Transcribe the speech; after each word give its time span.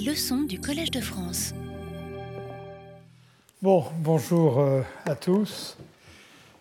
Leçons 0.00 0.44
du 0.44 0.58
Collège 0.58 0.90
de 0.90 1.02
France. 1.02 1.52
Bon, 3.60 3.84
bonjour 3.98 4.58
euh, 4.58 4.80
à 5.04 5.14
tous. 5.14 5.76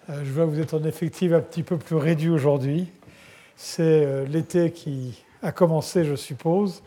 Euh, 0.09 0.21
je 0.25 0.31
vois 0.31 0.45
que 0.45 0.49
vous 0.49 0.59
êtes 0.59 0.73
en 0.73 0.83
effectif 0.83 1.31
un 1.31 1.39
petit 1.39 1.63
peu 1.63 1.77
plus 1.77 1.95
réduit 1.95 2.29
aujourd'hui. 2.29 2.87
C'est 3.55 3.83
euh, 3.83 4.25
l'été 4.25 4.71
qui 4.71 5.23
a 5.41 5.53
commencé, 5.53 6.03
je 6.03 6.15
suppose. 6.15 6.83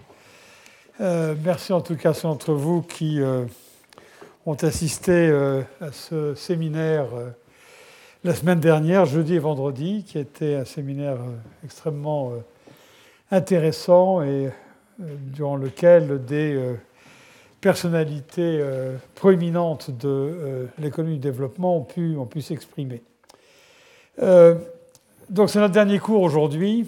merci 1.01 1.73
en 1.73 1.81
tout 1.81 1.97
cas 1.97 2.11
à 2.11 2.15
ceux 2.15 2.29
d'entre 2.29 2.53
vous 2.53 2.83
qui 2.83 3.21
ont 4.47 4.55
assisté 4.63 5.29
à 5.81 5.91
ce 5.93 6.35
séminaire 6.35 7.07
la 8.23 8.35
semaine 8.35 8.61
dernière, 8.61 9.07
jeudi 9.07 9.35
et 9.35 9.39
vendredi, 9.41 10.05
qui 10.07 10.19
était 10.19 10.55
un 10.55 10.65
séminaire 10.65 11.19
extrêmement 11.65 12.33
intéressant 13.33 14.23
et 14.23 14.51
durant 14.99 15.57
lequel 15.57 16.25
des 16.25 16.75
personnalités 17.61 18.63
proéminentes 19.15 19.91
de 19.91 20.69
l'économie 20.79 21.15
du 21.15 21.21
développement 21.21 21.79
ont 21.79 21.85
pu, 21.85 22.17
ont 22.17 22.27
pu 22.27 22.43
s'exprimer. 22.43 23.03
donc 24.19 25.51
c'est 25.51 25.59
notre 25.59 25.73
dernier 25.73 25.99
cours 25.99 26.23
aujourd'hui. 26.23 26.87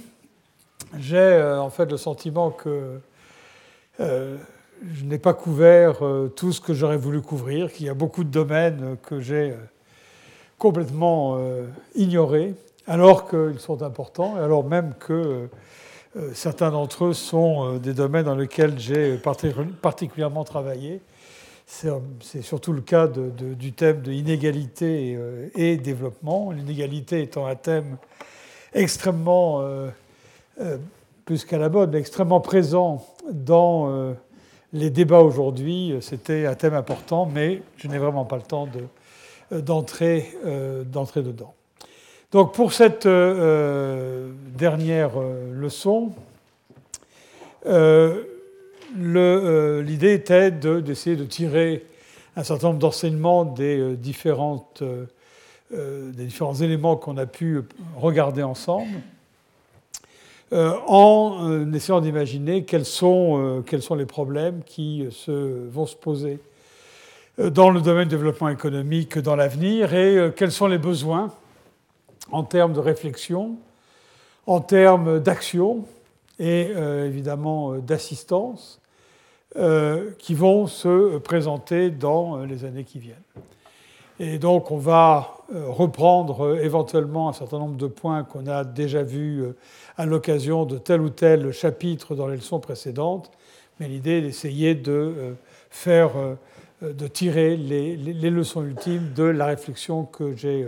J'ai 0.99 1.43
en 1.59 1.71
fait 1.71 1.91
le 1.91 1.97
sentiment 1.97 2.51
que 2.51 3.01
je 3.99 5.05
n'ai 5.05 5.19
pas 5.19 5.35
couvert 5.35 6.01
tout 6.37 6.53
ce 6.53 6.61
que 6.61 6.75
j'aurais 6.75 6.99
voulu 6.99 7.23
couvrir, 7.23 7.73
qu'il 7.73 7.87
y 7.87 7.89
a 7.89 7.95
beaucoup 7.95 8.25
de 8.25 8.31
domaines 8.31 8.97
que 9.03 9.21
j'ai 9.21 9.55
complètement 10.59 11.39
ignorés, 11.95 12.55
alors 12.87 13.29
qu'ils 13.29 13.59
sont 13.59 13.83
importants, 13.83 14.37
alors 14.37 14.65
même 14.65 14.95
que 14.99 15.13
euh, 15.13 15.47
certains 16.35 16.71
d'entre 16.71 17.07
eux 17.07 17.13
sont 17.13 17.75
euh, 17.75 17.79
des 17.79 17.93
domaines 17.93 18.25
dans 18.25 18.35
lesquels 18.35 18.79
j'ai 18.79 19.19
particulièrement 19.83 20.45
travaillé. 20.45 21.01
C'est 21.67 22.43
surtout 22.43 22.73
le 22.73 22.81
cas 22.81 23.09
du 23.09 23.73
thème 23.73 24.01
de 24.01 24.13
inégalité 24.13 25.17
euh, 25.17 25.49
et 25.57 25.77
développement. 25.77 26.53
L'inégalité 26.53 27.23
étant 27.23 27.47
un 27.47 27.57
thème 27.57 27.97
extrêmement, 28.73 29.65
plus 31.25 31.45
qu'à 31.45 31.59
la 31.59 31.69
mode, 31.69 31.93
mais 31.93 31.99
extrêmement 31.99 32.41
présent 32.41 33.07
dans 33.33 34.15
les 34.73 34.91
débats 34.91 35.21
aujourd'hui. 35.21 35.97
C'était 36.03 36.45
un 36.45 36.55
thème 36.55 36.75
important, 36.75 37.27
mais 37.27 37.63
je 37.79 37.89
n'ai 37.89 37.99
vraiment 37.99 38.27
pas 38.27 38.37
le 38.37 38.43
temps 38.43 38.69
d'entrer 39.51 40.35
dedans. 41.23 41.55
Donc 42.33 42.55
pour 42.55 42.73
cette 42.73 43.07
euh, 43.07 44.31
dernière 44.59 45.13
euh, 45.17 45.53
leçon, 45.55 46.13
euh, 47.67 48.25
l'idée 48.97 50.15
était 50.15 50.51
d'essayer 50.51 51.15
de, 51.15 51.25
tirer 51.25 51.87
un 52.35 52.43
certain 52.43 52.69
nombre 52.69 52.81
d'enseignements 52.81 53.45
des, 53.45 53.97
différents 53.97 54.65
éléments 56.61 56.97
qu'on 56.97 57.17
a 57.17 57.27
pu 57.27 57.63
regarder 57.97 58.43
ensemble, 58.43 58.89
en 60.53 61.73
essayant 61.73 62.01
d'imaginer 62.01 62.65
quels 62.65 62.85
sont, 62.85 63.63
les 63.97 64.07
problèmes 64.07 64.63
qui 64.65 65.05
vont 65.27 65.87
se 65.87 65.97
poser 65.97 66.39
dans 67.39 67.71
le 67.71 67.81
domaine 67.81 68.09
du 68.09 68.15
développement 68.15 68.49
économique 68.49 69.19
dans 69.19 69.37
l'avenir 69.37 69.93
et 69.95 70.33
quels 70.37 70.53
sont 70.53 70.69
les 70.69 70.79
besoins 70.79 71.33
en 72.31 72.45
termes 72.45 72.73
de 72.73 72.81
réflexion, 72.81 73.57
en 74.47 74.61
termes 74.61 75.21
d'action 75.21 75.85
et 76.39 76.71
euh, 76.75 77.07
évidemment 77.07 77.73
euh, 77.73 77.79
d'assistance 77.81 78.81
euh, 79.57 80.11
qui 80.19 80.35
vont 80.35 80.67
se 80.67 81.19
présenter 81.19 81.91
dans 81.91 82.39
les 82.45 82.65
années 82.65 82.85
qui 82.85 82.99
viennent. 82.99 83.17
Et 84.19 84.39
donc 84.39 84.71
on 84.71 84.79
va 84.79 85.35
reprendre 85.53 86.59
éventuellement 86.63 87.29
un 87.29 87.33
certain 87.33 87.59
nombre 87.59 87.77
de 87.77 87.87
points 87.87 88.25
qu'on 88.25 88.47
a 88.47 88.65
déjà 88.65 89.03
vus 89.03 89.45
à 89.99 90.07
l'occasion 90.07 90.65
de 90.65 90.79
tel 90.79 91.03
ou 91.03 91.11
tel 91.11 91.53
chapitre 91.53 92.15
dans 92.15 92.27
les 92.27 92.37
leçons 92.37 92.59
précédentes, 92.59 93.31
mais 93.79 93.89
l'idée 93.89 94.13
est 94.13 94.23
d'essayer 94.23 94.75
de 94.75 95.37
faire 95.69 96.13
de 96.83 97.07
tirer 97.07 97.57
les, 97.57 97.97
leçons 98.31 98.63
ultimes 98.63 99.13
de 99.15 99.25
la 99.25 99.47
réflexion 99.47 100.05
que 100.05 100.35
j'ai 100.37 100.67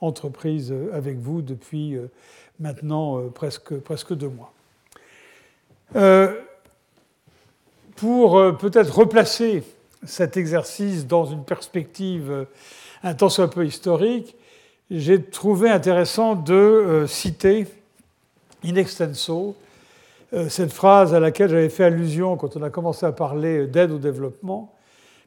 entreprise 0.00 0.74
avec 0.92 1.18
vous 1.18 1.42
depuis 1.42 1.94
euh, 1.94 2.10
maintenant 2.58 3.18
euh, 3.18 3.28
presque, 3.28 3.74
presque 3.80 4.14
deux 4.14 4.28
mois. 4.28 4.52
Euh, 5.96 6.34
pour 7.96 8.56
peut-être 8.58 8.96
replacer 8.96 9.62
cet 10.06 10.38
exercice 10.38 11.06
dans 11.06 11.26
une 11.26 11.44
perspective 11.44 12.46
un 13.02 13.12
tant 13.12 13.28
soit 13.28 13.50
peu 13.50 13.66
historique, 13.66 14.36
j'ai 14.90 15.22
trouvé 15.22 15.68
intéressant 15.68 16.34
de 16.34 17.04
citer 17.06 17.66
in 18.64 18.76
extenso 18.76 19.54
cette 20.48 20.72
phrase 20.72 21.12
à 21.12 21.20
laquelle 21.20 21.50
j'avais 21.50 21.68
fait 21.68 21.84
allusion 21.84 22.38
quand 22.38 22.56
on 22.56 22.62
a 22.62 22.70
commencé 22.70 23.04
à 23.04 23.12
parler 23.12 23.66
d'aide 23.66 23.90
au 23.90 23.98
développement, 23.98 24.72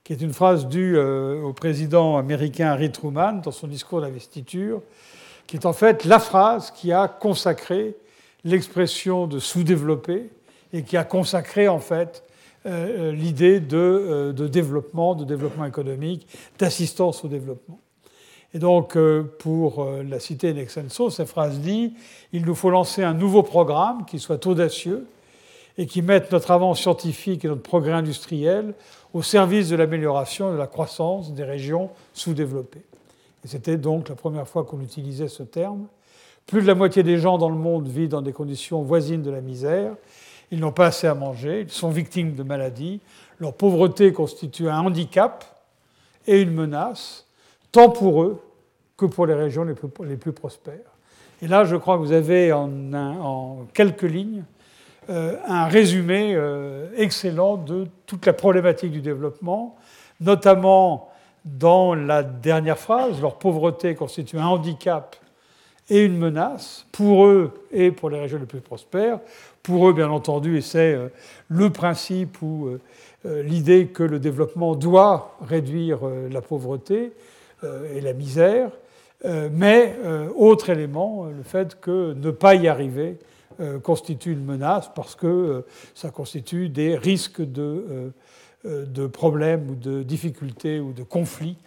qui 0.04 0.12
est 0.12 0.22
une 0.22 0.34
phrase 0.34 0.68
due 0.68 0.98
euh, 0.98 1.42
au 1.42 1.54
président 1.54 2.18
américain 2.18 2.68
Harry 2.68 2.92
Truman 2.92 3.42
dans 3.42 3.52
son 3.52 3.68
discours 3.68 4.02
d'investiture, 4.02 4.82
qui 5.48 5.56
est 5.56 5.66
en 5.66 5.74
fait 5.74 6.04
la 6.04 6.20
phrase 6.20 6.72
qui 6.72 6.92
a 6.92 7.08
consacré 7.08 7.96
l'expression 8.44 9.28
de 9.28 9.40
sous-développé 9.40 10.30
et 10.74 10.84
qui 10.84 10.98
a 10.98 11.06
consacré 11.06 11.70
en 11.70 11.80
fait 11.80 12.24
euh, 12.66 13.12
euh, 13.12 13.12
l'idée 13.14 13.62
de, 13.62 14.34
développement, 14.48 15.16
de 15.16 15.24
développement 15.24 15.66
économique, 15.66 16.28
d'assistance 16.60 17.24
au 17.24 17.30
développement. 17.30 17.80
Et 18.54 18.60
donc, 18.60 18.96
pour 19.40 19.90
la 20.08 20.20
citer 20.20 20.52
in 20.52 20.58
extenso, 20.58 21.10
cette 21.10 21.28
phrase 21.28 21.58
dit 21.58 21.96
il 22.34 22.46
nous 22.46 22.54
faut 22.54 22.70
lancer 22.70 23.02
un 23.02 23.16
nouveau 23.16 23.42
programme 23.42 24.06
qui 24.06 24.20
soit 24.20 24.46
audacieux 24.46 25.08
et 25.80 25.88
qui 25.88 26.04
mette 26.04 26.32
notre 26.32 26.52
avance 26.52 26.80
scientifique 26.80 27.44
et 27.46 27.48
notre 27.48 27.64
progrès 27.64 27.94
industriel 27.94 28.76
au 29.14 29.22
service 29.22 29.70
de 29.70 29.76
l'amélioration 29.76 30.52
de 30.52 30.58
la 30.58 30.68
croissance 30.68 31.34
des 31.34 31.44
régions 31.44 31.90
sous-développées. 32.14 32.84
Et 33.44 33.48
c'était 33.48 33.78
donc 33.78 34.10
la 34.10 34.16
première 34.16 34.48
fois 34.48 34.64
qu'on 34.64 34.82
utilisait 34.82 35.28
ce 35.28 35.44
terme. 35.44 35.86
Plus 36.48 36.62
de 36.62 36.68
la 36.68 36.76
moitié 36.76 37.04
des 37.04 37.18
gens 37.18 37.38
dans 37.38 37.50
le 37.50 37.56
monde 37.56 37.88
vivent 37.88 38.10
dans 38.10 38.22
des 38.22 38.34
conditions 38.34 38.82
voisines 38.82 39.22
de 39.22 39.32
la 39.32 39.42
misère. 39.42 39.94
Ils 40.52 40.60
n'ont 40.60 40.72
pas 40.72 40.88
assez 40.88 41.08
à 41.08 41.16
manger, 41.16 41.62
ils 41.62 41.72
sont 41.72 41.90
victimes 41.90 42.36
de 42.36 42.44
maladies. 42.44 43.00
Leur 43.40 43.54
pauvreté 43.54 44.12
constitue 44.14 44.70
un 44.70 44.80
handicap 44.80 45.46
et 46.28 46.42
une 46.42 46.52
menace, 46.52 47.28
tant 47.72 47.90
pour 47.90 48.24
eux 48.24 48.42
que 48.98 49.06
pour 49.06 49.26
les 49.26 49.34
régions 49.34 49.64
les 49.64 49.74
plus, 50.18 50.32
prospères. 50.32 50.74
Et 51.42 51.48
là, 51.48 51.66
je 51.66 51.76
crois 51.76 51.98
que 51.98 52.04
vous 52.04 52.12
avez 52.12 52.54
en, 52.54 53.66
quelques 53.74 54.04
lignes 54.04 54.44
un 55.10 55.66
résumé 55.66 56.34
euh, 56.36 56.88
excellent 56.98 57.58
de 57.58 57.88
toute 58.06 58.26
la 58.26 58.34
problématique 58.34 58.92
du 58.92 59.02
développement, 59.02 59.76
notamment 60.20 61.10
dans 61.46 61.94
la 61.94 62.24
dernière 62.24 62.78
phrase, 62.78 63.22
leur 63.22 63.38
pauvreté 63.38 63.96
constitue 63.96 64.38
un 64.38 64.48
handicap 64.48 65.16
et 65.90 66.04
une 66.04 66.18
menace 66.18 66.86
pour 66.92 67.26
eux 67.26 67.52
et 67.72 67.92
pour 67.92 68.10
les 68.10 68.20
régions 68.20 68.40
les 68.40 68.46
plus 68.46 68.62
prospères. 68.62 69.20
Pour 69.62 69.90
eux, 69.90 69.94
bien 69.94 70.10
entendu, 70.10 70.58
et 70.58 70.62
c'est 70.62 70.94
euh, 70.94 71.10
le 71.50 71.70
principe 71.70 72.42
ou 72.42 72.78
l'idée 73.26 73.88
que 73.88 74.04
le 74.04 74.20
développement 74.20 74.76
doit 74.76 75.38
réduire 75.48 76.00
la 76.30 76.42
pauvreté 76.42 77.14
et 77.64 78.02
la 78.02 78.12
misère, 78.12 78.70
mais 79.24 79.96
autre 80.36 80.70
élément, 80.70 81.28
le 81.28 81.42
fait 81.44 81.80
que 81.80 82.14
ne 82.14 82.32
pas 82.32 82.56
y 82.56 82.68
arriver 82.68 83.18
euh, 83.22 83.33
constitue 83.82 84.32
une 84.32 84.46
menace 84.46 84.90
parce 84.94 85.16
que 85.16 85.28
euh, 85.28 85.66
ça 85.94 86.10
constitue 86.10 86.70
des 86.70 86.96
risques 86.96 87.42
de, 87.42 88.12
euh, 88.66 88.86
de 88.86 89.08
problèmes 89.08 89.70
ou 89.70 89.76
de 89.76 90.04
difficultés 90.04 90.80
ou 90.80 90.94
de 90.94 91.04
conflits 91.04 91.58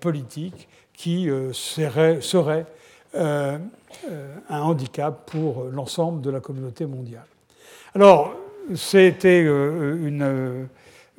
politiques 0.00 0.68
qui 0.92 1.28
seraient, 1.52 2.66
un 3.14 3.60
handicap 4.50 5.30
pour 5.30 5.64
l'ensemble 5.72 6.20
de 6.20 6.28
la 6.28 6.40
communauté 6.40 6.84
mondiale. 6.84 7.24
Alors, 7.94 8.34
c'était 8.74 9.40
une, 9.40 10.68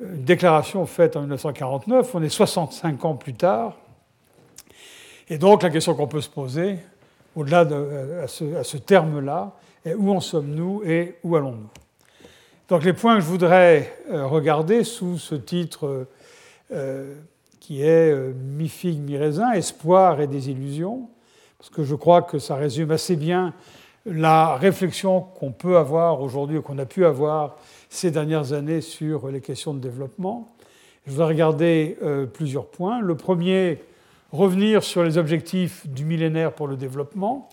déclaration 0.00 0.86
faite 0.86 1.16
en 1.16 1.20
1949, 1.20 2.14
on 2.14 2.22
est 2.22 2.28
65 2.28 3.04
ans 3.04 3.14
plus 3.14 3.34
tard, 3.34 3.76
et 5.28 5.38
donc 5.38 5.62
la 5.62 5.70
question 5.70 5.94
qu'on 5.94 6.06
peut 6.06 6.20
se 6.20 6.28
poser, 6.28 6.78
au-delà 7.34 7.64
de 7.64 8.24
ce 8.26 8.76
terme-là, 8.76 9.52
où 9.96 10.10
en 10.12 10.20
sommes-nous 10.20 10.82
et 10.84 11.16
où 11.24 11.36
allons-nous? 11.36 11.70
Donc 12.72 12.84
les 12.84 12.94
points 12.94 13.16
que 13.16 13.20
je 13.20 13.26
voudrais 13.26 13.98
euh, 14.08 14.26
regarder 14.26 14.82
sous 14.84 15.18
ce 15.18 15.34
titre 15.34 16.06
euh, 16.72 17.14
qui 17.60 17.82
est 17.82 18.10
euh, 18.10 18.32
mi-figue, 18.32 18.98
mi-raisin, 18.98 19.52
espoir 19.52 20.22
et 20.22 20.26
désillusion, 20.26 21.10
parce 21.58 21.68
que 21.68 21.84
je 21.84 21.94
crois 21.94 22.22
que 22.22 22.38
ça 22.38 22.54
résume 22.56 22.90
assez 22.90 23.16
bien 23.16 23.52
la 24.06 24.56
réflexion 24.56 25.20
qu'on 25.20 25.52
peut 25.52 25.76
avoir 25.76 26.22
aujourd'hui, 26.22 26.62
qu'on 26.62 26.78
a 26.78 26.86
pu 26.86 27.04
avoir 27.04 27.58
ces 27.90 28.10
dernières 28.10 28.54
années 28.54 28.80
sur 28.80 29.28
les 29.28 29.40
questions 29.42 29.74
de 29.74 29.80
développement. 29.80 30.48
Je 31.04 31.10
voudrais 31.10 31.28
regarder 31.28 31.98
plusieurs 32.32 32.66
points. 32.66 33.00
Le 33.00 33.16
premier, 33.16 33.80
revenir 34.32 34.82
sur 34.82 35.04
les 35.04 35.18
objectifs 35.18 35.86
du 35.86 36.04
millénaire 36.04 36.52
pour 36.52 36.66
le 36.66 36.76
développement. 36.76 37.48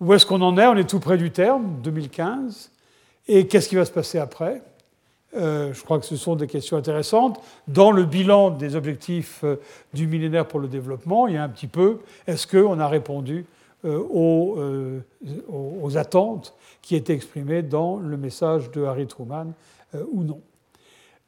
Où 0.00 0.14
est-ce 0.14 0.24
qu'on 0.24 0.40
en 0.40 0.56
est? 0.56 0.66
On 0.66 0.76
est 0.76 0.88
tout 0.88 1.00
près 1.00 1.18
du 1.18 1.30
terme, 1.30 1.76
2015. 1.82 2.70
Et 3.28 3.46
qu'est-ce 3.46 3.68
qui 3.68 3.76
va 3.76 3.84
se 3.84 3.92
passer 3.92 4.18
après? 4.18 4.62
Euh, 5.36 5.72
je 5.72 5.84
crois 5.84 6.00
que 6.00 6.06
ce 6.06 6.16
sont 6.16 6.36
des 6.36 6.46
questions 6.46 6.76
intéressantes. 6.76 7.40
Dans 7.68 7.92
le 7.92 8.04
bilan 8.04 8.50
des 8.50 8.74
objectifs 8.74 9.40
euh, 9.44 9.56
du 9.94 10.06
millénaire 10.06 10.48
pour 10.48 10.58
le 10.58 10.68
développement, 10.68 11.28
il 11.28 11.34
y 11.34 11.36
a 11.36 11.44
un 11.44 11.48
petit 11.48 11.68
peu, 11.68 11.98
est-ce 12.26 12.46
qu'on 12.46 12.80
a 12.80 12.88
répondu 12.88 13.46
euh, 13.84 13.98
aux, 13.98 14.58
aux, 15.48 15.96
attentes 15.96 16.54
qui 16.82 16.96
étaient 16.96 17.14
exprimées 17.14 17.62
dans 17.62 17.96
le 17.96 18.16
message 18.16 18.70
de 18.70 18.84
Harry 18.84 19.06
Truman 19.06 19.52
ou 20.12 20.24
non? 20.24 20.40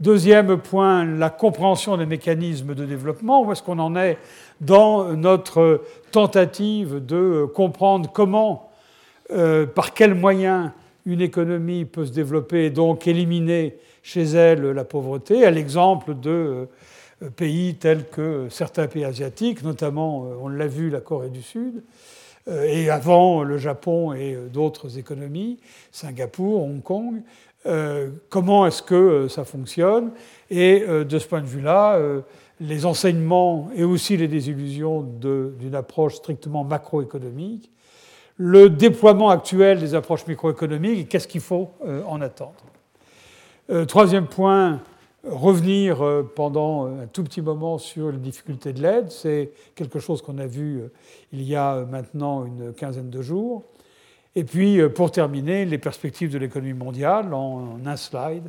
Deuxième 0.03 0.59
point, 0.59 1.05
la 1.05 1.31
compréhension 1.31 1.97
des 1.97 2.07
mécanismes 2.07 2.75
de 2.75 2.85
développement. 2.85 3.45
Où 3.45 3.53
est-ce 3.53 3.63
qu'on 3.63 3.79
en 3.79 3.95
est 3.95 4.19
dans 4.61 5.15
notre 5.15 5.83
tentative 6.11 7.07
de 7.07 7.47
comprendre 7.55 8.11
comment, 8.13 8.73
par 9.29 9.95
quels 9.95 10.17
moyens 10.17 10.73
une 11.07 11.21
économie 11.21 11.85
peut 11.85 12.05
se 12.05 12.13
développer 12.13 12.65
et 12.65 12.71
donc 12.71 13.07
éliminer 13.07 13.77
chez 14.03 14.25
elle 14.25 14.63
la 14.73 14.85
pauvreté, 14.85 15.47
à 15.47 15.53
l'exemple 15.53 16.19
de 16.19 16.67
euh, 17.23 17.31
pays 17.31 17.77
tels 17.77 18.09
que 18.09 18.49
certains 18.51 18.89
pays 18.89 19.05
asiatiques, 19.05 19.63
notamment, 19.63 20.25
euh, 20.25 20.35
on 20.41 20.49
l'a 20.49 20.67
vu, 20.67 20.91
la 20.91 21.01
Corée 21.01 21.31
du 21.31 21.43
Sud, 21.43 21.85
euh, 22.49 22.65
et 22.65 22.91
avant 22.91 23.45
le 23.45 23.59
Japon 23.59 24.13
et 24.13 24.37
d'autres 24.53 24.99
économies, 24.99 25.59
Singapour, 25.93 26.65
Hong 26.65 26.83
Kong. 26.83 27.23
Comment 28.29 28.67
est-ce 28.67 28.83
que 28.83 29.29
ça 29.29 29.45
fonctionne? 29.45 30.11
Et 30.51 30.81
de 30.81 31.19
ce 31.19 31.27
point 31.27 31.41
de 31.41 31.47
vue-là, 31.47 31.99
les 32.61 32.87
enseignements 32.87 33.71
et 33.77 33.85
aussi 33.85 34.17
les 34.17 34.29
désillusions 34.29 35.03
d'une 35.03 35.75
approche 35.75 36.17
strictement 36.17 36.65
macroéconomique, 36.65 37.71
le 38.37 38.69
déploiement 38.69 39.31
actuel 39.31 39.79
des 39.79 39.95
approches 39.95 40.27
microéconomiques 40.27 40.99
et 40.99 41.05
qu'est-ce 41.05 41.29
qu'il 41.29 41.41
faut 41.41 41.71
en 42.07 42.21
attendre? 42.21 42.65
Euh, 43.71 43.85
troisième 43.85 44.27
point, 44.27 44.81
revenir 45.25 46.03
euh, 46.03 46.31
pendant 46.35 46.87
un 46.87 47.07
tout 47.07 47.23
petit 47.23 47.41
moment 47.41 47.79
sur 47.79 48.11
les 48.11 48.19
difficultés 48.19 48.73
de 48.73 48.83
l'aide. 48.83 49.11
C'est 49.11 49.53
quelque 49.77 50.01
chose 50.01 50.21
qu'on 50.21 50.39
a 50.39 50.47
vu 50.47 50.81
euh, 50.81 50.93
il 51.33 51.43
y 51.43 51.55
a 51.55 51.85
maintenant 51.85 52.45
une 52.45 52.73
quinzaine 52.73 53.09
de 53.09 53.23
jours. 53.23 53.63
Et 54.35 54.45
puis, 54.45 54.81
pour 54.95 55.11
terminer, 55.11 55.65
les 55.65 55.79
perspectives 55.79 56.31
de 56.31 56.39
l'économie 56.39 56.73
mondiale 56.73 57.35
en 57.35 57.79
un 57.85 57.97
slide. 57.97 58.45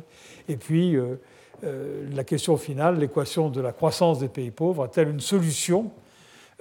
Et 0.48 0.56
puis, 0.56 0.96
la 1.62 2.24
question 2.24 2.56
finale, 2.56 2.98
l'équation 2.98 3.50
de 3.50 3.60
la 3.60 3.72
croissance 3.72 4.18
des 4.18 4.28
pays 4.28 4.50
pauvres, 4.50 4.84
a-t-elle 4.84 5.10
une 5.10 5.20
solution 5.20 5.90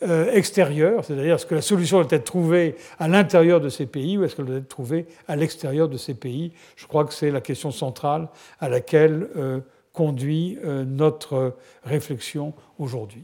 euh, 0.02 0.32
extérieure, 0.34 1.06
c'est-à-dire 1.06 1.36
est-ce 1.36 1.46
que 1.46 1.56
la 1.56 1.62
solution 1.62 2.02
doit 2.02 2.12
être 2.12 2.26
trouvée 2.26 2.76
à 3.00 3.08
l'intérieur 3.08 3.62
de 3.62 3.70
ces 3.70 3.86
pays 3.86 4.18
ou 4.18 4.24
est-ce 4.24 4.36
qu'elle 4.36 4.46
doit 4.46 4.58
être 4.58 4.68
trouvée 4.68 5.06
à 5.28 5.36
l'extérieur 5.36 5.88
de 5.88 5.98
ces 5.98 6.16
pays? 6.16 6.52
Je 6.76 6.88
crois 6.88 7.06
que 7.06 7.14
c'est 7.14 7.30
la 7.32 7.42
question 7.42 7.72
centrale 7.72 8.28
à 8.60 8.70
laquelle 8.70 9.30
euh, 9.38 9.60
conduit 9.94 10.58
euh, 10.66 10.84
notre 10.84 11.56
réflexion 11.86 12.54
aujourd'hui. 12.80 13.24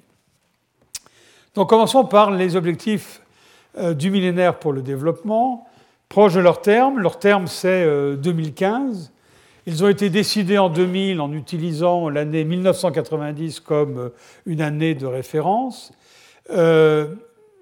Donc 1.56 1.70
commençons 1.70 2.06
par 2.06 2.32
les 2.32 2.56
objectifs 2.56 3.22
du 3.94 4.10
millénaire 4.10 4.58
pour 4.58 4.74
le 4.74 4.82
développement, 4.82 5.68
proches 6.10 6.34
de 6.34 6.42
leur 6.42 6.62
terme. 6.62 7.00
Leur 7.00 7.20
terme, 7.20 7.48
c'est 7.48 7.86
2015. 8.18 9.12
Ils 9.66 9.84
ont 9.84 9.88
été 9.88 10.10
décidés 10.10 10.58
en 10.58 10.70
2000 10.70 11.22
en 11.22 11.32
utilisant 11.32 12.10
l'année 12.10 12.44
1990 12.44 13.60
comme 13.60 14.12
une 14.46 14.62
année 14.62 14.96
de 14.96 15.06
référence. 15.06 15.92
Euh, 16.50 17.14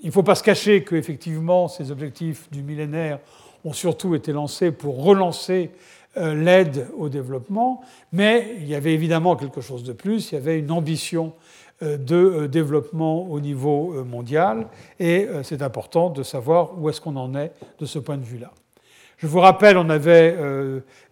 il 0.02 0.08
ne 0.08 0.12
faut 0.12 0.24
pas 0.24 0.36
se 0.36 0.44
cacher 0.44 0.84
qu'effectivement, 0.84 1.68
ces 1.68 1.92
objectifs 1.92 2.50
du 2.52 2.62
millénaire 2.62 3.20
ont 3.66 3.74
surtout 3.74 4.16
été 4.16 4.32
lancés 4.32 4.72
pour 4.72 5.04
relancer 5.04 5.72
euh, 6.18 6.34
l'aide 6.34 6.88
au 6.98 7.10
développement, 7.10 7.82
mais 8.12 8.56
il 8.60 8.68
y 8.68 8.76
avait 8.76 8.94
évidemment 8.94 9.36
quelque 9.36 9.62
chose 9.62 9.84
de 9.84 9.94
plus, 9.94 10.32
il 10.32 10.36
y 10.36 10.38
avait 10.38 10.60
une 10.60 10.72
ambition 10.72 11.28
euh, 11.28 11.67
de 11.82 12.48
développement 12.48 13.24
au 13.30 13.40
niveau 13.40 14.04
mondial, 14.04 14.68
et 15.00 15.28
c'est 15.44 15.62
important 15.62 16.10
de 16.10 16.24
savoir 16.24 16.72
où 16.80 16.90
est-ce 16.90 17.00
qu'on 17.00 17.16
en 17.16 17.36
est 17.36 17.52
de 17.80 17.86
ce 17.86 18.00
point 18.00 18.18
de 18.18 18.24
vue-là. 18.24 18.52
Je 19.18 19.28
vous 19.28 19.40
rappelle, 19.40 19.78
on 19.78 19.90
avait 19.90 20.36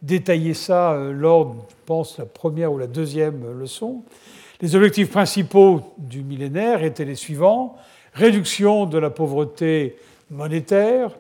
détaillé 0.02 0.54
ça 0.54 0.98
lors, 1.12 1.54
je 1.70 1.76
pense, 1.86 2.18
la 2.18 2.26
première 2.26 2.74
ou 2.74 2.78
la 2.78 2.88
deuxième 2.88 3.60
leçon. 3.60 4.04
Les 4.62 4.76
objectifs 4.76 5.12
principaux 5.12 5.82
du 5.98 6.24
millénaire 6.24 6.84
étaient 6.84 7.06
les 7.06 7.16
suivants 7.16 7.78
réduction 8.16 8.86
de 8.86 8.98
la 8.98 9.10
pauvreté 9.10 9.98
monétaire, 10.32 11.12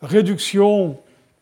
réduction, 0.00 0.96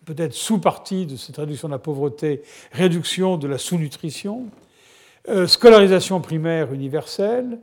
peut-être 0.04 0.32
sous-partie 0.32 1.06
de 1.06 1.16
cette 1.16 1.36
réduction 1.36 1.68
de 1.68 1.74
la 1.74 1.78
pauvreté, 1.78 2.42
réduction 2.72 3.36
de 3.36 3.46
la 3.46 3.58
sous-nutrition, 3.58 4.46
euh, 5.28 5.46
scolarisation 5.46 6.20
primaire 6.20 6.72
universelle, 6.72 7.58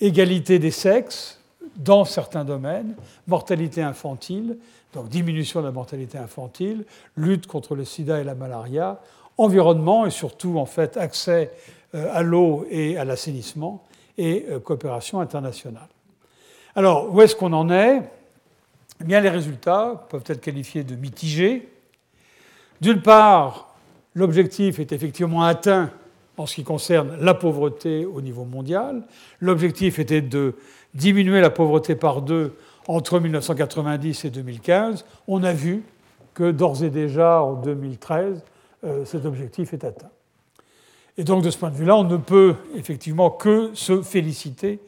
égalité 0.00 0.58
des 0.58 0.70
sexes 0.70 1.40
dans 1.76 2.04
certains 2.04 2.44
domaines, 2.44 2.96
mortalité 3.26 3.82
infantile, 3.82 4.58
donc 4.92 5.08
diminution 5.08 5.60
de 5.60 5.66
la 5.66 5.72
mortalité 5.72 6.18
infantile, 6.18 6.84
lutte 7.16 7.46
contre 7.46 7.74
le 7.74 7.84
sida 7.84 8.20
et 8.20 8.24
la 8.24 8.34
malaria, 8.34 9.00
environnement 9.38 10.06
et 10.06 10.10
surtout 10.10 10.58
en 10.58 10.66
fait 10.66 10.96
accès 10.96 11.52
euh, 11.94 12.08
à 12.12 12.22
l'eau 12.22 12.66
et 12.70 12.98
à 12.98 13.04
l'assainissement 13.04 13.84
et 14.18 14.46
euh, 14.48 14.58
coopération 14.58 15.20
internationale. 15.20 15.88
Alors, 16.74 17.14
où 17.14 17.22
est-ce 17.22 17.36
qu'on 17.36 17.52
en 17.52 17.70
est? 17.70 18.02
Eh 19.00 19.04
bien, 19.04 19.20
Les 19.20 19.30
résultats 19.30 20.06
peuvent 20.08 20.24
être 20.26 20.40
qualifiés 20.40 20.84
de 20.84 20.96
mitigés. 20.96 21.68
D'une 22.80 23.00
part, 23.00 23.76
l'objectif 24.14 24.78
est 24.78 24.92
effectivement 24.92 25.42
atteint 25.42 25.90
en 26.36 26.46
ce 26.46 26.54
qui 26.54 26.64
concerne 26.64 27.16
la 27.20 27.34
pauvreté 27.34 28.04
au 28.04 28.20
niveau 28.20 28.44
mondial. 28.44 29.02
L'objectif 29.40 29.98
était 29.98 30.20
de 30.20 30.54
diminuer 30.94 31.40
la 31.40 31.50
pauvreté 31.50 31.94
par 31.94 32.22
deux 32.22 32.54
entre 32.88 33.18
1990 33.20 34.24
et 34.24 34.30
2015. 34.30 35.04
On 35.28 35.42
a 35.42 35.52
vu 35.52 35.82
que 36.34 36.50
d'ores 36.50 36.84
et 36.84 36.90
déjà 36.90 37.42
en 37.42 37.54
2013, 37.54 38.42
euh, 38.84 39.04
cet 39.04 39.24
objectif 39.24 39.72
est 39.72 39.84
atteint. 39.84 40.10
Et 41.18 41.24
donc, 41.24 41.42
de 41.42 41.50
ce 41.50 41.56
point 41.56 41.70
de 41.70 41.76
vue-là, 41.76 41.96
on 41.96 42.04
ne 42.04 42.18
peut 42.18 42.54
effectivement 42.74 43.30
que 43.30 43.70
se 43.72 44.02
féliciter 44.02 44.80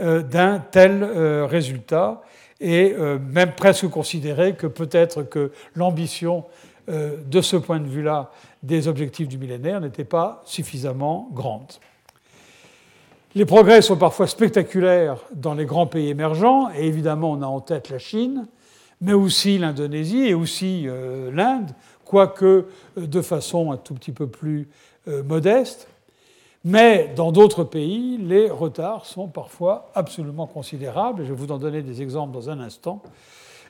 euh, 0.00 0.22
d'un 0.22 0.58
tel 0.58 1.02
euh, 1.02 1.46
résultat 1.46 2.22
et 2.60 2.94
même 3.32 3.52
presque 3.52 3.88
considérer 3.88 4.54
que 4.54 4.68
peut-être 4.68 5.24
que 5.24 5.50
l'ambition 5.74 6.44
de 6.88 7.40
ce 7.40 7.56
point 7.56 7.80
de 7.80 7.88
vue-là 7.88 8.30
des 8.64 8.88
objectifs 8.88 9.28
du 9.28 9.38
millénaire 9.38 9.80
n'était 9.80 10.04
pas 10.04 10.42
suffisamment 10.44 11.28
grande. 11.32 11.72
Les 13.34 13.44
progrès 13.44 13.82
sont 13.82 13.96
parfois 13.96 14.26
spectaculaires 14.26 15.18
dans 15.32 15.54
les 15.54 15.66
grands 15.66 15.86
pays 15.86 16.08
émergents, 16.08 16.70
et 16.74 16.86
évidemment 16.86 17.32
on 17.32 17.42
a 17.42 17.46
en 17.46 17.60
tête 17.60 17.90
la 17.90 17.98
Chine, 17.98 18.46
mais 19.00 19.12
aussi 19.12 19.58
l'Indonésie 19.58 20.26
et 20.26 20.34
aussi 20.34 20.86
l'Inde, 21.32 21.70
quoique 22.04 22.66
de 22.96 23.22
façon 23.22 23.72
un 23.72 23.76
tout 23.76 23.94
petit 23.94 24.12
peu 24.12 24.26
plus 24.26 24.68
euh, 25.08 25.22
modeste. 25.22 25.88
Mais 26.64 27.12
dans 27.14 27.30
d'autres 27.30 27.64
pays, 27.64 28.16
les 28.16 28.48
retards 28.48 29.04
sont 29.04 29.28
parfois 29.28 29.90
absolument 29.94 30.46
considérables. 30.46 31.24
Je 31.24 31.34
vais 31.34 31.38
vous 31.46 31.52
en 31.52 31.58
donner 31.58 31.82
des 31.82 32.00
exemples 32.00 32.32
dans 32.32 32.48
un 32.48 32.58
instant. 32.60 33.02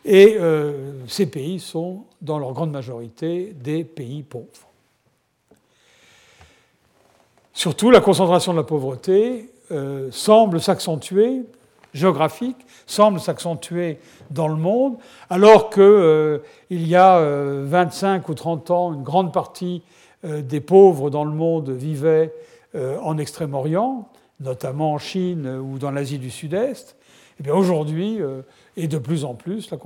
Et 0.05 0.37
euh, 0.39 0.93
ces 1.09 1.27
pays 1.27 1.59
sont, 1.59 2.05
dans 2.23 2.39
leur 2.39 2.53
grande 2.53 2.71
majorité, 2.71 3.53
des 3.53 3.83
pays 3.83 4.23
pauvres. 4.23 4.69
Surtout, 7.55 7.91
la 7.91 8.01
concentration 8.01 8.53
de 8.53 8.59
la 8.59 8.65
pauvreté 8.65 9.51
euh, 9.71 10.09
semble 10.11 10.61
s'accentuer, 10.61 11.43
géographique, 11.95 12.59
semble 12.87 13.21
s'accentuer 13.21 13.99
dans 14.31 14.49
le 14.49 14.57
monde, 14.57 14.97
alors 15.31 15.71
qu'il 15.71 16.41
y 16.71 16.97
a 16.97 17.21
25 17.21 18.29
ou 18.29 18.35
30 18.35 18.71
ans, 18.71 18.93
une 18.93 19.03
grande 19.03 19.33
partie 19.33 19.83
euh, 20.25 20.43
des 20.43 20.61
pauvres 20.61 21.11
dans 21.11 21.25
le 21.25 21.33
monde 21.33 21.71
vivaient 21.71 22.33
euh, 22.75 22.99
en 23.03 23.19
Extrême-Orient, 23.19 24.09
notamment 24.41 24.93
en 24.93 24.99
Chine 24.99 25.47
ou 25.47 25.79
dans 25.79 25.91
l'Asie 25.91 26.19
du 26.19 26.31
Sud-Est, 26.31 26.97
eh 27.41 27.43
bien 27.43 27.55
aujourd'hui, 27.55 28.23
euh, 28.23 28.43
et 28.77 28.89
de 28.89 28.99
plus 28.99 29.25
en 29.25 29.35
plus, 29.35 29.71
la 29.71 29.79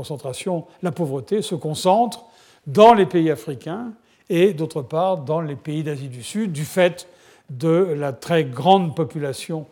la 0.82 0.92
pauvreté 0.92 1.42
se 1.42 1.54
concentre 1.54 2.26
dans 2.66 2.94
les 2.94 3.06
pays 3.06 3.30
africains 3.30 3.92
et 4.30 4.52
d'autre 4.52 4.82
part 4.82 5.18
dans 5.18 5.40
les 5.40 5.56
pays 5.56 5.82
d'Asie 5.82 6.08
du 6.08 6.22
Sud, 6.22 6.52
du 6.52 6.64
fait 6.64 7.08
de 7.50 7.68
la 7.68 8.12
très 8.12 8.44
grande 8.44 8.94
population 8.94 9.66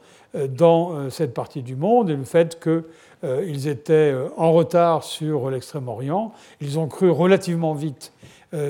dans 0.50 1.08
cette 1.10 1.32
partie 1.32 1.62
du 1.62 1.76
monde 1.76 2.10
et 2.10 2.16
le 2.16 2.24
fait 2.24 2.60
qu'ils 2.60 3.68
étaient 3.68 4.14
en 4.36 4.52
retard 4.52 5.04
sur 5.04 5.50
l'Extrême-Orient. 5.50 6.32
Ils 6.60 6.78
ont 6.78 6.88
cru 6.88 7.10
relativement 7.10 7.74
vite 7.74 8.12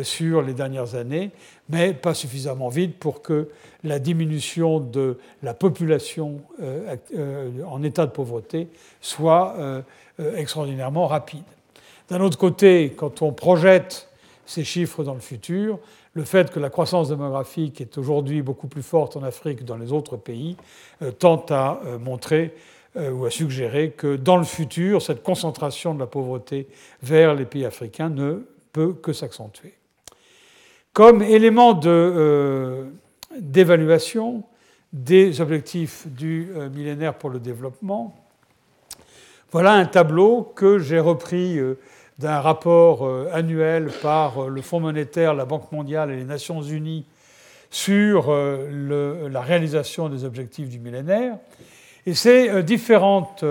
sur 0.03 0.43
les 0.43 0.55
dernières 0.55 0.95
années, 0.95 1.31
mais 1.69 1.93
pas 1.93 2.15
suffisamment 2.15 2.69
vite 2.69 2.99
pour 2.99 3.23
que 3.23 3.49
la 3.85 3.99
diminution 3.99 4.81
de 4.81 5.19
la 5.43 5.55
population 5.55 6.41
en 7.67 7.83
état 7.83 8.07
de 8.07 8.13
pauvreté 8.13 8.69
soit 9.01 9.57
extraordinairement 10.19 11.07
rapide. 11.07 11.45
D'un 12.09 12.21
autre 12.21 12.39
côté, 12.39 12.93
quand 12.97 13.23
on 13.23 13.33
projette 13.33 14.09
ces 14.47 14.63
chiffres 14.63 15.03
dans 15.03 15.15
le 15.15 15.21
futur, 15.21 15.79
le 16.17 16.25
fait 16.25 16.51
que 16.51 16.59
la 16.59 16.71
croissance 16.71 17.11
démographique 17.11 17.83
est 17.83 17.99
aujourd'hui 17.99 18.41
beaucoup 18.41 18.69
plus 18.69 18.83
forte 18.83 19.19
en 19.19 19.23
Afrique 19.23 19.59
que 19.59 19.65
dans 19.65 19.77
les 19.77 19.93
autres 19.93 20.17
pays 20.17 20.57
euh, 21.03 21.11
tend 21.11 21.45
à 21.51 21.83
euh, 21.85 21.99
montrer 21.99 22.55
euh, 22.97 23.11
ou 23.11 23.27
à 23.27 23.31
suggérer 23.31 23.91
que 23.91 24.17
dans 24.17 24.39
le 24.39 24.45
futur, 24.45 25.03
cette 25.03 25.23
concentration 25.23 25.93
de 25.93 26.01
la 26.01 26.07
pauvreté 26.07 26.69
vers 27.03 27.35
les 27.35 27.45
pays 27.45 27.67
africains 27.67 28.09
ne 28.09 28.47
peut 28.73 28.95
que 28.95 29.13
s'accentuer. 29.13 29.75
Comme 30.95 31.21
élément 31.21 31.79
d'évaluation 33.39 34.43
des 34.95 35.43
objectifs 35.43 36.07
du 36.09 36.49
millénaire 36.73 37.19
pour 37.19 37.29
le 37.29 37.39
développement, 37.39 38.17
voilà 39.53 39.73
un 39.73 39.85
tableau 39.85 40.51
que 40.57 40.79
j'ai 40.79 40.99
repris 40.99 41.61
d'un 42.19 42.41
rapport 42.41 43.07
euh, 43.07 43.29
annuel 43.33 43.91
par 44.03 44.45
euh, 44.45 44.49
le 44.49 44.63
Fonds 44.63 44.81
monétaire, 44.81 45.35
la 45.35 45.45
Banque 45.45 45.71
mondiale 45.73 46.11
et 46.11 46.17
les 46.17 46.25
Nations 46.25 46.63
unies 46.63 47.05
sur 47.71 48.27
euh, 48.29 49.29
la 49.29 49.41
réalisation 49.41 50.09
des 50.09 50.25
objectifs 50.25 50.69
du 50.69 50.79
millénaire. 50.79 51.37
Et 52.07 52.15
ces 52.15 52.63
différentes 52.63 53.45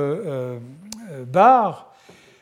barres 1.27 1.91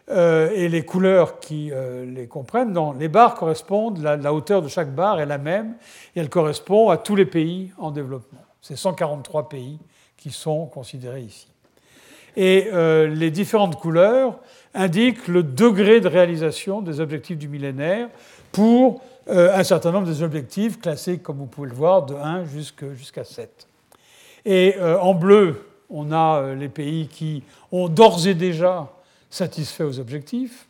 et 0.08 0.70
les 0.70 0.86
couleurs 0.86 1.40
qui 1.40 1.72
les 2.06 2.28
comprennent, 2.28 2.78
les 3.00 3.08
barres 3.08 3.34
correspondent, 3.34 3.98
la, 3.98 4.16
la, 4.16 4.32
hauteur 4.32 4.62
de 4.62 4.68
chaque 4.68 4.94
barre 4.94 5.20
est 5.22 5.26
la 5.26 5.40
même, 5.40 5.74
et 6.16 6.20
elle 6.20 6.30
correspond 6.30 6.92
à 6.92 6.98
tous 6.98 7.16
les 7.16 7.26
pays 7.26 7.72
en 7.80 7.90
développement. 7.90 8.44
C'est 8.62 8.76
143 8.76 9.50
pays 9.50 9.80
qui 10.16 10.30
sont 10.30 10.68
considérés 10.68 11.22
ici. 11.22 11.53
Et 12.36 12.70
les 12.72 13.32
différentes 13.32 13.80
couleurs 13.80 14.40
indique 14.74 15.28
le 15.28 15.44
degré 15.44 16.02
de 16.02 16.08
réalisation 16.08 16.82
des 16.82 17.00
objectifs 17.00 17.38
du 17.38 17.48
millénaire 17.48 18.10
pour 18.52 19.02
euh, 19.30 19.56
un 19.56 19.64
certain 19.64 19.92
nombre 19.92 20.08
des 20.08 20.22
objectifs 20.22 20.80
classés, 20.82 21.18
comme 21.18 21.38
vous 21.38 21.46
pouvez 21.46 21.70
le 21.70 21.76
voir, 21.76 22.06
de 22.06 22.14
1 22.14 22.44
jusqu'à 22.46 23.24
7. 23.24 23.68
Et 24.46 24.76
euh, 24.78 25.00
en 25.00 25.14
bleu, 25.14 25.66
on 25.90 26.12
a 26.12 26.42
euh, 26.42 26.56
les 26.56 26.68
pays 26.68 27.08
qui 27.08 27.44
ont 27.72 27.88
d'ores 27.88 28.28
et 28.28 28.34
déjà 28.34 28.92
satisfait 29.30 29.86
aux 29.86 30.00
objectifs. 30.00 30.68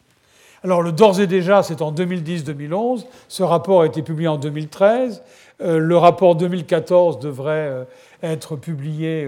Alors 0.63 0.81
le 0.81 0.91
d'ores 0.91 1.19
et 1.19 1.27
déjà, 1.27 1.63
c'est 1.63 1.81
en 1.81 1.91
2010-2011. 1.91 3.05
Ce 3.27 3.41
rapport 3.41 3.81
a 3.81 3.85
été 3.87 4.01
publié 4.01 4.27
en 4.27 4.37
2013. 4.37 5.21
le 5.59 5.97
rapport 5.97 6.35
2014 6.35 7.19
devrait 7.19 7.85
être 8.21 8.55
publié 8.55 9.27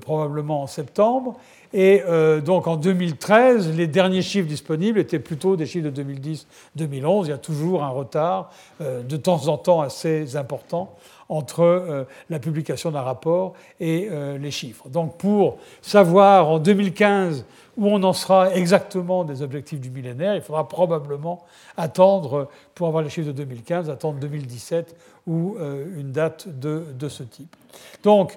probablement 0.00 0.62
en 0.62 0.66
septembre. 0.68 1.40
Et 1.72 2.02
euh, 2.06 2.40
donc 2.40 2.66
en 2.66 2.76
2013, 2.76 3.76
les 3.76 3.86
derniers 3.86 4.22
chiffres 4.22 4.48
disponibles 4.48 4.98
étaient 4.98 5.20
plutôt 5.20 5.56
des 5.56 5.66
chiffres 5.66 5.88
de 5.88 6.02
2010-2011. 6.02 7.24
Il 7.24 7.28
y 7.28 7.32
a 7.32 7.38
toujours 7.38 7.84
un 7.84 7.90
retard 7.90 8.50
euh, 8.80 9.02
de 9.02 9.16
temps 9.16 9.46
en 9.46 9.56
temps 9.56 9.80
assez 9.80 10.36
important 10.36 10.92
entre 11.28 11.62
euh, 11.62 12.04
la 12.28 12.40
publication 12.40 12.90
d'un 12.90 13.02
rapport 13.02 13.54
et 13.78 14.08
les 14.38 14.50
chiffres. 14.50 14.88
Donc 14.88 15.16
pour 15.16 15.58
savoir 15.80 16.48
en 16.48 16.58
2015 16.58 17.44
où 17.76 17.86
on 17.86 18.02
en 18.02 18.12
sera 18.12 18.52
exactement 18.52 19.22
des 19.22 19.42
objectifs 19.42 19.80
du 19.80 19.90
millénaire, 19.90 20.34
il 20.34 20.42
faudra 20.42 20.68
probablement 20.68 21.44
attendre, 21.76 22.48
pour 22.74 22.88
avoir 22.88 23.02
les 23.02 23.10
chiffres 23.10 23.28
de 23.28 23.32
2015, 23.32 23.88
attendre 23.88 24.18
2017 24.18 24.96
ou 25.26 25.56
une 25.96 26.10
date 26.10 26.48
de, 26.48 26.84
de 26.98 27.08
ce 27.08 27.22
type. 27.22 27.54
Donc 28.02 28.36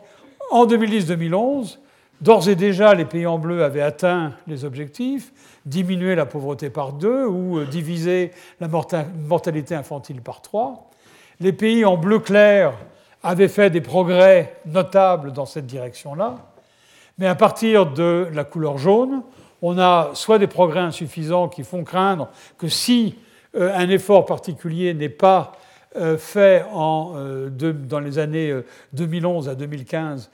en 0.52 0.68
2010-2011, 0.68 1.78
D'ores 2.24 2.48
et 2.48 2.56
déjà, 2.56 2.94
les 2.94 3.04
pays 3.04 3.28
en 3.28 3.38
bleu 3.38 3.66
avaient 3.66 3.82
atteint 3.82 4.32
les 4.48 4.64
objectifs, 4.64 5.34
diminué 5.66 6.16
la 6.16 6.26
pauvreté 6.26 6.70
par 6.70 6.94
deux 6.94 7.26
ou 7.26 7.60
euh, 7.60 7.66
divisé 7.66 8.32
la 8.62 8.70
mortalité 8.70 9.76
infantile 9.76 10.22
par 10.22 10.42
trois. 10.42 10.90
Les 11.42 11.52
pays 11.52 11.84
en 11.84 11.98
bleu 11.98 12.20
clair 12.20 12.76
avaient 13.24 13.50
fait 13.50 13.70
des 13.70 13.82
progrès 13.82 14.56
notables 14.66 15.34
dans 15.34 15.46
cette 15.46 15.66
direction-là. 15.66 16.38
Mais 17.18 17.28
à 17.28 17.36
partir 17.36 17.88
de 17.88 18.30
la 18.32 18.46
couleur 18.46 18.78
jaune, 18.78 19.22
on 19.62 19.78
a 19.78 20.12
soit 20.14 20.40
des 20.40 20.48
progrès 20.48 20.80
insuffisants 20.80 21.50
qui 21.50 21.66
font 21.66 21.84
craindre 21.84 22.30
que 22.58 22.70
si 22.70 23.16
euh, 23.58 23.76
un 23.76 23.90
effort 23.90 24.26
particulier 24.26 24.94
n'est 24.94 25.10
pas 25.10 25.52
fait 26.18 26.66
en, 26.72 27.14
euh, 27.16 27.50
dans 27.50 28.00
les 28.00 28.18
années 28.18 28.54
2011 28.94 29.48
euh, 29.48 29.52
à 29.52 29.56
2015, 29.56 30.30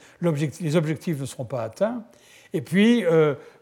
les 0.62 0.75
objectifs 0.75 1.20
ne 1.20 1.25
seront 1.25 1.46
pas 1.46 1.63
atteints. 1.63 2.04
Et 2.54 2.62
puis, 2.62 3.04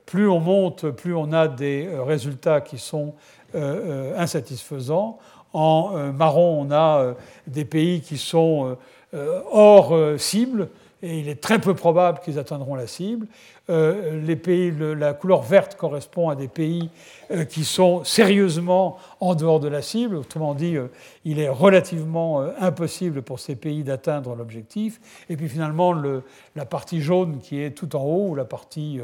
plus 0.06 0.30
on 0.30 0.40
monte, 0.40 0.92
plus 0.92 1.14
on 1.14 1.34
a 1.34 1.50
des 1.50 1.90
résultats 2.06 2.62
qui 2.62 2.78
sont 2.78 3.16
insatisfaisants. 3.54 5.20
En 5.52 6.14
marron, 6.14 6.62
on 6.62 6.72
a 6.72 7.14
des 7.48 7.66
pays 7.66 8.00
qui 8.00 8.18
sont 8.18 8.78
hors 9.14 9.94
cible, 10.18 10.70
et 11.04 11.20
il 11.20 11.30
est 11.30 11.42
très 11.42 11.60
peu 11.60 11.76
probable 11.76 12.20
qu'ils 12.20 12.40
atteindront 12.40 12.76
la 12.76 12.88
cible. 12.88 13.28
Euh, 13.70 14.20
les 14.22 14.36
pays, 14.36 14.72
la 14.72 15.14
couleur 15.14 15.42
verte 15.42 15.76
correspond 15.76 16.30
à 16.30 16.36
des 16.36 16.48
pays 16.48 16.90
euh, 17.32 17.46
qui 17.46 17.66
sont 17.66 18.04
sérieusement 18.04 18.98
en 19.20 19.36
dehors 19.36 19.60
de 19.60 19.68
la 19.68 19.82
cible. 19.82 20.16
Autrement 20.16 20.56
dit, 20.56 20.76
euh, 20.76 20.88
il 21.24 21.40
est 21.40 21.50
relativement 21.50 22.42
impossible 22.60 23.22
pour 23.22 23.40
ces 23.40 23.56
pays 23.56 23.84
d'atteindre 23.84 24.36
l'objectif. 24.36 25.00
Et 25.30 25.38
puis 25.38 25.50
finalement, 25.50 25.94
la 25.94 26.66
partie 26.66 27.02
jaune 27.02 27.40
qui 27.40 27.62
est 27.62 27.72
tout 27.72 27.96
en 27.96 28.04
haut, 28.04 28.30
ou 28.30 28.36
la 28.36 28.46
partie 28.46 29.00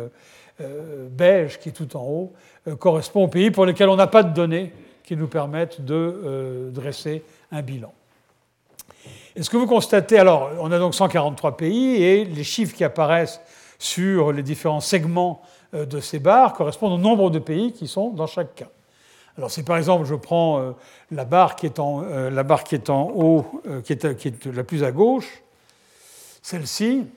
beige 1.12 1.60
qui 1.60 1.70
est 1.70 1.74
tout 1.74 1.98
en 1.98 2.04
haut, 2.04 2.34
correspond 2.78 3.26
aux 3.26 3.28
pays 3.28 3.52
pour 3.52 3.66
lesquels 3.66 3.90
on 3.90 3.96
n'a 3.96 4.08
pas 4.08 4.24
de 4.24 4.34
données 4.34 4.72
qui 5.04 5.18
nous 5.18 5.28
permettent 5.28 5.82
de 5.82 6.70
dresser 6.74 7.24
un 7.52 7.62
bilan. 7.62 7.94
Est 9.36 9.44
ce 9.44 9.50
que 9.50 9.58
vous 9.58 9.68
constatez, 9.68 10.20
alors 10.20 10.52
on 10.60 10.72
a 10.72 10.80
donc 10.80 10.94
143 10.94 11.58
pays 11.58 12.04
et 12.04 12.25
les 12.25 12.44
chiffres 12.44 12.75
qui 12.75 12.84
apparaissent 12.84 13.42
sur 13.80 14.32
les 14.32 14.44
différents 14.44 14.80
segments 14.80 15.42
euh, 15.74 15.86
de 15.86 16.00
ces 16.00 16.20
barres 16.20 16.54
correspondent 16.54 16.94
au 16.94 16.98
nombre 16.98 17.30
de 17.30 17.40
pays 17.40 17.74
qui 17.74 17.88
sont 17.88 18.10
dans 18.10 18.28
chaque 18.28 18.56
cas. 18.56 18.70
Alors 19.38 19.50
si 19.50 19.63
par 19.63 19.78
exemple 19.78 20.06
je 20.06 20.16
prends 20.16 20.60
euh, 20.60 20.72
la 21.12 21.25
barre 21.25 21.56
qui 21.56 21.66
est 21.66 21.80
en, 21.80 22.04
euh, 22.04 22.30
la 22.30 22.44
barre 22.44 22.63
qui 22.63 22.75
est 22.75 22.90
en 22.90 23.10
haut, 23.10 23.46
qui 23.84 23.94
est, 23.94 24.16
qui 24.16 24.28
est 24.28 24.46
la 24.46 24.63
plus 24.63 24.84
à 24.84 24.92
gauche, 24.92 25.42
celle-ci, 26.44 27.08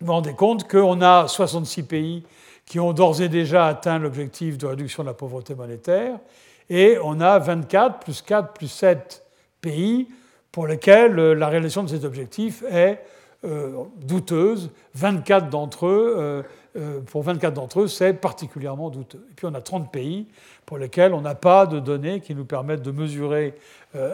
vous 0.00 0.06
vous 0.06 0.12
rendez 0.12 0.34
compte 0.34 0.68
qu'on 0.68 1.00
a 1.02 1.28
66 1.28 1.82
pays 1.84 2.22
qui 2.66 2.80
ont 2.80 2.92
d'ores 2.92 3.22
et 3.22 3.28
déjà 3.28 3.66
atteint 3.66 3.98
l'objectif 3.98 4.58
de 4.58 4.66
réduction 4.66 5.02
de 5.02 5.08
la 5.08 5.14
pauvreté 5.14 5.54
monétaire, 5.54 6.18
et 6.68 6.98
on 7.02 7.20
a 7.20 7.38
24 7.38 8.00
plus 8.00 8.22
4 8.22 8.52
plus 8.52 8.68
7 8.68 9.24
pays 9.60 10.08
pour 10.58 10.66
lesquels 10.66 11.14
la 11.14 11.46
réalisation 11.46 11.84
de 11.84 11.88
cet 11.88 12.02
objectif 12.02 12.64
est 12.68 13.00
euh, 13.44 13.84
douteuses. 14.02 14.72
24 14.94 15.50
d'entre 15.50 15.86
eux, 15.86 16.16
euh, 16.18 16.42
euh, 16.76 17.00
pour 17.00 17.22
24 17.22 17.54
d'entre 17.54 17.82
eux, 17.82 17.86
c'est 17.86 18.12
particulièrement 18.12 18.90
douteux. 18.90 19.24
Et 19.30 19.34
puis 19.36 19.46
on 19.46 19.54
a 19.54 19.60
30 19.60 19.92
pays 19.92 20.26
pour 20.66 20.76
lesquels 20.76 21.14
on 21.14 21.20
n'a 21.20 21.36
pas 21.36 21.66
de 21.66 21.78
données 21.78 22.18
qui 22.18 22.34
nous 22.34 22.44
permettent 22.44 22.82
de 22.82 22.90
mesurer 22.90 23.54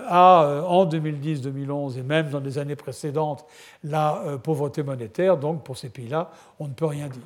à, 0.07 0.65
en 0.69 0.85
2010, 0.85 1.41
2011 1.41 1.97
et 1.97 2.03
même 2.03 2.29
dans 2.29 2.41
les 2.41 2.59
années 2.59 2.77
précédentes 2.77 3.47
la 3.83 4.23
pauvreté 4.43 4.83
monétaire. 4.83 5.39
Donc 5.39 5.65
pour 5.65 5.79
ces 5.79 5.89
pays-là, 5.89 6.31
on 6.61 6.69
ne 6.69 6.75
peut 6.75 6.85
rien 6.85 7.09
dire. 7.09 7.23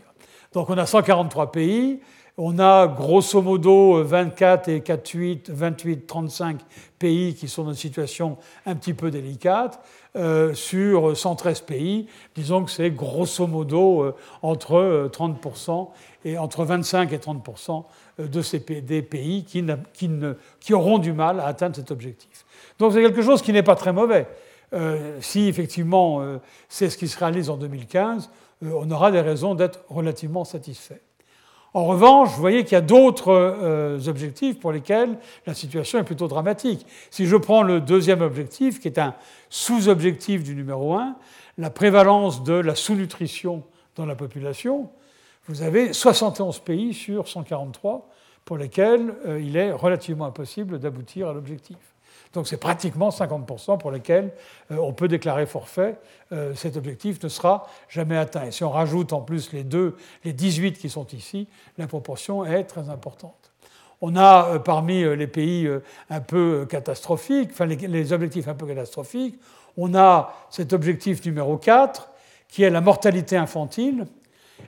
Donc 0.52 0.70
on 0.70 0.78
a 0.78 0.86
143 0.86 1.50
pays. 1.50 1.98
On 2.40 2.60
a 2.60 2.86
grosso 2.86 3.42
modo 3.42 4.04
24 4.04 4.68
et 4.68 4.80
4, 4.80 5.10
8, 5.12 5.50
28, 5.50 6.06
35 6.06 6.60
pays 6.96 7.34
qui 7.34 7.48
sont 7.48 7.64
dans 7.64 7.70
une 7.70 7.74
situation 7.74 8.36
un 8.64 8.76
petit 8.76 8.94
peu 8.94 9.10
délicate. 9.10 9.80
Euh, 10.14 10.54
sur 10.54 11.16
113 11.16 11.62
pays, 11.62 12.06
disons 12.36 12.64
que 12.64 12.70
c'est 12.70 12.92
grosso 12.92 13.48
modo 13.48 14.02
euh, 14.02 14.14
entre 14.42 15.10
30% 15.12 15.70
euh, 15.70 15.84
et 16.24 16.38
entre 16.38 16.64
25 16.64 17.12
et 17.12 17.18
30% 17.18 17.84
de 18.20 18.42
ces 18.42 18.60
des 18.60 19.02
pays 19.02 19.44
qui, 19.44 20.72
auront 20.72 20.98
du 20.98 21.12
mal 21.12 21.40
à 21.40 21.46
atteindre 21.46 21.74
cet 21.74 21.90
objectif. 21.90 22.46
Donc 22.78 22.92
c'est 22.92 23.02
quelque 23.02 23.22
chose 23.22 23.42
qui 23.42 23.52
n'est 23.52 23.64
pas 23.64 23.76
très 23.76 23.92
mauvais. 23.92 24.28
si 25.20 25.48
effectivement 25.48 26.22
c'est 26.68 26.90
ce 26.90 26.98
qui 26.98 27.08
se 27.08 27.18
réalise 27.18 27.50
en 27.50 27.56
2015, 27.56 28.30
on 28.62 28.90
aura 28.90 29.10
des 29.10 29.20
raisons 29.20 29.54
d'être 29.54 29.80
relativement 29.88 30.44
satisfait. 30.44 31.00
En 31.74 31.84
revanche, 31.84 32.30
vous 32.30 32.40
voyez 32.40 32.64
qu'il 32.64 32.72
y 32.72 32.76
a 32.76 32.80
d'autres 32.80 33.30
euh, 33.30 34.00
objectifs 34.06 34.58
pour 34.58 34.72
lesquels 34.72 35.18
la 35.46 35.54
situation 35.54 35.98
est 35.98 36.04
plutôt 36.04 36.26
dramatique. 36.26 36.86
Si 37.10 37.26
je 37.26 37.36
prends 37.36 37.62
le 37.62 37.80
deuxième 37.80 38.22
objectif, 38.22 38.80
qui 38.80 38.88
est 38.88 38.98
un 38.98 39.14
sous-objectif 39.50 40.42
du 40.42 40.54
numéro 40.54 40.94
1, 40.94 41.16
la 41.58 41.70
prévalence 41.70 42.42
de 42.42 42.54
la 42.54 42.74
sous-nutrition 42.74 43.62
dans 43.96 44.06
la 44.06 44.14
population, 44.14 44.88
vous 45.46 45.62
avez 45.62 45.92
71 45.92 46.60
pays 46.60 46.94
sur 46.94 47.28
143 47.28 48.08
pour 48.44 48.56
lesquels 48.56 49.14
euh, 49.26 49.40
il 49.40 49.56
est 49.56 49.70
relativement 49.70 50.26
impossible 50.26 50.78
d'aboutir 50.78 51.28
à 51.28 51.32
l'objectif. 51.34 51.76
Donc 52.32 52.46
c'est 52.46 52.56
pratiquement 52.56 53.08
50% 53.08 53.78
pour 53.78 53.90
lesquels 53.90 54.32
on 54.70 54.92
peut 54.92 55.08
déclarer 55.08 55.46
forfait. 55.46 55.96
cet 56.54 56.76
objectif 56.76 57.22
ne 57.22 57.28
sera 57.28 57.66
jamais 57.88 58.16
atteint. 58.16 58.44
Et 58.44 58.50
si 58.50 58.64
on 58.64 58.70
rajoute 58.70 59.12
en 59.12 59.22
plus 59.22 59.52
les 59.52 59.64
deux, 59.64 59.96
les 60.24 60.32
18 60.32 60.78
qui 60.78 60.88
sont 60.88 61.06
ici, 61.08 61.48
la 61.78 61.86
proportion 61.86 62.44
est 62.44 62.64
très 62.64 62.88
importante. 62.90 63.52
On 64.00 64.14
a 64.14 64.58
parmi 64.60 65.02
les 65.16 65.26
pays 65.26 65.68
un 66.10 66.20
peu 66.20 66.66
catastrophiques, 66.68 67.50
enfin 67.52 67.66
les 67.66 68.12
objectifs 68.12 68.46
un 68.46 68.54
peu 68.54 68.66
catastrophiques, 68.66 69.40
on 69.76 69.94
a 69.94 70.34
cet 70.50 70.72
objectif 70.72 71.24
numéro 71.24 71.56
4 71.56 72.10
qui 72.48 72.62
est 72.62 72.70
la 72.70 72.80
mortalité 72.80 73.36
infantile. 73.36 74.06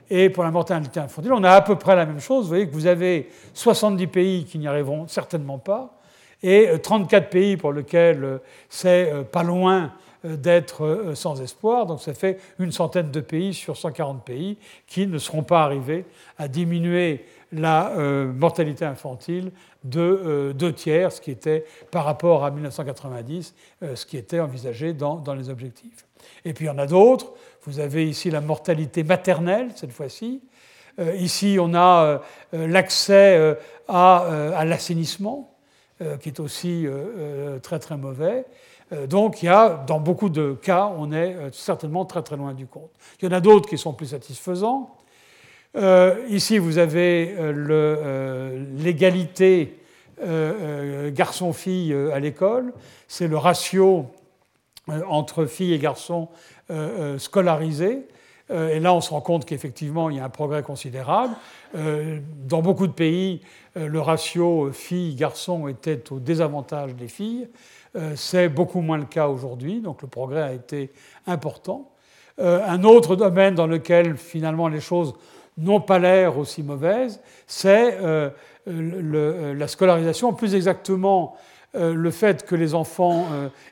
Et 0.09 0.29
pour 0.29 0.43
la 0.43 0.51
mortalité 0.51 0.99
infantile, 0.99 1.33
on 1.33 1.43
a 1.43 1.51
à 1.51 1.61
peu 1.61 1.75
près 1.77 1.95
la 1.95 2.05
même 2.05 2.19
chose. 2.19 2.43
Vous 2.43 2.49
voyez 2.49 2.67
que 2.67 2.73
vous 2.73 2.85
avez 2.85 3.29
70 3.53 4.07
pays 4.07 4.45
qui 4.45 4.57
n'y 4.57 4.67
arriveront 4.67 5.07
certainement 5.07 5.57
pas, 5.57 6.00
et 6.43 6.69
34 6.81 7.29
pays 7.29 7.57
pour 7.57 7.73
lesquels 7.73 8.23
euh, 8.23 8.37
c'est 8.69 9.11
euh, 9.11 9.23
pas 9.23 9.43
loin 9.43 9.93
euh, 10.25 10.35
d'être 10.35 11.11
sans 11.13 11.41
espoir. 11.41 11.85
Donc 11.85 12.01
ça 12.01 12.13
fait 12.13 12.39
une 12.59 12.71
centaine 12.71 13.11
de 13.11 13.19
pays 13.19 13.53
sur 13.53 13.77
140 13.77 14.23
pays 14.23 14.57
qui 14.87 15.07
ne 15.07 15.17
seront 15.17 15.43
pas 15.43 15.63
arrivés 15.63 16.05
à 16.37 16.47
diminuer 16.47 17.25
la 17.53 17.93
mortalité 18.33 18.85
infantile 18.85 19.51
de 19.83 20.53
deux 20.55 20.71
tiers, 20.71 21.11
ce 21.11 21.19
qui 21.19 21.31
était 21.31 21.65
par 21.91 22.05
rapport 22.05 22.45
à 22.45 22.51
1990, 22.51 23.53
ce 23.93 24.05
qui 24.05 24.15
était 24.15 24.39
envisagé 24.39 24.93
dans 24.93 25.35
les 25.37 25.49
objectifs. 25.49 26.05
Et 26.45 26.53
puis 26.53 26.65
il 26.65 26.67
y 26.69 26.71
en 26.71 26.77
a 26.77 26.87
d'autres. 26.87 27.33
Vous 27.63 27.79
avez 27.79 28.07
ici 28.07 28.31
la 28.31 28.39
mortalité 28.39 29.03
maternelle, 29.03 29.67
cette 29.75 29.91
fois-ci. 29.91 30.41
Euh, 30.99 31.15
ici, 31.15 31.57
on 31.59 31.73
a 31.73 32.03
euh, 32.03 32.17
euh, 32.53 32.67
l'accès 32.67 33.57
à, 33.87 34.63
l'assainissement, 34.65 35.50
qui 36.19 36.29
est 36.29 36.39
aussi 36.39 36.87
très 37.61 37.79
très 37.79 37.97
mauvais. 37.97 38.45
Donc, 39.07 39.41
il 39.41 39.45
y 39.45 39.49
a, 39.49 39.83
dans 39.87 39.99
beaucoup 39.99 40.29
de 40.29 40.53
cas, 40.53 40.91
on 40.97 41.11
est 41.11 41.35
certainement 41.53 42.05
très 42.05 42.23
très 42.23 42.37
loin 42.37 42.53
du 42.53 42.67
compte. 42.67 42.91
Il 43.21 43.25
y 43.25 43.27
en 43.27 43.31
a 43.31 43.39
d'autres 43.39 43.69
qui 43.69 43.77
sont 43.77 43.93
plus 43.93 44.07
satisfaisants. 44.07 44.95
ici, 46.27 46.57
vous 46.57 46.77
avez 46.77 47.35
l'égalité 48.77 49.77
garçon-fille 51.11 51.93
à 52.13 52.19
l'école. 52.19 52.73
C'est 53.07 53.27
le 53.27 53.37
ratio 53.37 54.07
entre 55.07 55.45
filles 55.45 55.73
et 55.73 55.79
garçons 55.79 56.29
euh, 56.69 57.13
euh, 57.15 57.19
scolarisés. 57.19 58.07
Euh, 58.51 58.75
et 58.75 58.79
là, 58.79 58.93
on 58.93 59.01
se 59.01 59.09
rend 59.09 59.21
compte 59.21 59.45
qu'effectivement, 59.45 60.09
il 60.09 60.17
y 60.17 60.19
a 60.19 60.25
un 60.25 60.29
progrès 60.29 60.63
considérable. 60.63 61.35
Dans 61.73 62.61
beaucoup 62.61 62.85
de 62.85 62.91
pays, 62.91 63.41
le 63.75 64.01
ratio 64.01 64.71
filles-garçons 64.73 65.69
était 65.69 66.11
au 66.11 66.19
désavantage 66.19 66.95
des 66.95 67.07
filles. 67.07 67.47
C'est 68.15 68.49
beaucoup 68.49 68.81
moins 68.81 68.97
le 68.97 69.05
cas 69.05 69.29
aujourd'hui, 69.29 69.79
donc 69.79 70.01
le 70.01 70.09
progrès 70.09 70.41
a 70.41 70.51
été 70.51 70.91
important. 71.27 71.89
Un 72.37 72.83
autre 72.83 73.15
domaine 73.15 73.55
dans 73.55 73.67
lequel 73.67 74.17
finalement 74.17 74.67
les 74.67 74.81
choses 74.81 75.13
n'ont 75.57 75.79
pas 75.79 75.97
l'air 75.97 76.37
aussi 76.37 76.61
mauvaises, 76.61 77.21
c'est 77.47 77.97
la 78.65 79.67
scolarisation, 79.67 80.33
plus 80.33 80.53
exactement 80.53 81.37
le 81.73 82.11
fait 82.11 82.45
que 82.45 82.55
les 82.55 82.75
enfants 82.75 83.27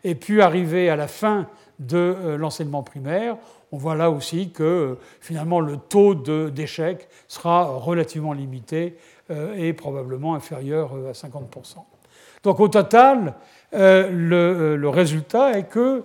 aient 0.06 0.16
pu 0.16 0.42
arriver 0.42 0.90
à 0.90 0.96
la 0.96 1.10
fin 1.10 1.50
de 1.80 1.98
euh, 1.98 2.38
l'enseignement 2.38 2.84
primaire, 2.84 3.38
on 3.72 3.78
voit 3.78 3.96
là 3.96 4.10
aussi 4.10 4.50
que 4.52 4.64
euh, 4.64 4.96
finalement 5.22 5.60
le 5.60 5.78
taux 5.78 6.16
d'échec 6.16 7.08
sera 7.28 7.66
relativement 7.66 8.34
limité 8.34 8.98
euh, 9.32 9.56
et 9.56 9.74
probablement 9.74 10.36
inférieur 10.36 10.94
à 11.08 11.12
50%. 11.12 11.78
Donc 12.44 12.60
au 12.60 12.68
total, 12.70 13.36
le, 13.74 14.88
résultat 14.88 15.58
est 15.58 15.66
que 15.66 16.04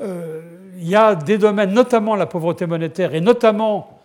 il 0.00 0.86
y 0.86 0.96
a 0.96 1.14
des 1.14 1.38
domaines, 1.38 1.72
notamment 1.72 2.16
la 2.16 2.26
pauvreté 2.26 2.66
monétaire, 2.66 3.14
et 3.14 3.20
notamment 3.20 4.00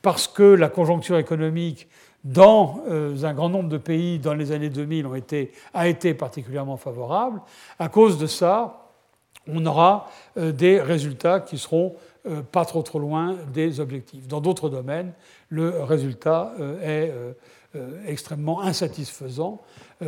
parce 0.00 0.26
que 0.26 0.42
la 0.42 0.68
conjoncture 0.68 1.18
économique 1.18 1.86
dans 2.24 2.82
un 2.88 3.34
grand 3.34 3.50
nombre 3.50 3.68
de 3.68 3.76
pays 3.76 4.18
dans 4.18 4.32
les 4.32 4.52
années 4.52 4.70
2000 4.70 5.06
ont 5.06 5.14
été, 5.14 5.52
a 5.74 5.86
été 5.86 6.14
particulièrement 6.14 6.78
favorable. 6.78 7.42
À 7.78 7.88
cause 7.88 8.18
de 8.18 8.26
ça, 8.26 8.88
on 9.48 9.64
aura 9.66 10.08
euh, 10.36 10.52
des 10.52 10.80
résultats 10.80 11.40
qui 11.40 11.58
seront 11.58 11.94
euh, 11.96 11.98
pas 12.52 12.64
trop 12.64 12.82
trop 12.82 12.98
loin 12.98 13.36
des 13.52 13.80
objectifs. 13.80 14.26
Dans 14.28 14.40
d'autres 14.40 14.68
domaines, 14.68 15.12
le 15.50 15.82
résultat 15.82 16.52
euh, 16.60 16.80
est 16.82 17.12
extrêmement 18.06 18.62
insatisfaisant. 18.62 19.60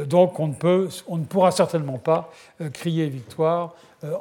Donc 0.07 0.41
on 0.41 0.49
ne, 0.49 0.55
peut, 0.55 0.89
on 1.09 1.19
ne 1.19 1.25
pourra 1.25 1.51
certainement 1.51 1.99
pas 1.99 2.33
crier 2.73 3.09
victoire 3.09 3.75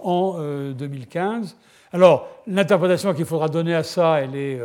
en 0.03 0.37
2015. 0.73 1.55
Alors 1.93 2.27
l'interprétation 2.47 3.13
qu'il 3.13 3.25
faudra 3.25 3.47
donner 3.47 3.73
à 3.73 3.83
ça, 3.83 4.19
elle 4.19 4.35
est, 4.35 4.59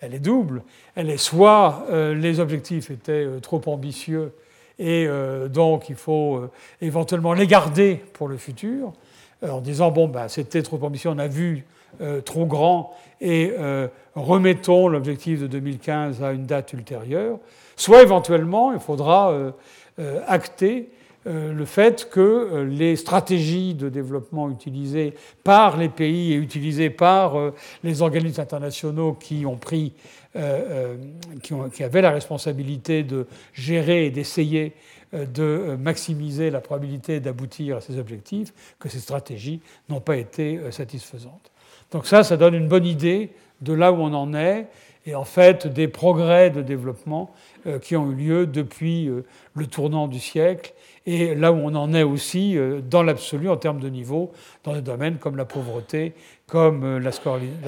elle 0.00 0.14
est 0.14 0.20
double. 0.20 0.62
Elle 0.94 1.08
est 1.08 1.16
soit 1.16 1.86
les 1.90 2.38
objectifs 2.38 2.90
étaient 2.90 3.26
trop 3.40 3.62
ambitieux 3.66 4.34
et 4.78 5.08
donc 5.48 5.88
il 5.88 5.96
faut 5.96 6.50
éventuellement 6.82 7.32
les 7.32 7.46
garder 7.46 8.02
pour 8.12 8.28
le 8.28 8.36
futur, 8.36 8.92
euh, 9.42 9.50
en 9.50 9.60
disant 9.60 9.90
bon, 9.90 10.08
ben, 10.08 10.28
c'était 10.28 10.62
trop 10.62 10.82
ambitieux, 10.82 11.10
on 11.10 11.18
a 11.18 11.28
vu 11.28 11.64
euh, 12.00 12.20
trop 12.20 12.46
grand, 12.46 12.94
et 13.20 13.52
euh, 13.58 13.88
remettons 14.14 14.88
l'objectif 14.88 15.40
de 15.40 15.46
2015 15.46 16.22
à 16.22 16.32
une 16.32 16.46
date 16.46 16.72
ultérieure. 16.72 17.38
Soit 17.76 18.02
éventuellement, 18.02 18.72
il 18.72 18.80
faudra 18.80 19.34
acter 20.26 20.88
le 21.26 21.64
fait 21.66 22.08
que 22.08 22.66
les 22.70 22.96
stratégies 22.96 23.74
de 23.74 23.90
développement 23.90 24.48
utilisées 24.48 25.12
par 25.44 25.76
les 25.76 25.90
pays 25.90 26.32
et 26.32 26.36
utilisées 26.36 26.88
par 26.88 27.34
les 27.84 28.00
organismes 28.00 28.40
internationaux 28.40 29.12
qui 29.12 29.44
ont 29.44 29.58
pris, 29.58 29.92
qui, 31.42 31.84
avaient 31.84 32.00
la 32.00 32.12
responsabilité 32.12 33.02
de 33.02 33.26
gérer 33.52 34.06
et 34.06 34.10
d'essayer 34.10 34.72
euh, 35.14 35.24
de 35.24 35.42
euh, 35.42 35.76
maximiser 35.76 36.50
la 36.50 36.60
probabilité 36.60 37.20
d'aboutir 37.20 37.76
à 37.76 37.80
ces 37.80 37.96
objectifs, 37.96 38.52
que 38.80 38.88
ces 38.88 38.98
stratégies 38.98 39.60
n'ont 39.88 40.00
pas 40.00 40.16
été 40.16 40.58
euh, 40.58 40.72
satisfaisantes. 40.72 41.52
Donc 41.90 42.06
ça, 42.06 42.24
ça 42.24 42.36
donne 42.36 42.54
une 42.54 42.68
bonne 42.68 42.86
idée 42.86 43.30
de 43.60 43.72
là 43.72 43.92
où 43.92 43.96
on 43.96 44.12
en 44.12 44.34
est 44.34 44.68
et 45.06 45.14
en 45.14 45.24
fait 45.24 45.66
des 45.66 45.88
progrès 45.88 46.50
de 46.50 46.62
développement 46.62 47.32
qui 47.80 47.96
ont 47.96 48.10
eu 48.10 48.14
lieu 48.14 48.46
depuis 48.46 49.08
le 49.54 49.66
tournant 49.66 50.08
du 50.08 50.18
siècle 50.18 50.74
et 51.06 51.34
là 51.36 51.52
où 51.52 51.56
on 51.56 51.74
en 51.76 51.94
est 51.94 52.02
aussi 52.02 52.56
dans 52.90 53.04
l'absolu 53.04 53.48
en 53.48 53.56
termes 53.56 53.78
de 53.78 53.88
niveau 53.88 54.32
dans 54.64 54.74
des 54.74 54.82
domaines 54.82 55.18
comme 55.18 55.36
la 55.36 55.44
pauvreté, 55.44 56.12
comme 56.48 56.98
la 56.98 57.12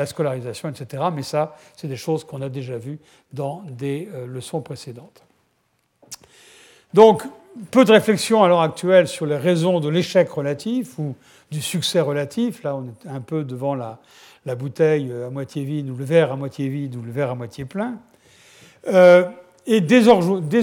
scolarisation, 0.06 0.68
etc. 0.68 1.04
Mais 1.14 1.22
ça, 1.22 1.56
c'est 1.76 1.86
des 1.86 1.96
choses 1.96 2.24
qu'on 2.24 2.42
a 2.42 2.48
déjà 2.48 2.76
vues 2.76 2.98
dans 3.32 3.62
des 3.68 4.08
leçons 4.26 4.60
précédentes. 4.60 5.22
Donc, 6.92 7.22
peu 7.70 7.84
de 7.84 7.92
réflexion 7.92 8.42
à 8.42 8.48
l'heure 8.48 8.60
actuelle 8.60 9.08
sur 9.08 9.26
les 9.26 9.36
raisons 9.36 9.80
de 9.80 9.88
l'échec 9.88 10.28
relatif 10.30 10.98
ou 10.98 11.14
du 11.50 11.60
succès 11.60 12.00
relatif. 12.00 12.62
Là, 12.62 12.76
on 12.76 12.84
est 12.84 13.08
un 13.08 13.20
peu 13.20 13.44
devant 13.44 13.74
la, 13.74 13.98
bouteille 14.56 15.12
à 15.12 15.28
moitié 15.28 15.62
vide 15.64 15.90
ou 15.90 15.96
le 15.96 16.04
verre 16.04 16.32
à 16.32 16.36
moitié 16.36 16.68
vide 16.68 16.96
ou 16.96 17.02
le 17.02 17.12
verre 17.12 17.30
à 17.30 17.34
moitié 17.34 17.64
plein. 17.66 17.98
Euh, 18.86 19.24
et 19.66 19.82
dès 19.82 20.08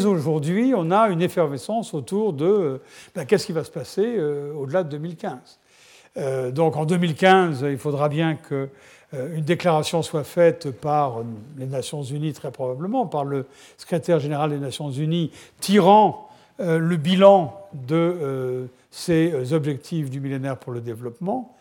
aujourd'hui, 0.06 0.74
on 0.76 0.90
a 0.90 1.10
une 1.10 1.22
effervescence 1.22 1.94
autour 1.94 2.34
de 2.34 2.46
euh, 2.46 2.82
ben, 3.14 3.26
qu'est-ce 3.26 3.46
qui 3.46 3.52
va 3.52 3.64
se 3.64 3.70
passer 3.70 4.16
euh, 4.18 4.54
au-delà 4.54 4.84
de 4.84 4.90
2015. 4.90 5.60
donc 6.54 6.76
en 6.78 6.86
2015, 6.86 7.66
il 7.70 7.78
faudra 7.78 8.10
bien 8.10 8.36
que 8.36 8.70
une 9.14 9.44
déclaration 9.44 10.02
soit 10.02 10.24
faite 10.24 10.72
par 10.72 11.22
les 11.58 11.68
Nations 11.68 12.02
Unies, 12.02 12.34
très 12.34 12.52
probablement, 12.52 13.06
par 13.06 13.24
le 13.24 13.46
secrétaire 13.78 14.20
général 14.20 14.50
des 14.50 14.58
Nations 14.58 14.90
Unies, 14.90 15.32
tirant 15.62 16.28
le 16.60 16.96
bilan 16.96 17.60
de 17.74 17.96
euh, 17.96 18.66
ces 18.92 19.54
objectifs 19.54 20.10
du 20.10 20.20
millénaire 20.20 20.58
pour 20.58 20.72
le 20.72 20.82
développement. 20.82 21.56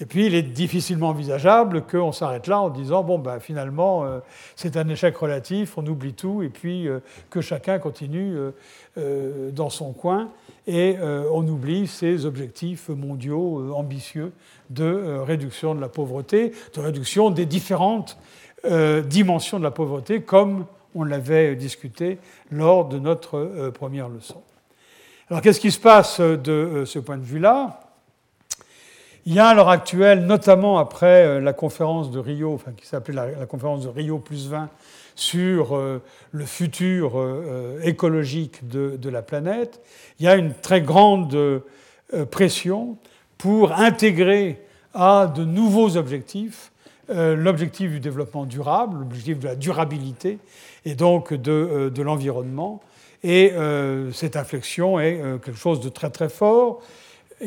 Et 0.00 0.06
puis, 0.06 0.24
il 0.24 0.34
est 0.34 0.42
difficilement 0.42 1.10
envisageable 1.10 1.82
qu'on 1.82 2.12
s'arrête 2.12 2.46
là 2.46 2.58
en 2.60 2.70
disant 2.70 3.02
bon, 3.02 3.18
ben, 3.18 3.38
finalement, 3.38 4.06
c'est 4.56 4.78
un 4.78 4.88
échec 4.88 5.14
relatif, 5.14 5.76
on 5.76 5.86
oublie 5.86 6.14
tout, 6.14 6.42
et 6.42 6.48
puis 6.48 6.88
que 7.28 7.42
chacun 7.42 7.78
continue 7.78 8.34
dans 8.96 9.68
son 9.68 9.92
coin, 9.92 10.30
et 10.66 10.96
on 11.30 11.46
oublie 11.46 11.86
ces 11.86 12.24
objectifs 12.24 12.88
mondiaux 12.88 13.74
ambitieux 13.74 14.32
de 14.70 14.84
euh, 14.84 15.22
réduction 15.22 15.74
de 15.74 15.80
la 15.80 15.88
pauvreté, 15.88 16.52
de 16.74 16.80
réduction 16.80 17.30
des 17.30 17.44
différentes 17.44 18.16
euh, 18.64 19.02
dimensions 19.02 19.58
de 19.58 19.64
la 19.64 19.70
pauvreté, 19.70 20.22
comme 20.22 20.64
on 20.94 21.04
l'avait 21.04 21.56
discuté 21.56 22.18
lors 22.50 22.88
de 22.88 22.98
notre 22.98 23.38
euh, 23.38 23.70
première 23.70 24.08
leçon. 24.08 24.42
Alors 25.28 25.42
qu'est-ce 25.42 25.60
qui 25.60 25.70
se 25.70 25.78
passe 25.78 26.20
de 26.20 26.84
ce 26.84 26.98
point 26.98 27.16
de 27.16 27.24
vue-là? 27.24 27.80
Il 29.26 29.34
y 29.34 29.38
a 29.38 29.48
à 29.48 29.54
l'heure 29.54 29.68
actuelle, 29.68 30.26
notamment 30.26 30.78
après 30.78 31.40
la 31.40 31.52
conférence 31.52 32.10
de 32.10 32.18
Rio, 32.18 32.58
qui 32.76 32.86
s'appelait 32.86 33.36
la, 33.38 33.46
conférence 33.46 33.82
de 33.82 33.88
Rio 33.88 34.18
plus 34.18 34.48
20, 34.48 34.70
sur 35.14 35.78
le 36.32 36.44
futur 36.46 37.12
écologique 37.82 38.66
de, 38.66 39.08
la 39.08 39.20
planète, 39.20 39.82
il 40.18 40.24
y 40.24 40.28
a 40.28 40.36
une 40.36 40.54
très 40.54 40.80
grande 40.80 41.62
pression 42.30 42.96
pour 43.38 43.72
intégrer 43.72 44.62
à 44.94 45.26
de 45.26 45.44
nouveaux 45.44 45.96
objectifs 45.96 46.72
l'objectif 47.10 47.90
du 47.90 48.00
développement 48.00 48.46
durable, 48.46 48.98
l'objectif 48.98 49.38
de 49.38 49.46
la 49.46 49.56
durabilité 49.56 50.38
et 50.84 50.94
donc 50.94 51.34
de, 51.34 51.90
de 51.92 52.02
l'environnement. 52.02 52.80
Et 53.22 53.52
cette 54.12 54.36
inflexion 54.36 54.98
est 54.98 55.20
quelque 55.44 55.58
chose 55.58 55.80
de 55.80 55.88
très 55.88 56.10
très 56.10 56.28
fort 56.28 56.80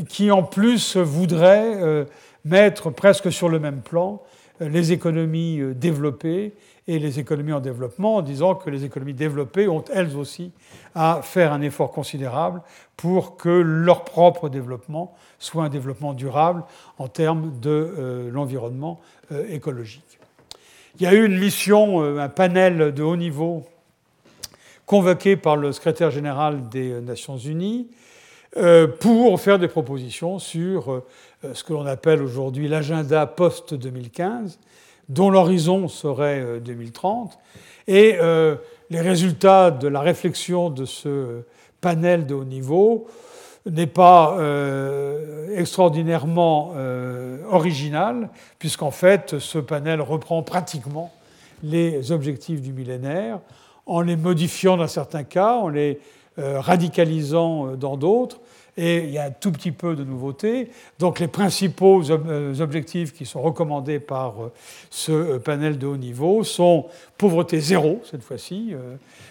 qui 0.07 0.31
en 0.31 0.43
plus 0.43 0.97
voudrait 0.97 2.05
mettre 2.45 2.91
presque 2.91 3.31
sur 3.31 3.49
le 3.49 3.59
même 3.59 3.81
plan 3.81 4.21
les 4.59 4.91
économies 4.91 5.61
développées 5.75 6.53
et 6.87 6.99
les 6.99 7.19
économies 7.19 7.53
en 7.53 7.59
développement 7.59 8.15
en 8.17 8.21
disant 8.21 8.55
que 8.55 8.69
les 8.69 8.83
économies 8.83 9.13
développées 9.13 9.67
ont 9.67 9.83
elles 9.93 10.17
aussi 10.17 10.51
à 10.95 11.21
faire 11.23 11.53
un 11.53 11.61
effort 11.61 11.91
considérable 11.91 12.61
pour 12.97 13.37
que 13.37 13.49
leur 13.49 14.03
propre 14.03 14.49
développement 14.49 15.15
soit 15.39 15.63
un 15.63 15.69
développement 15.69 16.13
durable 16.13 16.63
en 16.97 17.07
termes 17.07 17.53
de 17.61 17.69
euh, 17.69 18.31
l'environnement 18.31 18.99
euh, 18.99 19.22
écologique. 19.49 20.19
Il 20.99 21.03
y 21.03 21.07
a 21.07 21.13
eu 21.13 21.25
une 21.25 21.39
mission, 21.39 22.01
euh, 22.01 22.19
un 22.19 22.29
panel 22.29 22.93
de 22.93 23.03
haut 23.03 23.15
niveau 23.15 23.65
convoqué 24.85 25.35
par 25.35 25.55
le 25.55 25.71
secrétaire 25.71 26.11
général 26.11 26.69
des 26.69 27.01
Nations 27.01 27.37
Unies 27.37 27.87
pour 28.99 29.41
faire 29.41 29.57
des 29.57 29.69
propositions 29.69 30.37
sur 30.37 31.01
ce 31.53 31.63
que 31.63 31.73
l'on 31.73 31.87
appelle 31.87 32.21
aujourd'hui 32.21 32.67
l'agenda 32.67 33.25
post-2015 33.25 34.57
dont 35.09 35.29
l'horizon 35.29 35.87
serait 35.87 36.59
2030. 36.59 37.31
Euh, 37.31 37.37
Et 37.87 38.17
euh, 38.21 38.55
les 38.89 39.01
résultats 39.01 39.71
de 39.71 39.87
la 39.87 40.01
réflexion 40.01 40.69
de 40.69 40.85
ce 40.85 41.43
panel 41.81 42.25
de 42.25 42.33
haut 42.33 42.45
niveau 42.45 43.07
n'est 43.65 43.87
pas 43.87 44.35
euh, 44.37 45.57
extraordinairement 45.57 46.73
original, 47.49 48.29
puisqu'en 48.59 48.91
fait, 48.91 49.39
ce 49.39 49.59
panel 49.59 50.01
reprend 50.01 50.43
pratiquement 50.43 51.11
les 51.61 52.11
objectifs 52.11 52.61
du 52.61 52.73
millénaire, 52.73 53.39
en 53.85 54.01
les 54.01 54.15
modifiant 54.15 54.77
dans 54.77 54.87
certains 54.87 55.23
cas, 55.23 55.53
en 55.55 55.69
les 55.69 55.99
radicalisant 56.37 57.75
dans 57.75 57.95
d'autres, 57.95 58.39
et 58.77 59.03
il 59.03 59.11
y 59.11 59.17
a 59.17 59.25
un 59.25 59.31
tout 59.31 59.51
petit 59.51 59.71
peu 59.71 59.95
de 59.95 60.03
nouveautés. 60.03 60.69
Donc 60.99 61.19
les 61.19 61.27
principaux 61.27 62.01
euh, 62.09 62.59
objectifs 62.59 63.13
qui 63.13 63.25
sont 63.25 63.41
recommandés 63.41 63.99
par 63.99 64.43
euh, 64.43 64.51
ce 64.89 65.11
euh, 65.11 65.39
panel 65.39 65.77
de 65.77 65.85
haut 65.85 65.97
niveau 65.97 66.43
sont 66.43 66.87
pauvreté 67.17 67.59
zéro 67.59 68.01
cette 68.09 68.23
fois-ci, 68.23 68.73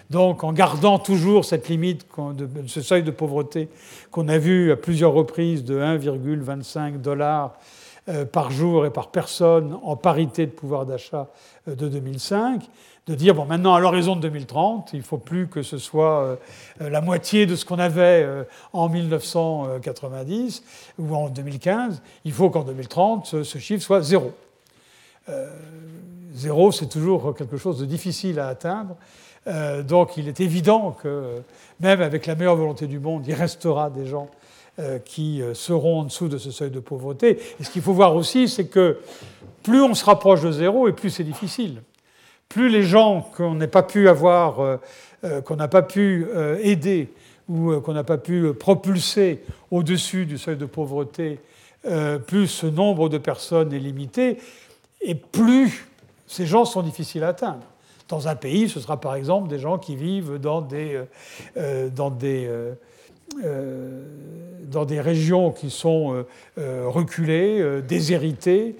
donc 0.09 0.45
en 0.45 0.53
gardant 0.53 0.99
toujours 0.99 1.45
cette 1.45 1.69
limite, 1.69 2.07
ce 2.67 2.81
seuil 2.81 3.03
de 3.03 3.11
pauvreté 3.11 3.69
qu'on 4.11 4.29
a 4.29 4.39
vu 4.39 4.73
à 4.73 4.77
plusieurs 4.77 5.13
reprises 5.13 5.63
de 5.65 5.79
1,25 5.79 7.03
dollars 7.03 7.59
par 8.31 8.51
jour 8.51 8.87
et 8.87 8.91
par 8.91 9.09
personne 9.09 9.77
en 9.83 9.97
parité 9.97 10.47
de 10.47 10.53
pouvoir 10.53 10.87
d'achat 10.87 11.29
de 11.67 11.89
2005 11.89 12.63
de 13.09 13.15
dire, 13.17 13.35
bon, 13.35 13.47
maintenant, 13.47 13.75
à 13.75 13.81
l'horizon 13.81 14.15
de 14.15 14.21
2030, 14.21 14.91
il 14.93 15.01
ne 15.01 15.05
faut 15.05 15.19
plus 15.19 15.49
que 15.49 15.63
ce 15.63 15.77
soit 15.77 16.39
euh, 16.81 16.89
la 16.89 17.01
moitié 17.01 17.47
de 17.47 17.57
ce 17.57 17.65
qu'on 17.65 17.81
avait 17.81 18.23
euh, 18.23 18.45
en 18.73 18.89
1990 18.89 20.63
ou 20.99 21.15
en 21.15 21.29
2015, 21.29 22.01
il 22.25 22.33
faut 22.33 22.51
qu'en 22.51 22.63
2030, 22.63 23.43
ce, 23.43 23.59
chiffre 23.59 23.83
soit 23.83 24.03
zéro. 24.03 24.33
Euh, 25.29 25.51
zéro, 26.35 26.71
c'est 26.71 26.87
toujours 26.87 27.35
quelque 27.35 27.57
chose 27.57 27.81
de 27.81 27.87
difficile 27.87 28.39
à 28.39 28.49
atteindre. 28.49 28.97
donc 29.83 30.17
il 30.17 30.29
est 30.29 30.39
évident 30.39 30.93
que 30.93 31.43
même 31.81 32.01
avec 32.01 32.27
la 32.27 32.37
meilleure 32.37 32.57
volonté 32.57 32.87
du 32.87 33.01
monde, 33.01 33.27
il 33.27 33.35
restera 33.35 33.91
des 33.91 34.07
gens 34.07 34.29
qui 35.05 35.43
seront 35.53 36.01
en 36.01 36.05
dessous 36.05 36.29
de 36.29 36.39
ce 36.39 36.51
seuil 36.51 36.71
de 36.71 36.81
pauvreté. 36.81 37.39
Et 37.61 37.65
ce 37.65 37.71
qu'il 37.71 37.83
faut 37.83 37.93
voir 37.93 38.15
aussi, 38.15 38.49
c'est 38.49 38.67
que 38.67 39.01
plus 39.63 39.83
on 39.83 39.95
se 39.95 40.05
rapproche 40.05 40.41
de 40.41 40.53
zéro, 40.53 40.89
et 40.89 40.93
plus 40.93 41.11
c'est 41.11 41.25
difficile 41.25 41.83
plus 42.53 42.69
les 42.69 42.83
gens 42.83 43.27
qu'on 43.35 43.55
n'a 43.55 43.67
pas 43.67 43.83
pu 43.83 44.09
avoir, 44.11 44.61
euh, 44.61 44.77
euh, 45.25 45.41
qu'on 45.41 45.57
n'a 45.57 45.69
pas 45.69 45.81
pu 45.81 46.27
euh, 46.29 46.59
aider 46.63 47.09
ou 47.49 47.81
qu'on 47.81 47.95
n'a 47.95 48.05
pas 48.05 48.19
pu 48.19 48.53
propulser 48.53 49.43
au-dessus 49.71 50.27
du 50.27 50.37
seuil 50.39 50.57
de 50.57 50.65
pauvreté, 50.65 51.41
plus 52.29 52.47
ce 52.47 52.67
nombre 52.67 53.09
de 53.09 53.19
personnes 53.19 53.73
est 53.73 53.81
limité, 53.81 54.39
et 55.01 55.17
plus 55.17 55.89
ces 56.29 56.47
gens 56.47 56.65
sont 56.65 56.83
difficiles 56.83 57.25
à 57.25 57.29
atteindre. 57.29 57.65
Dans 58.09 58.29
un 58.29 58.37
pays, 58.37 58.69
ce 58.69 58.79
sera 58.79 59.01
par 59.01 59.17
exemple 59.17 59.49
des 59.49 59.59
gens 59.59 59.77
qui 59.77 59.97
vivent 59.97 60.39
dans 60.39 60.61
des, 60.63 61.03
dans 61.95 62.11
des, 62.11 62.49
dans 64.71 64.85
des 64.85 65.01
régions 65.01 65.51
qui 65.51 65.69
sont 65.69 66.25
reculées, 66.57 67.83
déshéritées, 67.83 68.77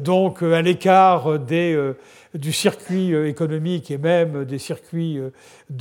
donc 0.00 0.42
à 0.42 0.62
l'écart 0.62 1.38
des 1.38 1.94
du 2.38 2.52
circuit 2.52 3.12
euh, 3.12 3.28
économique 3.28 3.90
et 3.90 3.98
même 3.98 4.44
des 4.44 4.58
circuits 4.58 5.18
euh, 5.18 5.30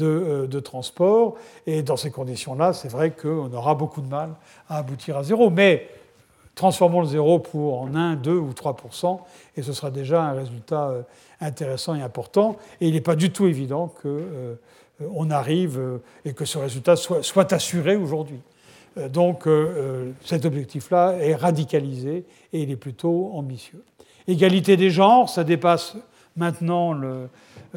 euh, 0.02 0.48
de, 0.48 0.60
transport. 0.60 1.36
Et 1.66 1.84
dans 1.84 1.98
ces 1.98 2.12
conditions-là, 2.12 2.74
c'est 2.74 2.90
vrai 2.90 3.12
qu'on 3.12 3.52
aura 3.54 3.76
beaucoup 3.76 4.02
de 4.02 4.08
mal 4.08 4.32
à 4.68 4.78
aboutir 4.78 5.18
à 5.18 5.24
zéro. 5.24 5.50
Mais 5.50 5.88
transformons 6.56 7.02
le 7.02 7.08
zéro 7.08 7.40
pour 7.40 7.82
en 7.82 7.94
1, 7.96 8.16
2 8.16 8.32
ou 8.36 8.54
3 8.54 8.76
et 9.56 9.62
ce 9.62 9.74
sera 9.74 9.92
déjà 9.92 10.24
un 10.24 10.34
résultat 10.34 10.94
intéressant 11.40 11.96
et 11.96 12.02
important. 12.02 12.58
Et 12.82 12.88
il 12.88 12.96
n'est 12.96 13.02
pas 13.02 13.16
du 13.16 13.32
tout 13.32 13.46
évident 13.46 13.94
qu'on 14.02 15.30
arrive 15.30 16.00
et 16.26 16.34
que 16.34 16.46
ce 16.46 16.58
résultat 16.58 16.96
soit, 16.96 17.22
soit 17.22 17.54
assuré 17.54 17.96
aujourd'hui. 17.96 18.40
Donc 19.12 19.48
cet 20.26 20.46
objectif-là 20.46 21.18
est 21.20 21.36
radicalisé 21.36 22.26
et 22.54 22.62
il 22.62 22.72
est 22.72 22.76
plutôt 22.76 23.30
ambitieux. 23.36 23.84
Égalité 24.28 24.78
des 24.78 24.90
genres, 24.90 25.30
ça 25.30 25.44
dépasse 25.44 25.96
maintenant 26.38 27.00
euh, 27.04 27.28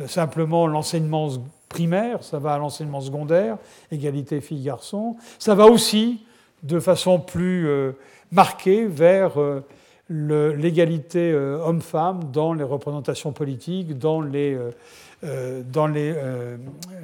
simplement 0.07 0.67
l'enseignement 0.67 1.29
primaire, 1.69 2.23
ça 2.23 2.39
va 2.39 2.55
à 2.55 2.59
l'enseignement 2.59 3.01
secondaire, 3.01 3.57
égalité 3.91 4.41
filles-garçons. 4.41 5.17
Ça 5.39 5.55
va 5.55 5.67
aussi 5.67 6.25
de 6.63 6.79
façon 6.79 7.19
plus 7.19 7.67
euh, 7.67 7.93
marquée 8.33 8.87
vers 8.87 9.41
euh, 9.41 9.65
l'égalité 10.11 11.33
homme-femme 11.33 12.33
dans 12.33 12.53
les 12.53 12.65
représentations 12.65 13.31
politiques, 13.31 13.97
dans 13.97 14.21
les, 14.21 14.59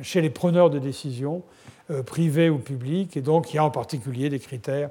chez 0.03 0.21
les 0.21 0.31
preneurs 0.31 0.71
de 0.71 0.81
décisions, 0.81 1.45
privés 2.05 2.51
ou 2.51 2.59
publics. 2.59 3.17
Et 3.17 3.21
donc 3.21 3.53
il 3.53 3.57
y 3.57 3.59
a 3.61 3.65
en 3.65 3.71
particulier 3.71 4.29
des 4.29 4.41
critères, 4.41 4.91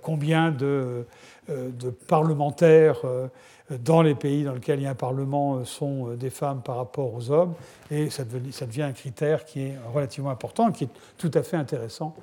combien 0.00 0.52
de 0.52 1.04
parlementaires 2.06 3.02
dans 3.78 4.02
les 4.02 4.14
pays 4.14 4.44
dans 4.44 4.52
lesquels 4.52 4.80
il 4.80 4.82
y 4.82 4.86
a 4.86 4.90
un 4.90 4.94
Parlement 4.94 5.56
euh, 5.56 5.64
sont 5.64 6.08
euh, 6.08 6.16
des 6.16 6.30
femmes 6.30 6.62
par 6.62 6.76
rapport 6.76 7.14
aux 7.14 7.30
hommes, 7.30 7.54
et 7.90 8.10
ça 8.10 8.24
devient, 8.24 8.82
un 8.82 8.92
critère 8.92 9.44
qui 9.44 9.62
est 9.62 9.74
relativement 9.92 10.30
important, 10.30 10.72
qui 10.72 10.84
est 10.84 10.90
tout 11.18 11.30
à 11.34 11.42
fait 11.42 11.56
intéressant 11.56 12.14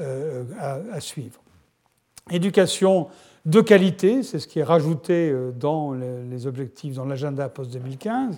euh, 0.00 0.44
à, 0.58 1.00
suivre. 1.00 1.40
Éducation 2.30 3.08
de 3.44 3.60
qualité, 3.60 4.22
c'est 4.22 4.40
ce 4.40 4.48
qui 4.48 4.58
est 4.58 4.64
rajouté 4.64 5.32
dans 5.54 5.92
les 5.92 6.48
objectifs, 6.48 6.94
dans 6.94 7.04
l'agenda 7.04 7.48
post-2015, 7.48 8.34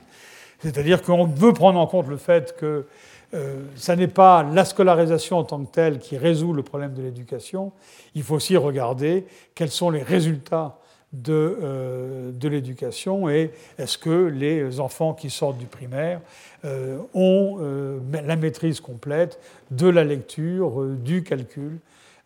c'est-à-dire 0.58 1.00
qu'on 1.00 1.24
veut 1.24 1.54
prendre 1.54 1.80
en 1.80 1.86
compte 1.86 2.06
le 2.08 2.18
fait 2.18 2.54
que 2.58 2.86
ce 3.32 3.92
n'est 3.92 4.08
pas 4.08 4.42
la 4.42 4.66
scolarisation 4.66 5.38
en 5.38 5.44
tant 5.44 5.64
que 5.64 5.72
telle 5.72 5.98
qui 5.98 6.18
résout 6.18 6.52
le 6.52 6.62
problème 6.62 6.92
de 6.92 7.00
l'éducation, 7.00 7.72
il 8.14 8.22
faut 8.22 8.34
aussi 8.34 8.58
regarder 8.58 9.26
quels 9.54 9.70
sont 9.70 9.88
les 9.88 10.02
résultats 10.02 10.78
de, 11.12 11.58
euh, 11.62 12.32
de 12.32 12.48
l'éducation 12.48 13.28
et 13.28 13.50
est-ce 13.78 13.96
que 13.96 14.26
les 14.26 14.80
enfants 14.80 15.14
qui 15.14 15.30
sortent 15.30 15.58
du 15.58 15.66
primaire 15.66 16.20
euh, 16.64 16.98
ont 17.14 17.58
euh, 17.60 17.98
la 18.12 18.36
maîtrise 18.36 18.80
complète 18.80 19.40
de 19.70 19.88
la 19.88 20.04
lecture, 20.04 20.84
du 20.84 21.22
calcul, 21.22 21.78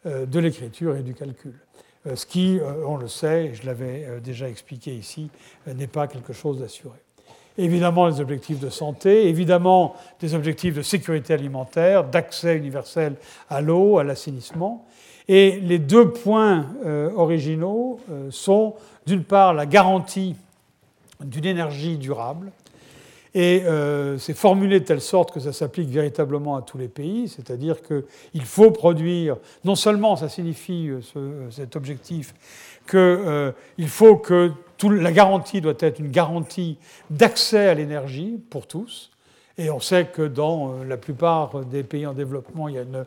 de 0.04 0.40
l'écriture 0.40 0.96
et 0.96 1.02
du 1.02 1.14
calcul. 1.14 1.54
ce 2.12 2.26
qui, 2.26 2.58
on 2.84 2.96
le 2.96 3.06
sait, 3.06 3.52
je 3.54 3.64
l'avais 3.64 4.20
déjà 4.20 4.48
expliqué 4.48 4.92
ici, 4.92 5.30
n'est 5.72 5.86
pas 5.86 6.08
quelque 6.08 6.32
chose 6.32 6.58
d'assuré. 6.58 6.98
Évidemment, 7.56 8.08
les 8.08 8.20
objectifs 8.20 8.58
de 8.58 8.68
santé, 8.68 9.28
évidemment, 9.28 9.94
des 10.18 10.34
objectifs 10.34 10.74
de 10.74 10.82
sécurité 10.82 11.34
alimentaire, 11.34 12.02
d'accès 12.02 12.56
universel 12.56 13.14
à 13.48 13.60
l'eau, 13.60 13.98
à 13.98 14.04
l'assainissement, 14.04 14.84
et 15.28 15.61
les 15.61 15.78
deux 15.78 16.11
points 16.11 16.66
euh, 16.85 17.11
originaux 17.14 18.00
euh, 18.11 18.30
sont, 18.30 18.74
d'une 19.06 19.24
part, 19.24 19.54
la 19.54 19.66
garantie 19.66 20.35
d'une 21.20 21.44
énergie 21.44 21.98
durable, 21.98 22.50
et 23.35 23.62
euh, 23.64 24.18
c'est 24.18 24.35
formulé 24.35 24.80
de 24.80 24.85
telle 24.85 25.00
sorte 25.00 25.32
que 25.32 25.40
ça 25.40 25.52
s'applique 25.52 25.88
véritablement 25.88 26.56
à 26.56 26.62
tous 26.62 26.76
les 26.76 26.88
pays, 26.88 27.28
c'est-à-dire 27.28 27.76
qu'il 27.82 28.44
faut 28.44 28.70
produire, 28.70 29.37
non 29.64 29.74
seulement 29.74 30.16
ça 30.16 30.28
signifie 30.28 30.90
cet 31.50 31.76
objectif, 31.76 32.35
qu'il 32.90 33.88
faut 33.88 34.16
que 34.16 34.52
la 34.82 35.12
garantie 35.12 35.61
doit 35.61 35.74
être 35.78 36.00
une 36.00 36.11
garantie 36.11 36.76
d'accès 37.08 37.68
à 37.68 37.74
l'énergie 37.74 38.38
pour 38.50 38.66
tous, 38.66 39.12
Et 39.58 39.70
on 39.70 39.80
sait 39.80 40.06
que 40.06 40.22
dans 40.22 40.82
la 40.82 40.96
plupart 40.96 41.64
des 41.64 41.82
pays 41.82 42.06
en 42.06 42.14
développement, 42.14 42.68
il 42.68 42.74
y 42.74 42.78
a 42.78 42.82
une 42.82 43.04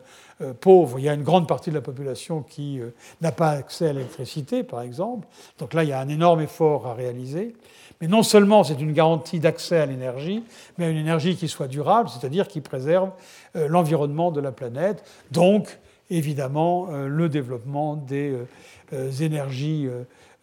pauvre, 0.60 0.98
il 0.98 1.04
y 1.04 1.08
a 1.08 1.14
une 1.14 1.22
grande 1.22 1.48
partie 1.48 1.70
de 1.70 1.74
la 1.74 1.80
population 1.80 2.42
qui 2.42 2.80
n'a 3.20 3.32
pas 3.32 3.50
accès 3.50 3.88
à 3.88 3.92
l'électricité, 3.92 4.62
par 4.62 4.82
exemple. 4.82 5.26
Donc 5.58 5.74
là, 5.74 5.82
il 5.82 5.88
y 5.88 5.92
a 5.92 6.00
un 6.00 6.08
énorme 6.08 6.40
effort 6.40 6.86
à 6.86 6.94
réaliser. 6.94 7.54
Mais 8.00 8.06
non 8.06 8.22
seulement 8.22 8.62
c'est 8.62 8.80
une 8.80 8.92
garantie 8.92 9.40
d'accès 9.40 9.78
à 9.78 9.86
l'énergie, 9.86 10.44
mais 10.78 10.84
à 10.84 10.88
une 10.88 10.98
énergie 10.98 11.36
qui 11.36 11.48
soit 11.48 11.68
durable, 11.68 12.08
c'est-à-dire 12.08 12.46
qui 12.46 12.60
préserve 12.60 13.10
l'environnement 13.54 14.30
de 14.30 14.40
la 14.40 14.52
planète. 14.52 15.04
Donc, 15.32 15.78
évidemment, 16.10 16.88
le 16.90 17.28
développement 17.28 17.96
des 17.96 18.36
énergies 19.20 19.88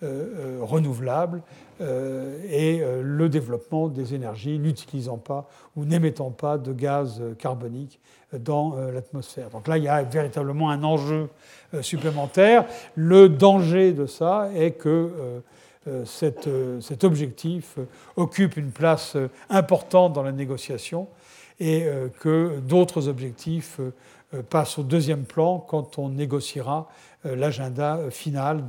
renouvelables 0.02 1.38
euh, 1.38 1.73
et 1.80 2.82
euh, 2.82 3.02
le 3.04 3.30
développement 3.30 3.88
des 3.88 4.14
énergies 4.14 4.60
n'utilisant 4.60 5.18
pas 5.18 5.50
ou 5.76 5.86
n'émettant 5.86 6.30
pas 6.30 6.58
de 6.58 6.72
gaz 6.72 7.22
carbonique 7.40 8.00
dans 8.32 8.78
euh, 8.78 8.92
l'atmosphère. 8.92 9.50
Donc 9.50 9.68
là, 9.68 9.78
il 9.78 9.84
y 9.84 9.88
a 9.88 10.04
véritablement 10.04 10.70
un 10.70 10.84
enjeu 10.84 11.30
supplémentaire. 11.82 12.66
Le 12.96 13.28
danger 13.30 13.94
de 13.94 14.06
ça 14.06 14.50
est 14.56 14.72
que 14.72 15.42
cet, 16.06 17.04
objectif 17.04 17.80
occupe 18.16 18.58
une 18.58 18.70
place 18.70 19.18
importante 19.50 20.14
dans 20.14 20.22
la 20.22 20.32
négociation 20.32 21.08
et 21.60 21.88
que 22.20 22.60
d'autres 22.60 23.08
objectifs 23.08 23.80
passent 24.52 24.78
au 24.78 24.84
deuxième 24.84 25.24
plan 25.24 25.58
quand 25.58 25.98
on 25.98 26.10
négociera 26.10 26.90
l'agenda 27.24 28.02
final. 28.12 28.64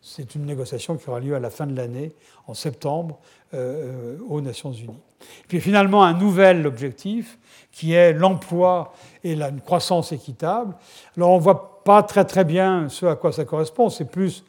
C'est 0.00 0.34
une 0.34 0.46
négociation 0.46 0.96
qui 0.96 1.08
aura 1.08 1.20
lieu 1.20 1.34
à 1.34 1.40
la 1.40 1.50
fin 1.50 1.66
de 1.66 1.76
l'année, 1.76 2.12
en 2.46 2.54
septembre, 2.54 3.18
euh, 3.54 4.16
euh, 4.16 4.18
aux 4.28 4.40
Nations 4.40 4.72
Unies. 4.72 5.00
puis 5.48 5.60
finalement, 5.60 6.04
un 6.04 6.14
nouvel 6.14 6.66
objectif 6.66 7.38
qui 7.72 7.92
est 7.92 8.12
l'emploi 8.12 8.92
et 9.24 9.34
la, 9.34 9.48
une 9.48 9.60
croissance 9.60 10.12
équitable. 10.12 10.74
Alors 11.16 11.30
on 11.30 11.36
ne 11.36 11.42
voit 11.42 11.82
pas 11.84 12.02
très 12.02 12.24
très 12.24 12.44
bien 12.44 12.88
ce 12.88 13.06
à 13.06 13.16
quoi 13.16 13.32
ça 13.32 13.44
correspond. 13.44 13.88
C'est 13.88 14.04
plus 14.04 14.44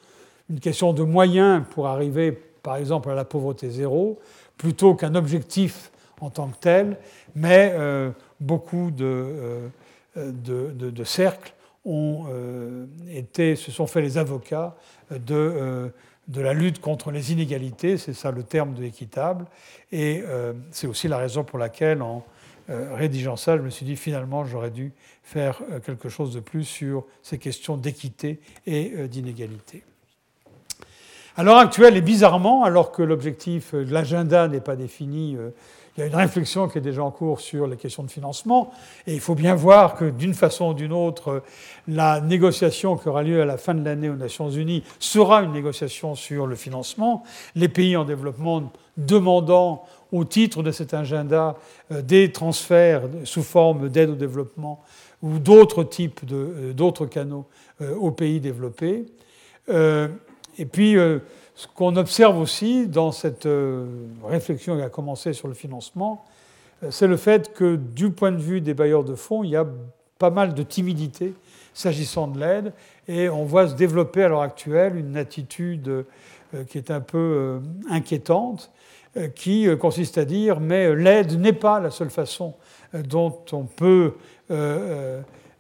une 0.50 0.60
question 0.60 0.94
de 0.94 1.04
moyens 1.04 1.64
pour 1.72 1.88
arriver, 1.88 2.32
par 2.32 2.76
exemple, 2.78 3.10
à 3.10 3.16
la 3.16 3.26
pauvreté 3.26 3.70
zéro, 3.70 4.20
plutôt 4.58 4.96
qu'un 4.96 5.16
objectif 5.16 5.92
en 6.22 6.30
tant 6.30 6.48
que 6.48 6.58
tel. 6.60 6.98
Mais 7.36 7.72
euh, 7.74 8.12
beaucoup 8.40 8.92
de, 8.92 9.70
de, 10.16 11.04
cercles 11.04 11.54
ont 11.86 12.26
été, 13.10 13.56
se 13.56 13.72
sont 13.72 13.88
fait 13.88 14.02
les 14.02 14.18
avocats 14.18 14.76
de, 15.12 15.92
de 16.30 16.42
la 16.42 16.54
lutte 16.54 16.80
contre 16.80 17.12
les 17.12 17.34
inégalités, 17.34 17.98
c'est 17.98 18.14
ça 18.14 18.32
le 18.32 18.44
terme 18.44 18.76
de 18.76 18.84
équitable, 18.84 19.46
et 19.92 20.22
euh, 20.26 20.54
c'est 20.72 20.88
aussi 20.88 21.08
la 21.08 21.18
raison 21.18 21.44
pour 21.44 21.58
laquelle, 21.58 22.02
en 22.02 22.24
euh, 22.70 22.94
rédigeant 22.94 23.36
ça, 23.36 23.58
je 23.58 23.64
me 23.64 23.72
suis 23.72 23.86
dit 23.86 23.96
finalement 23.96 24.46
j'aurais 24.46 24.70
dû 24.70 24.94
faire 25.24 25.60
euh, 25.72 25.80
quelque 25.80 26.08
chose 26.08 26.32
de 26.34 26.40
plus 26.40 26.66
sur 26.66 27.06
ces 27.24 27.40
questions 27.40 27.78
d'équité 27.78 28.40
et 28.68 29.08
d'inégalité. 29.08 29.84
À 31.40 31.44
l'heure 31.44 31.60
actuelle, 31.60 31.96
et 31.96 32.02
bizarrement, 32.02 32.66
alors 32.66 32.92
que 32.92 33.02
l'objectif, 33.02 33.74
l'agenda 33.74 34.50
n'est 34.50 34.60
pas 34.60 34.76
défini 34.76 35.38
il 35.96 36.02
y 36.02 36.04
a 36.04 36.08
une 36.08 36.16
réflexion 36.16 36.68
qui 36.68 36.78
est 36.78 36.82
déjà 36.82 37.02
en 37.02 37.12
cours 37.12 37.40
sur 37.40 37.66
les 37.66 37.78
questions 37.78 38.04
de 38.04 38.12
financement, 38.12 38.74
et 39.08 39.14
il 39.14 39.22
faut 39.22 39.36
bien 39.36 39.56
voir 39.56 39.96
que 39.96 40.10
d'une 40.10 40.34
façon 40.34 40.72
ou 40.72 40.74
d'une 40.74 40.92
autre, 40.92 41.42
la 41.88 42.20
négociation 42.20 42.98
qui 42.98 43.08
aura 43.08 43.24
lieu 43.24 43.42
à 43.42 43.46
la 43.46 43.58
fin 43.58 43.74
de 43.74 43.86
l'année 43.86 44.10
aux 44.10 44.18
Nations 44.18 44.50
Unies 44.50 44.84
sera 45.00 45.42
une 45.42 45.54
négociation 45.54 46.14
sur 46.14 46.46
le 46.46 46.58
financement. 46.58 47.24
Les 47.56 47.70
pays 47.70 47.96
en 47.96 48.04
développement 48.04 48.74
demandant 48.98 49.86
au 50.12 50.26
titre 50.26 50.62
de 50.62 50.74
cet 50.74 50.94
agenda 50.94 51.56
euh, 51.94 52.02
des 52.02 52.34
transferts 52.34 53.04
sous 53.24 53.44
forme 53.44 53.88
d'aide 53.88 54.10
au 54.10 54.16
développement 54.16 54.84
ou 55.22 55.40
d'autres 55.40 55.86
types 55.86 56.20
euh, 56.34 56.74
d'autres 56.74 57.06
canaux 57.06 57.46
euh, 57.82 57.96
aux 57.96 58.12
pays 58.12 58.42
développés. 58.42 59.06
Et 60.60 60.66
puis, 60.66 60.98
ce 61.60 61.68
qu'on 61.68 61.98
observe 61.98 62.40
aussi 62.40 62.88
dans 62.88 63.12
cette 63.12 63.46
euh, 63.46 63.86
réflexion 64.24 64.78
qui 64.78 64.82
a 64.82 64.88
commencé 64.88 65.34
sur 65.34 65.50
le 65.50 65.54
financement, 65.54 66.24
euh, 66.84 66.92
c'est 66.92 67.08
le 67.08 67.18
fait 67.18 67.54
que 67.54 67.76
du 67.76 68.12
point 68.12 68.32
de 68.32 68.38
vue 68.38 68.62
des 68.62 68.74
bailleurs 68.74 69.04
de 69.04 69.14
fonds, 69.16 69.44
il 69.44 69.50
y 69.50 69.56
a 69.58 69.66
pas 70.20 70.30
mal 70.30 70.54
de 70.54 70.64
timidité 70.64 71.34
s'agissant 71.74 72.28
de 72.28 72.40
l'aide, 72.40 72.72
et 73.08 73.28
on 73.28 73.44
voit 73.44 73.68
se 73.68 73.76
développer 73.76 74.24
à 74.24 74.30
l'heure 74.30 74.42
actuelle 74.42 74.96
une 74.96 75.18
attitude 75.18 75.88
euh, 75.90 76.64
qui 76.68 76.78
est 76.78 76.92
un 76.92 77.02
peu 77.02 77.62
inquiétante, 77.90 78.72
qui 79.36 79.68
consiste 79.80 80.18
à 80.18 80.26
dire 80.26 80.60
mais 80.60 80.96
l'aide 80.96 81.40
n'est 81.40 81.52
pas 81.54 81.80
la 81.80 81.90
seule 81.90 82.10
façon 82.10 82.54
dont 82.94 83.40
on 83.52 83.64
peut 83.64 84.14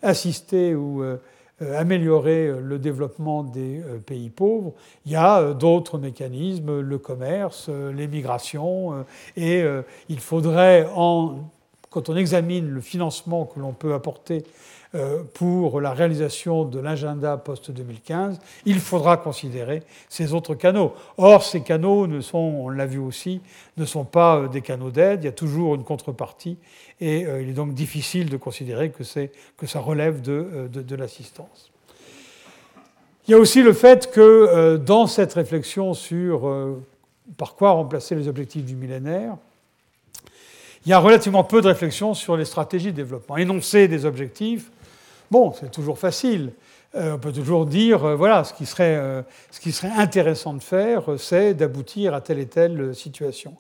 assister 0.01 0.75
ou 0.75 1.03
euh, 1.03 1.17
améliorer 1.62 2.48
euh, 2.48 2.60
le 2.62 2.80
développement 2.80 3.43
des 3.43 3.82
euh, 3.82 3.98
pays 4.00 4.30
pauvres. 4.30 4.74
Il 5.06 5.12
y 5.12 5.15
a 5.15 5.54
d'autres 5.54 5.98
mécanismes, 5.98 6.80
le 6.80 6.98
commerce, 6.98 7.69
les 7.69 8.08
migrations, 8.08 9.06
et 9.36 9.63
il 10.10 10.19
faudrait, 10.19 10.88
quand 11.89 12.10
on 12.10 12.15
examine 12.15 12.67
le 12.69 12.82
financement 12.82 13.45
que 13.45 13.60
l'on 13.60 13.74
peut 13.74 13.93
apporter 13.93 14.43
pour 15.36 15.82
la 15.82 15.93
réalisation 15.93 16.65
de 16.65 16.80
l'agenda 16.80 17.38
post-2015, 17.38 18.39
il 18.65 18.80
faudra 18.80 19.17
considérer 19.17 19.84
ces 20.10 20.34
autres 20.34 20.56
canaux. 20.56 20.93
Or, 21.17 21.43
ces 21.43 21.62
canaux 21.62 22.08
ne 22.08 22.21
sont, 22.21 22.38
on 22.38 22.69
l'a 22.69 22.88
vu 22.88 22.97
aussi, 22.97 23.41
ne 23.78 23.86
sont 23.86 24.04
pas 24.04 24.47
des 24.47 24.62
canaux 24.62 24.89
d'aide, 24.89 25.23
il 25.23 25.25
y 25.25 25.30
a 25.30 25.34
toujours 25.34 25.75
une 25.75 25.84
contrepartie 25.84 26.58
et 27.02 27.25
euh, 27.25 27.41
il 27.41 27.49
est 27.49 27.54
donc 27.54 27.73
difficile 27.73 28.30
de 28.30 28.38
considérer 28.38 28.91
que, 28.91 29.04
ça 29.04 29.80
relève 29.80 30.21
euh, 30.28 30.67
de, 30.67 30.82
de, 30.82 30.95
l'assistance. 30.95 31.71
Il 33.28 33.32
y 33.32 33.34
a 33.34 33.38
aussi 33.38 33.62
le 33.62 33.73
fait 33.73 34.12
que 34.12 34.19
euh, 34.19 34.78
dans 34.78 35.08
cette 35.08 35.34
réflexion 35.34 35.93
sur 35.93 36.49
par 37.38 37.56
quoi 37.56 37.71
remplacer 37.71 38.15
les 38.15 38.28
objectifs 38.28 38.65
du 38.65 38.75
millénaire, 38.75 39.38
il 40.86 40.89
y 40.89 40.93
a 40.93 40.99
relativement 40.99 41.43
peu 41.43 41.62
de 41.62 41.67
réflexion 41.67 42.13
sur 42.13 42.36
les 42.38 42.45
stratégies 42.45 42.91
de 42.91 42.95
développement. 42.95 43.38
Énoncer 43.38 43.88
des 43.88 44.06
objectifs, 44.06 44.71
bon, 45.32 45.54
c'est 45.54 45.72
toujours 45.72 46.00
facile. 46.00 46.54
on 46.94 47.20
peut 47.20 47.32
toujours 47.32 47.65
dire, 47.65 48.18
voilà, 48.18 48.44
ce 48.44 48.54
qui, 48.54 48.65
serait, 48.65 49.24
ce 49.52 49.60
qui 49.60 49.72
serait 49.72 49.92
intéressant 49.96 50.54
de 50.54 50.63
faire, 50.63 51.04
c'est 51.18 51.54
d'aboutir 51.54 52.13
à 52.13 52.22
telle 52.22 52.39
et 52.39 52.48
telle 52.48 52.96
situation. 52.96 53.56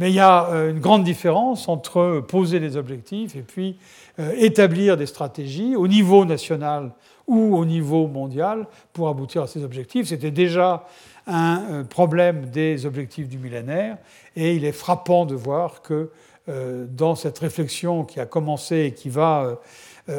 Mais 0.00 0.10
il 0.10 0.14
y 0.14 0.20
a 0.20 0.48
euh, 0.48 0.70
une 0.70 0.80
grande 0.80 1.04
différence 1.04 1.68
entre 1.68 2.24
poser 2.26 2.58
des 2.58 2.78
objectifs 2.78 3.36
et 3.36 3.42
puis 3.42 3.76
euh, 4.18 4.32
établir 4.38 4.96
des 4.96 5.04
stratégies 5.04 5.76
au 5.76 5.86
niveau 5.88 6.24
national 6.24 6.92
ou 7.26 7.54
au 7.54 7.66
niveau 7.66 8.06
mondial 8.06 8.66
pour 8.94 9.10
aboutir 9.10 9.42
à 9.42 9.46
ces 9.46 9.62
objectifs. 9.62 10.06
C'était 10.06 10.30
déjà 10.30 10.86
un 11.26 11.62
euh, 11.70 11.84
problème 11.84 12.46
des 12.46 12.86
objectifs 12.86 13.28
du 13.28 13.36
millénaire 13.36 13.98
et 14.36 14.54
il 14.54 14.64
est 14.64 14.72
frappant 14.72 15.26
de 15.26 15.34
voir 15.34 15.82
que 15.82 16.10
dans 16.88 17.14
cette 17.14 17.38
réflexion 17.38 18.02
qui 18.02 18.18
a 18.18 18.26
commencé 18.26 18.78
et 18.78 18.92
qui 18.92 19.08
va 19.08 19.60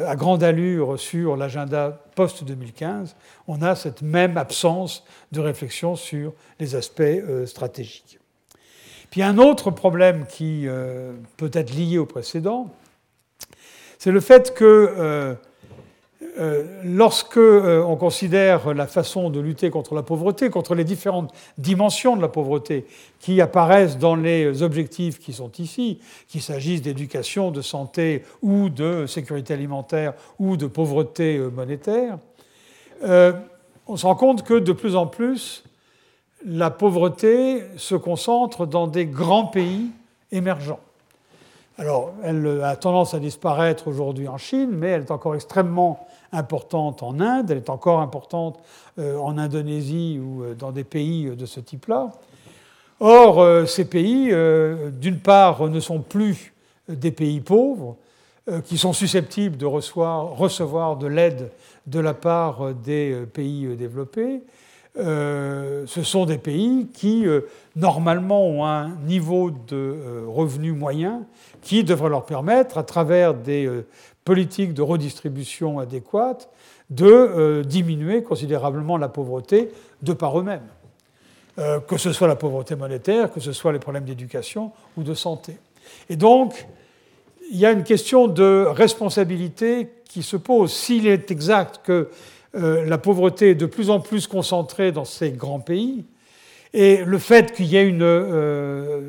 à 0.06 0.16
grande 0.16 0.42
allure 0.42 0.98
sur 0.98 1.36
l'agenda 1.36 2.04
post-2015, 2.14 3.14
on 3.46 3.62
a 3.62 3.74
cette 3.74 4.02
même 4.02 4.36
absence 4.36 5.04
de 5.32 5.40
réflexion 5.40 5.96
sur 5.96 6.32
les 6.58 6.74
aspects 6.74 7.02
stratégiques. 7.46 8.18
Puis 9.12 9.22
un 9.22 9.36
autre 9.36 9.70
problème 9.70 10.24
qui 10.26 10.66
euh, 10.66 11.12
peut 11.36 11.50
être 11.52 11.70
lié 11.74 11.98
au 11.98 12.06
précédent, 12.06 12.70
c'est 13.98 14.10
le 14.10 14.20
fait 14.20 14.54
que 14.54 14.64
euh, 14.64 14.88
euh, 14.98 15.34
lorsque 16.84 17.36
on 17.38 17.96
considère 17.96 18.72
la 18.74 18.86
façon 18.86 19.30
de 19.30 19.40
lutter 19.40 19.70
contre 19.70 19.94
la 19.94 20.02
pauvreté, 20.02 20.50
contre 20.50 20.74
les 20.74 20.84
différentes 20.84 21.32
dimensions 21.58 22.16
de 22.16 22.22
la 22.22 22.28
pauvreté 22.28 22.86
qui 23.20 23.40
apparaissent 23.40 23.98
dans 23.98 24.14
les 24.14 24.62
objectifs 24.62 25.18
qui 25.18 25.32
sont 25.32 25.52
ici, 25.58 26.00
qu'il 26.28 26.40
s'agisse 26.40 26.82
d'éducation, 26.82 27.50
de 27.50 27.60
santé 27.60 28.24
ou 28.40 28.70
de 28.70 29.06
sécurité 29.06 29.54
alimentaire 29.54 30.14
ou 30.38 30.56
de 30.56 30.66
pauvreté 30.66 31.38
monétaire, 31.38 32.18
on 33.02 33.96
se 33.96 34.06
rend 34.06 34.14
compte 34.14 34.42
que 34.42 34.54
de 34.54 34.72
plus 34.72 34.96
en 34.96 35.06
plus, 35.06 35.64
la 36.46 36.70
pauvreté 36.70 37.62
se 37.76 37.94
concentre 37.94 38.66
dans 38.66 38.86
des 38.86 39.06
grands 39.06 39.46
pays 39.46 39.90
émergents. 40.30 40.80
Alors, 41.78 42.12
elle 42.22 42.60
a 42.62 42.76
tendance 42.76 43.14
à 43.14 43.18
disparaître 43.18 43.88
aujourd'hui 43.88 44.28
en 44.28 44.38
Chine, 44.38 44.70
mais 44.72 44.88
elle 44.88 45.02
est 45.02 45.10
encore 45.10 45.34
extrêmement 45.34 46.06
importante 46.32 47.02
en 47.02 47.20
Inde, 47.20 47.50
elle 47.50 47.58
est 47.58 47.70
encore 47.70 48.00
importante 48.00 48.58
euh, 48.98 49.16
en 49.18 49.38
Indonésie 49.38 50.20
ou 50.22 50.42
euh, 50.42 50.54
dans 50.54 50.72
des 50.72 50.84
pays 50.84 51.36
de 51.36 51.46
ce 51.46 51.60
type-là. 51.60 52.10
Or, 53.00 53.40
euh, 53.40 53.66
ces 53.66 53.84
pays, 53.84 54.32
d'une 54.92 55.18
part, 55.18 55.68
ne 55.68 55.80
sont 55.80 56.00
plus 56.00 56.52
des 56.88 57.10
pays 57.10 57.40
pauvres, 57.40 57.96
qui 58.64 58.76
sont 58.76 58.92
susceptibles 58.92 59.56
de 59.56 59.66
recevoir 59.66 60.96
de 60.96 61.06
l'aide 61.06 61.52
de 61.86 62.00
la 62.00 62.12
part 62.12 62.74
des 62.74 63.16
pays 63.32 63.76
développés, 63.76 64.42
ce 64.96 66.02
sont 66.02 66.26
des 66.26 66.38
pays 66.38 66.88
qui, 66.92 67.24
normalement, 67.76 68.44
ont 68.44 68.66
un 68.66 68.88
niveau 69.06 69.52
de 69.52 70.26
revenu 70.26 70.72
moyen 70.72 71.22
qui 71.62 71.84
devrait 71.84 72.08
leur 72.08 72.26
permettre, 72.26 72.78
à 72.78 72.82
travers 72.82 73.32
des 73.32 73.70
politiques 74.24 74.74
de 74.74 74.82
redistribution 74.82 75.78
adéquates, 75.78 76.48
de 76.90 77.62
diminuer 77.64 78.22
considérablement 78.22 78.96
la 78.96 79.08
pauvreté 79.08 79.70
de 80.02 80.12
par 80.12 80.38
eux-mêmes. 80.38 80.68
que 81.56 81.96
ce 81.96 82.12
soit 82.12 82.28
la 82.28 82.36
pauvreté 82.36 82.76
monétaire, 82.76 83.32
que 83.32 83.40
ce 83.40 83.52
soit 83.52 83.72
les 83.72 83.78
problèmes 83.78 84.04
d'éducation 84.04 84.72
ou 84.96 85.02
de 85.02 85.14
santé. 85.14 85.56
Et 86.08 86.16
donc, 86.16 86.66
il 87.50 87.58
y 87.58 87.66
a 87.66 87.72
une 87.72 87.84
question 87.84 88.28
de 88.28 88.66
responsabilité 88.66 89.88
qui 90.04 90.22
se 90.22 90.36
pose. 90.36 90.72
S'il 90.72 91.06
est 91.06 91.30
exact 91.30 91.80
que 91.84 92.08
euh, 92.54 92.84
la 92.84 92.98
pauvreté 92.98 93.50
est 93.50 93.54
de 93.54 93.66
plus 93.66 93.90
en 93.90 94.00
plus 94.00 94.26
concentrée 94.26 94.92
dans 94.92 95.04
ces 95.04 95.30
grands 95.30 95.60
pays, 95.60 96.04
et 96.74 97.04
le 97.04 97.18
fait 97.18 97.52
qu'il 97.52 97.66
y 97.66 97.76
ait 97.76 97.94
euh, 98.00 99.00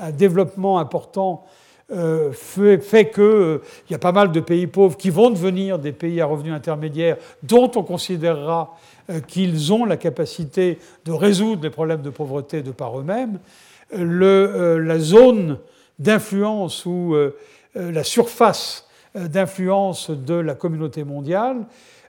un 0.00 0.10
développement 0.10 0.78
important 0.78 1.44
euh, 1.90 2.32
fait, 2.32 2.78
fait 2.78 3.10
qu'il 3.10 3.60
y 3.90 3.94
a 3.94 3.98
pas 3.98 4.12
mal 4.12 4.32
de 4.32 4.40
pays 4.40 4.66
pauvres 4.66 4.96
qui 4.96 5.10
vont 5.10 5.30
devenir 5.30 5.78
des 5.78 5.92
pays 5.92 6.20
à 6.20 6.26
revenus 6.26 6.52
intermédiaires 6.52 7.16
dont 7.42 7.70
on 7.76 7.82
considérera 7.82 8.76
qu'ils 9.26 9.72
ont 9.72 9.86
la 9.86 9.96
capacité 9.96 10.78
de 11.06 11.12
résoudre 11.12 11.62
les 11.62 11.70
problèmes 11.70 12.02
de 12.02 12.10
pauvreté 12.10 12.60
de 12.60 12.72
par 12.72 13.00
eux-mêmes, 13.00 13.38
la 13.90 14.98
zone 14.98 15.58
d'influence 15.98 16.84
ou 16.84 17.14
euh, 17.78 17.92
la 17.92 18.04
surface 18.04 18.86
euh, 19.16 19.28
d'influence 19.28 20.10
de 20.10 20.34
la 20.34 20.54
communauté 20.54 21.04
mondiale 21.04 21.66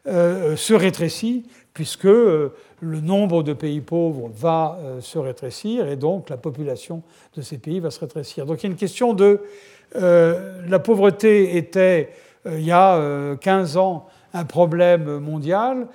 euh, 0.07 0.55
se 0.55 0.73
rétrécit, 0.73 1.45
puisque 1.79 2.03
le 2.03 2.51
nombre 2.81 3.41
de 3.41 3.53
pays 3.53 3.79
pauvres 3.79 4.29
va 4.35 4.77
se 4.99 5.17
rétrécir 5.17 5.87
et 5.87 5.95
donc 5.95 6.29
la 6.29 6.35
population 6.35 7.03
de 7.37 7.41
ces 7.41 7.57
pays 7.57 7.79
va 7.79 7.89
se 7.89 8.01
rétrécir. 8.01 8.45
Donc 8.45 8.59
il 8.59 8.63
y 8.63 8.67
a 8.67 8.71
une 8.71 8.75
question 8.75 9.13
de... 9.13 9.39
la 9.95 10.79
pauvreté 10.79 11.55
était, 11.55 12.09
il 12.45 12.65
y 12.65 12.73
a 12.73 13.33
15 13.39 13.77
ans, 13.77 14.07
un 14.33 14.43
problème 14.43 15.19
mondial. 15.19 15.87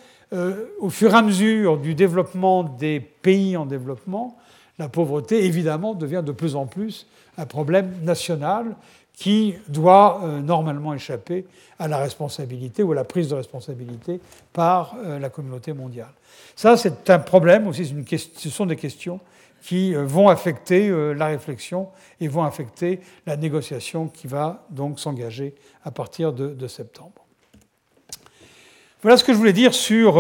au 0.81 0.89
fur 0.89 1.13
et 1.13 1.19
à 1.19 1.21
mesure 1.21 1.77
du 1.77 1.95
développement 1.95 2.65
des 2.65 2.99
pays 2.99 3.55
en 3.59 3.67
développement, 3.67 4.39
la 4.79 4.89
pauvreté, 4.89 5.45
évidemment, 5.45 5.93
devient 5.93 6.23
de 6.25 6.33
plus 6.33 6.57
en 6.57 6.65
plus 6.65 7.07
un 7.37 7.45
problème 7.45 7.93
national 8.05 8.75
qui 9.15 9.55
doit 9.69 10.21
euh, 10.23 10.41
normalement 10.41 10.93
échapper 10.93 11.47
à 11.79 11.89
la 11.89 11.99
responsabilité 11.99 12.83
ou 12.83 12.93
à 12.93 12.95
la 12.95 13.05
prise 13.05 13.29
de 13.29 13.35
responsabilité 13.35 14.21
par 14.53 14.97
euh, 15.05 15.19
la 15.19 15.31
communauté 15.31 15.73
mondiale. 15.73 16.13
Ça, 16.57 16.77
c'est 16.77 17.09
un 17.11 17.21
problème 17.21 17.69
aussi, 17.69 17.95
ce 18.37 18.51
sont 18.51 18.67
des 18.67 18.77
questions 18.77 19.21
qui 19.63 19.95
euh, 19.95 20.05
vont 20.05 20.29
affecter 20.29 20.91
la 21.15 21.27
réflexion 21.27 21.89
et 22.21 22.29
vont 22.29 22.43
affecter 22.43 23.01
la 23.27 23.37
négociation 23.37 24.09
qui 24.09 24.27
va 24.27 24.67
donc 24.71 24.99
s'engager 24.99 25.55
à 25.85 25.91
partir 25.91 26.33
de, 26.33 26.67
septembre. 26.67 27.13
Voilà 29.01 29.17
ce 29.17 29.25
que 29.25 29.33
je 29.33 29.39
voulais 29.39 29.53
dire 29.53 29.75
sur 29.75 30.19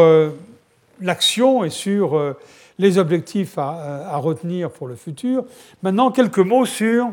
l'action 1.00 1.64
et 1.64 1.70
sur 1.70 2.36
les 2.78 2.98
objectifs 2.98 3.56
à, 3.56 4.16
retenir 4.18 4.70
pour 4.70 4.86
le 4.86 4.94
futur. 4.94 5.44
Maintenant, 5.82 6.10
quelques 6.10 6.38
mots 6.38 6.66
sur 6.66 7.10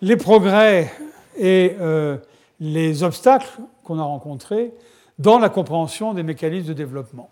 les 0.00 0.16
progrès 0.16 0.92
et 1.36 1.74
euh, 1.80 2.16
les 2.60 3.02
obstacles 3.02 3.60
qu'on 3.84 3.98
a 3.98 4.04
rencontrés 4.04 4.72
dans 5.18 5.38
la 5.38 5.48
compréhension 5.48 6.14
des 6.14 6.22
mécanismes 6.22 6.68
de 6.68 6.72
développement. 6.72 7.28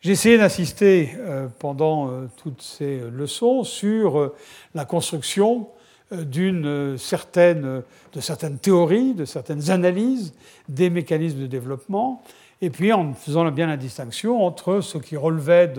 J'ai 0.00 0.12
essayé 0.12 0.36
d'insister 0.36 1.10
euh, 1.16 1.48
pendant 1.58 2.08
euh, 2.08 2.28
toutes 2.42 2.60
ces 2.60 3.00
leçons 3.10 3.64
sur 3.64 4.32
la 4.74 4.84
construction 4.84 5.68
d'une 6.10 6.98
certaine, 6.98 7.82
de 8.12 8.20
certaines 8.20 8.58
théories, 8.58 9.14
de 9.14 9.24
certaines 9.24 9.70
analyses 9.70 10.34
des 10.68 10.90
mécanismes 10.90 11.40
de 11.40 11.46
développement, 11.46 12.22
et 12.60 12.68
puis 12.68 12.92
en 12.92 13.14
faisant 13.14 13.50
bien 13.50 13.66
la 13.66 13.78
distinction 13.78 14.44
entre 14.44 14.82
ce 14.82 14.98
qui 14.98 15.16
relevait 15.16 15.72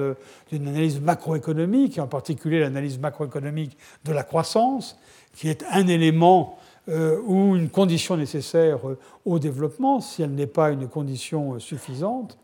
d'une 0.51 0.67
analyse 0.67 0.99
macroéconomique, 0.99 1.99
et 1.99 2.01
en 2.01 2.07
particulier 2.07 2.59
l'analyse 2.61 2.97
macroéconomique 2.97 3.77
de 4.05 4.11
la 4.11 4.23
croissance, 4.23 4.97
qui 5.35 5.49
est 5.49 5.63
un 5.71 5.87
élément 5.87 6.57
euh, 6.89 7.21
ou 7.25 7.55
une 7.55 7.69
condition 7.69 8.17
nécessaire 8.17 8.87
euh, 8.89 8.99
au 9.25 9.39
développement, 9.39 10.01
si 10.01 10.21
elle 10.21 10.31
n'est 10.31 10.47
pas 10.47 10.69
une 10.69 10.89
condition 10.89 11.53
euh, 11.53 11.59
suffisante. 11.59 12.37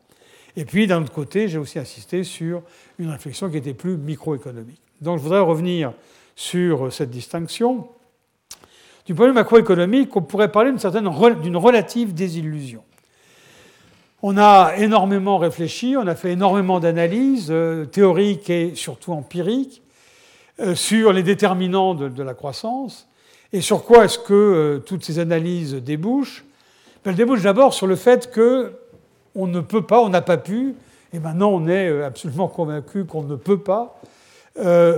Et 0.56 0.64
puis, 0.64 0.88
d'un 0.88 1.02
autre 1.02 1.12
côté, 1.12 1.50
j'ai 1.50 1.58
aussi 1.58 1.78
insisté 1.78 2.24
sur 2.24 2.64
une 3.00 3.10
réflexion 3.10 3.50
qui 3.50 3.58
était 3.58 3.74
plus 3.74 3.98
microéconomique. 3.98 4.82
Donc, 5.02 5.18
je 5.18 5.24
voudrais 5.24 5.42
revenir 5.42 5.92
sur 6.38 6.92
cette 6.92 7.10
distinction. 7.10 7.90
Du 9.06 9.14
point 9.14 9.26
de 9.26 9.32
vue 9.32 9.36
macroéconomique, 9.36 10.16
on 10.16 10.22
pourrait 10.22 10.52
parler 10.52 10.70
d'une 10.70 10.80
certaine 10.80 11.10
d'une 11.42 11.58
relative 11.58 12.14
désillusion. 12.14 12.84
On 14.22 14.38
a 14.38 14.74
énormément 14.78 15.38
réfléchi, 15.38 15.96
on 15.98 16.08
a 16.08 16.16
fait 16.16 16.32
énormément 16.32 16.80
d'analyses 16.80 17.54
théoriques 17.92 18.50
et 18.50 18.74
surtout 18.76 19.12
empiriques 19.12 19.82
sur 20.76 21.14
les 21.14 21.24
déterminants 21.24 21.94
de, 21.96 22.24
la 22.24 22.34
croissance. 22.34 23.08
Et 23.52 23.62
sur 23.62 23.84
quoi 23.84 24.06
est-ce 24.06 24.20
que 24.20 24.34
euh, 24.34 24.80
toutes 24.80 25.04
ces 25.04 25.20
analyses 25.20 25.74
débouchent 25.76 26.46
ben, 27.04 27.12
Elles 27.12 27.18
débouchent 27.18 27.42
d'abord 27.42 27.74
sur 27.74 27.88
le 27.88 27.96
fait 27.96 28.32
qu'on 28.34 29.48
ne 29.48 29.60
peut 29.60 29.82
pas, 29.82 30.02
on 30.02 30.10
n'a 30.10 30.22
pas 30.22 30.38
pu, 30.38 30.76
et 31.14 31.20
maintenant 31.20 31.50
on 31.50 31.68
est 31.68 31.90
euh, 31.90 32.06
absolument 32.06 32.48
convaincu 32.48 33.06
qu'on 33.06 33.24
ne 33.24 33.36
peut 33.36 33.60
pas 33.60 34.00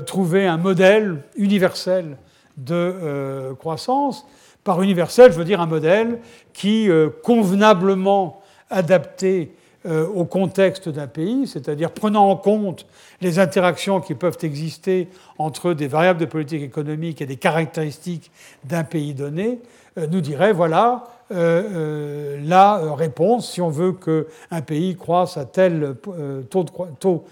trouver 0.07 0.47
un 0.47 0.57
modèle 0.57 1.21
universel 1.35 2.17
de 2.57 3.53
croissance. 3.59 4.25
Par 4.63 4.81
universel, 4.81 5.31
je 5.31 5.37
veux 5.37 5.45
dire 5.45 5.61
un 5.61 5.67
modèle 5.67 6.17
qui, 6.51 6.89
convenablement 7.21 8.41
adapté 8.71 9.51
euh, 9.51 9.60
au 9.85 10.25
contexte 10.25 10.89
d'un 10.89 11.07
pays, 11.07 11.47
c'est-à-dire 11.47 11.91
prenant 11.91 12.29
en 12.29 12.35
compte 12.35 12.85
les 13.21 13.39
interactions 13.39 13.99
qui 13.99 14.13
peuvent 14.13 14.37
exister 14.43 15.07
entre 15.37 15.73
des 15.73 15.87
variables 15.87 16.19
de 16.19 16.25
politique 16.25 16.61
économique 16.61 17.21
et 17.21 17.25
des 17.25 17.37
caractéristiques 17.37 18.31
d'un 18.63 18.83
pays 18.83 19.13
donné, 19.13 19.59
euh, 19.97 20.07
nous 20.07 20.21
dirait 20.21 20.53
voilà 20.53 21.03
euh, 21.31 22.39
la 22.43 22.95
réponse 22.95 23.51
si 23.51 23.61
on 23.61 23.69
veut 23.69 23.93
qu'un 23.93 24.61
pays 24.61 24.95
croisse 24.95 25.37
à 25.37 25.45
tel 25.45 25.95
taux, 26.49 26.65
taux 26.99 27.25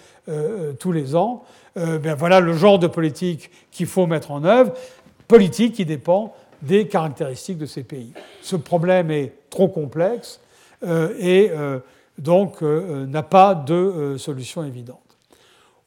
tous 0.80 0.92
les 0.92 1.16
ans. 1.16 1.44
Ben 1.76 2.14
voilà 2.14 2.40
le 2.40 2.54
genre 2.54 2.80
de 2.80 2.88
politique 2.88 3.52
qu'il 3.72 3.88
faut 3.88 4.06
mettre 4.06 4.32
en 4.32 4.44
œuvre, 4.44 4.74
politique 5.28 5.74
qui 5.74 5.86
dépend 5.86 6.34
des 6.62 6.88
caractéristiques 6.88 7.58
de 7.58 7.66
ces 7.66 7.84
pays. 7.84 8.14
Ce 8.42 8.56
problème 8.56 9.12
est 9.12 9.34
trop 9.50 9.68
complexe 9.68 10.40
et 10.84 11.52
donc 12.20 12.62
euh, 12.62 13.04
euh, 13.04 13.06
n'a 13.08 13.24
pas 13.24 13.56
de 13.56 13.74
euh, 13.74 14.18
solution 14.18 14.64
évidente. 14.64 15.00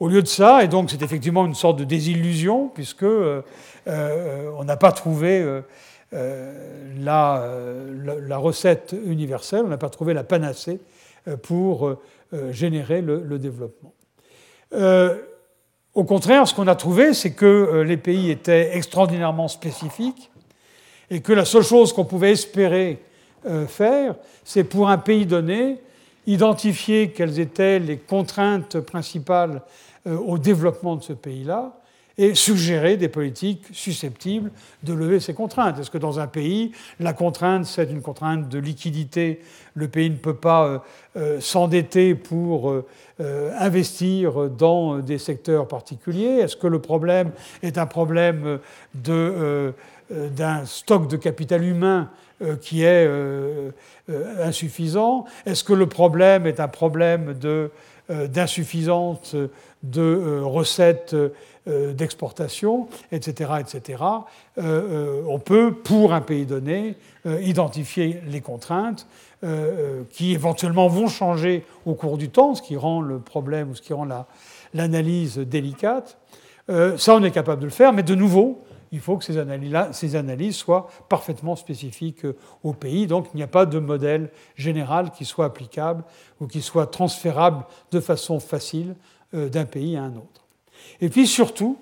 Au 0.01 0.09
lieu 0.09 0.23
de 0.23 0.29
ça, 0.29 0.65
et 0.65 0.69
donc 0.69 0.91
c'est 0.91 1.03
effectivement 1.03 1.47
une 1.47 1.55
sorte 1.55 1.79
de 1.79 1.85
désillusion, 1.85 2.69
puisque 2.69 3.05
on 3.05 4.65
n'a 4.65 4.77
pas 4.77 4.91
trouvé 4.91 5.47
la, 6.11 7.47
recette 8.31 8.97
universelle, 9.07 9.63
on 9.65 9.69
n'a 9.69 9.79
pas 9.79 9.91
trouvé 9.91 10.13
la 10.13 10.25
panacée 10.25 10.81
pour 11.43 11.95
générer 12.51 13.01
le, 13.01 13.39
développement. 13.39 13.93
au 15.95 16.03
contraire, 16.03 16.49
ce 16.49 16.55
qu'on 16.57 16.67
a 16.67 16.75
trouvé, 16.75 17.15
c'est 17.15 17.35
que 17.35 17.85
les 17.87 17.97
pays 17.97 18.33
étaient 18.33 18.77
extraordinairement 18.77 19.47
spécifiques 19.47 20.33
et 21.11 21.21
que 21.21 21.33
la 21.33 21.45
seule 21.45 21.63
chose 21.63 21.93
qu'on 21.93 22.07
pouvait 22.07 22.33
espérer 22.33 22.99
faire, 23.69 24.17
c'est 24.43 24.65
pour 24.65 24.89
un 24.89 24.99
pays 24.99 25.27
donné 25.27 25.79
identifier 26.27 27.11
quelles 27.11 27.41
étaient 27.41 27.79
les 27.79 27.97
contraintes 27.99 28.81
principales 28.81 29.63
euh, 30.07 30.17
au 30.17 30.39
développement 30.39 30.97
de 30.97 31.03
ce 31.03 31.13
pays-là 31.13 31.73
et 32.19 32.35
suggérer 32.35 32.99
des 32.99 33.09
politiques 33.09 33.65
susceptibles 33.73 34.51
de 34.83 34.93
lever 34.93 35.19
ces 35.19 35.33
contraintes. 35.33 35.79
Est-ce 35.79 35.91
que 35.91 35.99
dans 35.99 36.21
un 36.21 36.27
pays, 36.27 36.73
la 37.01 37.15
contrainte, 37.15 37.65
c'est 37.65 37.91
une 37.91 38.03
contrainte 38.03 38.51
de 38.51 38.59
liquidité? 38.59 39.41
Le 39.75 39.89
pays 39.89 40.11
ne 40.11 40.17
peut 40.17 40.37
pas 40.37 40.67
euh, 40.67 40.79
euh, 41.17 41.41
s'endetter 41.41 42.15
pour 42.15 42.75
investir 43.59 44.51
dans 44.51 44.99
des 44.99 45.19
secteurs 45.19 45.69
particuliers 45.69 46.41
Est-ce 46.41 46.57
que 46.57 46.67
le 46.67 46.81
problème 46.81 47.31
est 47.63 47.79
un 47.79 47.87
problème 47.87 48.59
d'un 48.95 50.65
stock 50.65 51.09
de 51.09 51.17
capital 51.17 51.63
humain 51.63 52.11
qui 52.61 52.83
est 52.83 53.07
euh, 53.07 53.71
insuffisant 54.43 55.25
Est-ce 55.47 55.65
que 55.65 55.73
le 55.73 55.87
problème 55.87 56.47
est 56.47 56.61
un 56.61 56.69
problème 56.69 57.35
d'insuffisance 58.09 59.37
de 59.83 60.41
recettes 60.43 61.15
d'exportation, 61.67 62.89
etc., 63.13 63.53
etc. 63.61 64.03
on 64.59 65.39
peut, 65.39 65.73
pour 65.73 66.13
un 66.13 66.21
pays 66.21 66.45
donné, 66.45 66.97
identifier 67.25 68.21
les 68.27 68.41
contraintes 68.41 69.07
qui 70.11 70.33
éventuellement 70.33 70.89
vont 70.89 71.07
changer 71.07 71.65
au 71.87 71.95
cours 71.95 72.19
du 72.19 72.29
temps, 72.29 72.57
ce 72.57 72.63
qui 72.63 72.77
rend 72.77 73.01
le 73.01 73.21
problème 73.21 73.71
ou 73.71 73.75
ce 73.77 73.83
qui 73.83 73.93
rend 73.93 74.09
l'analyse 74.75 75.39
délicate. 75.39 76.19
ça, 76.69 77.15
on 77.15 77.23
est 77.23 77.31
capable 77.31 77.61
de 77.61 77.67
le 77.67 77.73
faire, 77.73 77.93
mais 77.93 78.03
de 78.03 78.17
nouveau, 78.17 78.65
il 78.93 79.01
faut 79.01 79.17
que 79.17 79.25
ces 79.25 79.39
analyses, 79.39 80.55
soient 80.55 80.89
parfaitement 81.09 81.57
spécifiques 81.57 82.27
euh, 82.27 82.37
au 82.63 82.75
pays. 82.75 83.07
Donc 83.07 83.29
il 83.33 83.39
n'y 83.39 83.43
a 83.43 83.49
pas 83.49 83.67
de 83.67 83.79
modèle 83.79 84.31
général 84.55 85.11
qui 85.11 85.25
soit 85.25 85.47
applicable 85.47 86.05
ou 86.41 86.47
qui 86.47 86.61
soit 86.61 86.87
transférable 86.87 87.65
de 87.91 88.01
façon 88.01 88.39
facile 88.39 88.95
euh, 89.35 89.49
d'un 89.49 89.65
pays 89.65 89.97
à 89.97 90.03
un 90.03 90.15
autre. 90.15 90.45
Et 91.01 91.09
puis 91.09 91.27
surtout, 91.27 91.79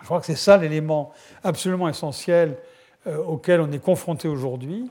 je 0.00 0.04
crois 0.04 0.20
que 0.20 0.26
c'est 0.26 0.36
ça 0.36 0.58
l'élément 0.58 1.12
absolument 1.42 1.88
essentiel 1.88 2.58
euh, 3.06 3.16
auquel 3.24 3.60
on 3.60 3.72
est 3.72 3.82
confronté 3.82 4.28
aujourd'hui. 4.28 4.88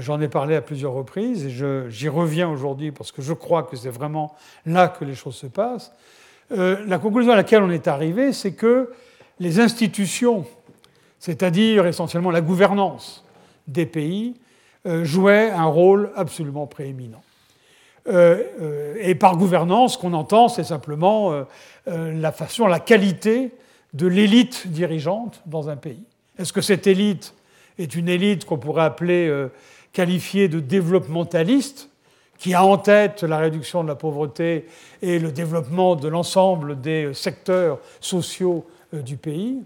J'en 0.00 0.20
ai 0.20 0.26
parlé 0.26 0.56
à 0.56 0.62
plusieurs 0.62 0.94
reprises 0.94 1.46
et 1.46 1.90
j'y 1.90 2.08
reviens 2.08 2.48
aujourd'hui 2.48 2.90
parce 2.90 3.12
que 3.12 3.22
je 3.22 3.32
crois 3.32 3.62
que 3.62 3.76
c'est 3.76 3.88
vraiment 3.88 4.34
là 4.64 4.88
que 4.88 5.04
les 5.04 5.14
choses 5.14 5.36
se 5.36 5.46
passent. 5.46 5.92
la 6.50 6.98
conclusion 6.98 7.32
à 7.32 7.36
laquelle 7.36 7.62
on 7.62 7.70
est 7.70 7.86
arrivé, 7.86 8.32
c'est 8.32 8.50
que 8.50 8.90
les 9.38 9.60
institutions 9.60 10.44
c'est-à-dire 11.26 11.86
essentiellement 11.86 12.30
la 12.30 12.40
gouvernance 12.40 13.24
des 13.66 13.84
pays, 13.84 14.36
euh, 14.86 15.04
jouait 15.04 15.50
un 15.50 15.64
rôle 15.64 16.12
absolument 16.14 16.68
prééminent. 16.68 17.20
Euh, 18.06 18.44
euh, 18.62 18.94
et 19.00 19.16
par 19.16 19.36
gouvernance, 19.36 19.94
ce 19.94 19.98
qu'on 19.98 20.12
entend, 20.12 20.48
c'est 20.48 20.62
simplement 20.62 21.44
la 21.86 22.30
façon, 22.30 22.68
la 22.68 22.78
qualité 22.78 23.50
de 23.92 24.06
l'élite 24.06 24.68
dirigeante 24.68 25.42
dans 25.46 25.68
un 25.68 25.74
pays. 25.74 26.04
Est-ce 26.38 26.52
que 26.52 26.60
cette 26.60 26.86
élite 26.86 27.34
est 27.76 27.96
une 27.96 28.08
élite 28.08 28.44
qu'on 28.44 28.58
pourrait 28.58 28.84
appeler, 28.84 29.46
qualifiée 29.92 30.46
de 30.46 30.60
développementaliste, 30.60 31.90
qui 32.38 32.54
a 32.54 32.64
en 32.64 32.78
tête 32.78 33.24
la 33.24 33.38
réduction 33.38 33.82
de 33.82 33.88
la 33.88 33.96
pauvreté 33.96 34.66
et 35.02 35.18
le 35.18 35.32
développement 35.32 35.96
de 35.96 36.06
l'ensemble 36.06 36.80
des 36.80 37.12
secteurs 37.14 37.80
sociaux 38.00 38.64
du 38.92 39.16
pays? 39.16 39.64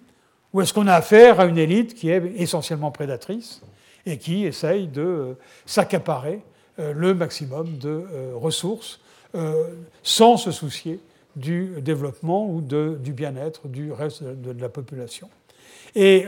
Ou 0.53 0.61
est-ce 0.61 0.73
qu'on 0.75 0.87
a 0.87 0.95
affaire 0.95 1.41
à 1.41 1.45
une 1.45 1.59
élite 1.59 1.95
qui 1.95 2.11
est 2.11 2.23
essentiellement 2.37 2.91
prédatrice 2.91 3.63
et 4.07 4.17
qui 4.19 4.45
essaye 4.45 4.87
de 4.87 5.03
euh, 5.03 5.33
s'accaparer 5.67 6.41
euh, 6.79 6.93
le 6.95 7.15
maximum 7.15 7.79
de 7.79 7.89
euh, 7.89 8.33
ressources 8.35 9.01
sans 10.03 10.37
se 10.37 10.51
soucier 10.51 10.99
du 11.37 11.75
développement 11.83 12.51
ou 12.51 12.61
du 12.61 13.13
bien-être 13.13 13.69
du 13.69 13.93
reste 13.93 14.25
de 14.25 14.61
la 14.61 14.69
population. 14.69 15.29
Et 15.95 16.27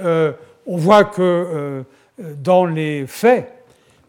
on 0.68 0.76
voit 0.76 1.02
que 1.02 1.84
dans 2.20 2.64
les 2.64 3.08
faits 3.08 3.52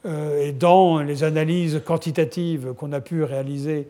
et 0.06 0.52
dans 0.52 1.00
les 1.00 1.24
analyses 1.24 1.82
quantitatives 1.84 2.74
qu'on 2.74 2.92
a 2.92 3.02
pu 3.02 3.24
réaliser 3.24 3.88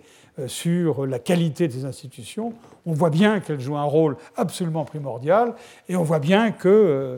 sur 0.47 1.05
la 1.05 1.19
qualité 1.19 1.67
des 1.67 1.83
institutions, 1.83 2.53
on 2.85 2.93
voit 2.93 3.09
bien 3.09 3.39
qu'elles 3.39 3.59
jouent 3.59 3.77
un 3.77 3.83
rôle 3.83 4.17
absolument 4.35 4.85
primordial 4.85 5.53
et 5.87 5.95
on 5.95 6.03
voit 6.03 6.19
bien 6.19 6.51
qu'il 6.51 6.69
euh, 6.69 7.17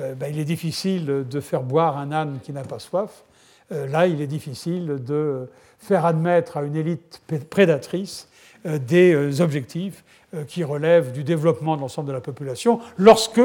euh, 0.00 0.14
ben, 0.14 0.36
est 0.36 0.44
difficile 0.44 1.24
de 1.28 1.40
faire 1.40 1.62
boire 1.62 1.98
un 1.98 2.12
âne 2.12 2.38
qui 2.42 2.52
n'a 2.52 2.62
pas 2.62 2.78
soif. 2.78 3.24
là, 3.70 4.06
il 4.06 4.20
est 4.20 4.26
difficile 4.26 5.02
de 5.04 5.48
faire 5.78 6.06
admettre 6.06 6.56
à 6.56 6.62
une 6.62 6.76
élite 6.76 7.20
prédatrice 7.50 8.28
des 8.64 9.40
objectifs 9.40 10.04
qui 10.48 10.64
relèvent 10.64 11.12
du 11.12 11.24
développement 11.24 11.76
de 11.76 11.80
l'ensemble 11.80 12.08
de 12.08 12.12
la 12.12 12.20
population 12.20 12.80
lorsque 12.96 13.40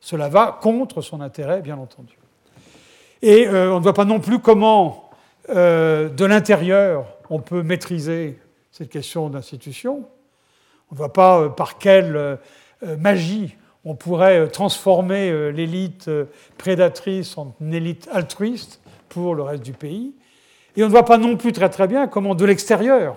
cela 0.00 0.28
va 0.28 0.58
contre 0.60 1.02
son 1.02 1.20
intérêt, 1.20 1.62
bien 1.62 1.78
entendu. 1.78 2.16
Et 3.22 3.48
on 3.48 3.78
ne 3.78 3.82
voit 3.82 3.94
pas 3.94 4.04
non 4.04 4.20
plus 4.20 4.38
comment, 4.38 5.10
de 5.48 6.24
l'intérieur, 6.24 7.06
on 7.30 7.40
peut 7.40 7.62
maîtriser 7.62 8.38
cette 8.70 8.90
question 8.90 9.28
d'institution. 9.30 10.04
On 10.90 10.94
ne 10.94 10.98
voit 10.98 11.12
pas 11.12 11.40
euh, 11.40 11.48
par 11.48 11.78
quelle 11.78 12.16
euh, 12.16 12.36
euh, 12.84 12.96
magie 12.96 13.56
on 13.84 13.94
pourrait 13.94 14.48
transformer 14.48 15.52
l'élite 15.52 16.10
prédatrice 16.58 17.38
en 17.38 17.54
élite 17.70 18.08
altruiste 18.10 18.80
pour 19.08 19.36
le 19.36 19.44
reste 19.44 19.62
du 19.62 19.74
pays. 19.74 20.12
Et 20.76 20.82
on 20.82 20.86
ne 20.86 20.90
voit 20.90 21.04
pas 21.04 21.18
non 21.18 21.36
plus 21.36 21.52
très 21.52 21.70
très 21.70 21.86
bien 21.86 22.08
comment 22.08 22.34
de 22.34 22.44
l'extérieur 22.44 23.16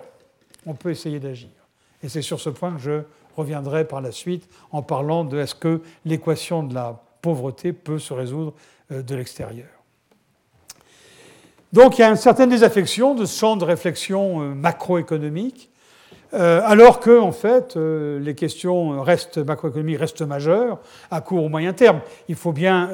on 0.67 0.75
peut 0.75 0.91
essayer 0.91 1.19
d'agir. 1.19 1.49
Et 2.03 2.07
c'est 2.07 2.21
sur 2.21 2.39
ce 2.39 2.51
point 2.51 2.71
que 2.73 2.81
je 2.81 3.01
reviendrai 3.35 3.83
par 3.83 3.99
la 3.99 4.11
suite 4.11 4.47
en 4.71 4.83
parlant 4.83 5.23
de 5.23 5.39
est-ce 5.39 5.55
que 5.55 5.81
l'équation 6.05 6.61
de 6.61 6.75
la 6.75 7.01
pauvreté 7.23 7.73
peut 7.73 7.97
se 7.97 8.13
résoudre 8.13 8.53
de 8.91 9.15
l'extérieur. 9.15 9.69
Donc 11.73 11.97
il 11.97 12.01
y 12.01 12.03
a 12.03 12.09
une 12.09 12.15
certaine 12.15 12.51
désaffection 12.51 13.15
de 13.15 13.25
ce 13.25 13.39
champ 13.39 13.57
de 13.57 13.65
réflexion 13.65 14.53
macroéconomique, 14.53 15.71
euh, 16.33 16.61
alors 16.63 16.99
que 16.99 17.19
en 17.19 17.31
fait 17.31 17.75
euh, 17.75 18.19
les 18.19 18.35
questions 18.35 19.03
macroéconomiques 19.45 19.99
restent 19.99 20.21
majeures 20.21 20.79
à 21.09 21.21
court 21.21 21.43
ou 21.43 21.49
moyen 21.49 21.73
terme. 21.73 22.01
Il 22.27 22.35
faut 22.35 22.53
bien 22.53 22.89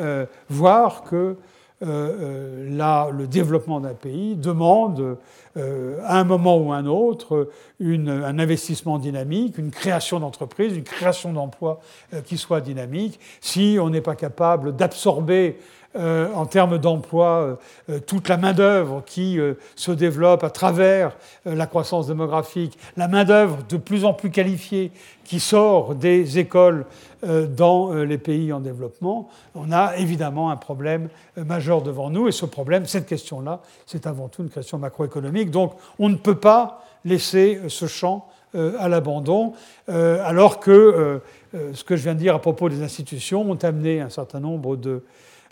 voir 0.50 1.04
que 1.04 1.36
le 1.82 3.26
développement 3.26 3.80
d'un 3.80 3.94
pays 3.94 4.36
demande 4.36 5.18
à 5.56 6.20
un 6.20 6.24
moment 6.24 6.58
ou 6.58 6.72
à 6.72 6.78
un 6.78 6.86
autre 6.86 7.50
un 7.82 8.40
investissement 8.40 8.98
dynamique, 8.98 9.58
une 9.58 9.72
création 9.72 10.20
d'entreprises, 10.20 10.76
une 10.76 10.84
création 10.84 11.34
d'emplois 11.34 11.82
qui 12.26 12.38
soit 12.38 12.62
dynamique. 12.62 13.20
Si 13.42 13.78
on 13.80 13.90
n'est 13.90 14.02
pas 14.02 14.16
capable 14.16 14.76
d'absorber 14.76 15.58
euh, 15.98 16.28
en 16.34 16.46
termes 16.46 16.78
d'emploi 16.78 17.28
euh, 17.28 17.56
euh, 17.90 18.00
toute 18.00 18.28
la 18.28 18.36
main-d'œuvre 18.36 19.02
qui 19.06 19.40
se 19.76 19.92
développe 19.92 20.44
à 20.44 20.50
travers 20.50 21.16
la 21.46 21.68
croissance 21.68 22.08
démographique, 22.08 22.78
la 22.98 23.08
main-d'œuvre 23.08 23.60
de 23.70 23.78
plus 23.78 24.04
en 24.04 24.14
plus 24.14 24.30
qualifiée 24.30 24.92
qui 25.24 25.40
sort 25.40 25.96
des 25.96 26.38
écoles 26.38 26.86
dans 27.24 27.92
les 27.94 28.20
pays 28.20 28.54
en 28.54 28.60
développement, 28.60 29.30
on 29.56 29.72
a 29.72 29.98
évidemment 29.98 30.52
un 30.52 30.58
problème 30.58 31.10
majeur 31.38 31.82
devant 31.82 32.12
nous. 32.12 32.28
Et 32.28 32.32
ce 32.32 32.46
problème, 32.46 32.86
cette 32.86 33.08
question-là, 33.08 33.62
c'est 33.88 34.06
avant 34.06 34.28
tout 34.28 34.44
une 34.44 34.50
question 34.50 34.78
macroéconomique. 34.78 35.50
Donc 35.50 35.74
on 35.98 36.10
ne 36.10 36.16
peut 36.16 36.38
pas 36.38 36.84
laisser 37.04 37.62
ce 37.68 37.88
champ 37.88 38.28
à 38.54 38.88
l'abandon, 38.88 39.54
alors 39.88 40.60
que 40.60 41.22
ce 41.52 41.84
que 41.84 41.96
je 41.96 42.04
viens 42.04 42.14
de 42.14 42.20
dire 42.20 42.36
à 42.36 42.40
propos 42.40 42.70
des 42.70 42.84
institutions 42.84 43.50
ont 43.50 43.58
amené 43.64 44.02
un 44.02 44.10
certain 44.10 44.40
nombre 44.40 44.76
de 44.76 45.04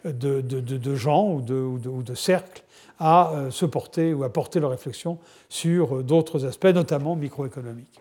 de, 0.06 0.96
gens 0.96 1.30
ou 1.30 1.42
de, 1.42 2.16
cercles 2.16 2.64
à 3.00 3.32
euh, 3.32 3.52
se 3.52 3.66
porter 3.66 4.14
ou 4.14 4.24
à 4.24 4.32
porter 4.32 4.60
leur 4.60 4.72
réflexion 4.72 5.18
sur 5.50 5.98
euh, 5.98 6.04
d'autres 6.04 6.46
aspects, 6.46 6.66
notamment 6.66 7.16
microéconomiques. 7.16 8.00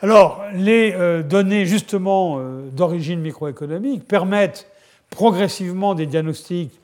Alors, 0.00 0.44
les 0.54 0.92
euh, 0.92 1.22
données 1.22 1.66
justement 1.66 2.40
d'origine 2.72 3.20
microéconomique 3.20 4.06
permettent 4.06 4.70
progressivement 5.10 5.94
des 5.94 6.06
diagnostics 6.06 6.78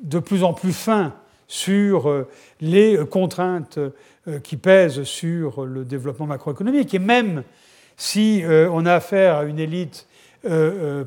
de 0.00 0.18
plus 0.18 0.44
en 0.44 0.52
plus 0.52 0.72
fins 0.72 1.14
sur 1.48 2.26
les 2.60 2.98
contraintes 3.08 3.78
qui 4.42 4.56
pèsent 4.56 5.04
sur 5.04 5.64
le 5.64 5.84
développement 5.84 6.26
macroéconomique. 6.26 6.92
Et 6.92 6.98
même 6.98 7.44
si 7.96 8.42
on 8.44 8.84
a 8.84 8.94
affaire 8.94 9.36
à 9.36 9.44
une 9.44 9.60
élite 9.60 10.06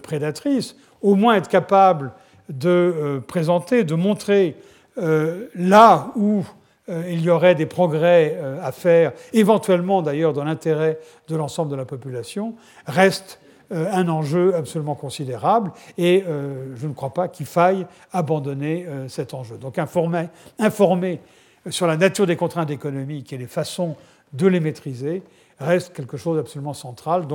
prédatrice, 0.01 0.77
au 1.01 1.15
moins 1.15 1.35
être 1.35 1.49
capable 1.49 2.13
de 2.49 2.69
euh, 2.69 3.19
présenter, 3.19 3.83
de 3.83 3.95
montrer 3.95 4.55
euh, 4.97 5.47
là 5.55 6.11
où 6.15 6.43
euh, 6.89 7.03
il 7.09 7.21
y 7.21 7.29
aurait 7.29 7.55
des 7.55 7.65
progrès 7.65 8.37
à 8.61 8.71
faire, 8.71 9.13
éventuellement 9.33 10.01
d'ailleurs 10.01 10.33
dans 10.33 10.43
l'intérêt 10.43 10.99
de 11.27 11.35
l'ensemble 11.35 11.71
de 11.71 11.75
la 11.75 11.85
population, 11.85 12.55
reste 12.85 13.39
un 13.71 14.09
enjeu 14.09 14.55
absolument 14.55 14.95
considérable 14.95 15.71
et 15.95 16.23
je 16.75 16.87
ne 16.87 16.93
crois 16.93 17.13
pas 17.13 17.27
qu'il 17.27 17.45
faille 17.45 17.85
abandonner 18.11 18.87
cet 19.09 19.35
enjeu. 19.35 19.57
Donc 19.57 19.77
informer, 19.77 20.29
informer, 20.57 21.21
sur 21.69 21.85
la 21.85 21.95
nature 21.95 22.25
des 22.25 22.35
contraintes 22.35 22.71
économiques 22.71 23.31
et 23.31 23.37
les 23.37 23.45
façons 23.45 23.95
de 24.33 24.47
les 24.47 24.59
maîtriser 24.59 25.21
reste 25.59 25.93
quelque 25.93 26.17
chose 26.17 26.37
d'absolument 26.37 26.73
central. 26.73 27.27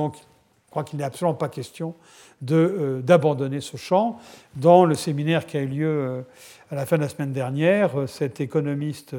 Crois 0.75 0.83
qu'il 0.83 0.99
n'est 0.99 1.05
absolument 1.05 1.35
pas 1.35 1.47
question 1.47 1.95
euh, 2.51 3.01
d'abandonner 3.01 3.61
ce 3.61 3.77
champ. 3.77 4.19
Dans 4.57 4.83
le 4.83 4.93
séminaire 4.93 5.45
qui 5.45 5.55
a 5.55 5.61
eu 5.61 5.67
lieu 5.67 5.87
euh, 5.87 6.21
à 6.69 6.75
la 6.75 6.85
fin 6.85 6.97
de 6.97 7.01
la 7.01 7.07
semaine 7.07 7.31
dernière, 7.31 7.97
euh, 7.97 8.07
cet 8.07 8.41
économiste 8.41 9.15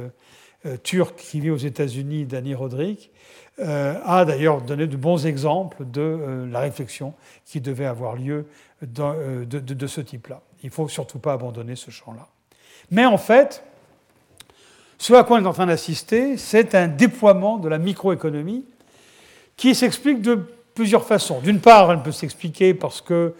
turc 0.82 1.14
qui 1.16 1.40
vit 1.40 1.50
aux 1.50 1.56
États-Unis, 1.56 2.24
Dani 2.24 2.54
Rodrik, 2.54 3.12
a 3.58 4.24
d'ailleurs 4.24 4.62
donné 4.62 4.88
de 4.88 4.96
bons 4.96 5.24
exemples 5.24 5.84
de 5.84 6.48
la 6.50 6.58
réflexion 6.58 7.14
qui 7.44 7.60
devait 7.60 7.86
avoir 7.86 8.16
lieu 8.16 8.46
de, 8.82 9.44
de 9.44 9.86
ce 9.86 10.00
type-là. 10.00 10.40
Il 10.64 10.66
ne 10.66 10.72
faut 10.72 10.88
surtout 10.88 11.20
pas 11.20 11.34
abandonner 11.34 11.76
ce 11.76 11.92
champ-là. 11.92 12.26
Mais 12.90 13.04
en 13.06 13.16
fait, 13.16 13.62
Ce 14.98 15.12
à 15.12 15.22
quoi 15.22 15.38
on 15.38 15.44
est 15.44 15.46
en 15.46 15.52
train 15.52 15.66
d'assister, 15.66 16.36
c'est 16.36 16.74
un 16.74 16.88
déploiement 16.88 17.58
de 17.58 17.68
la 17.68 17.78
microéconomie 17.78 18.64
qui 19.56 19.74
s'explique 19.74 20.20
de 20.20 20.55
plusieurs 20.76 21.04
façons. 21.04 21.40
D'une 21.40 21.58
part, 21.58 21.90
elle 21.90 22.02
peut 22.02 22.12
s'expliquer 22.12 22.74
parce 22.74 23.00
qu'il 23.00 23.32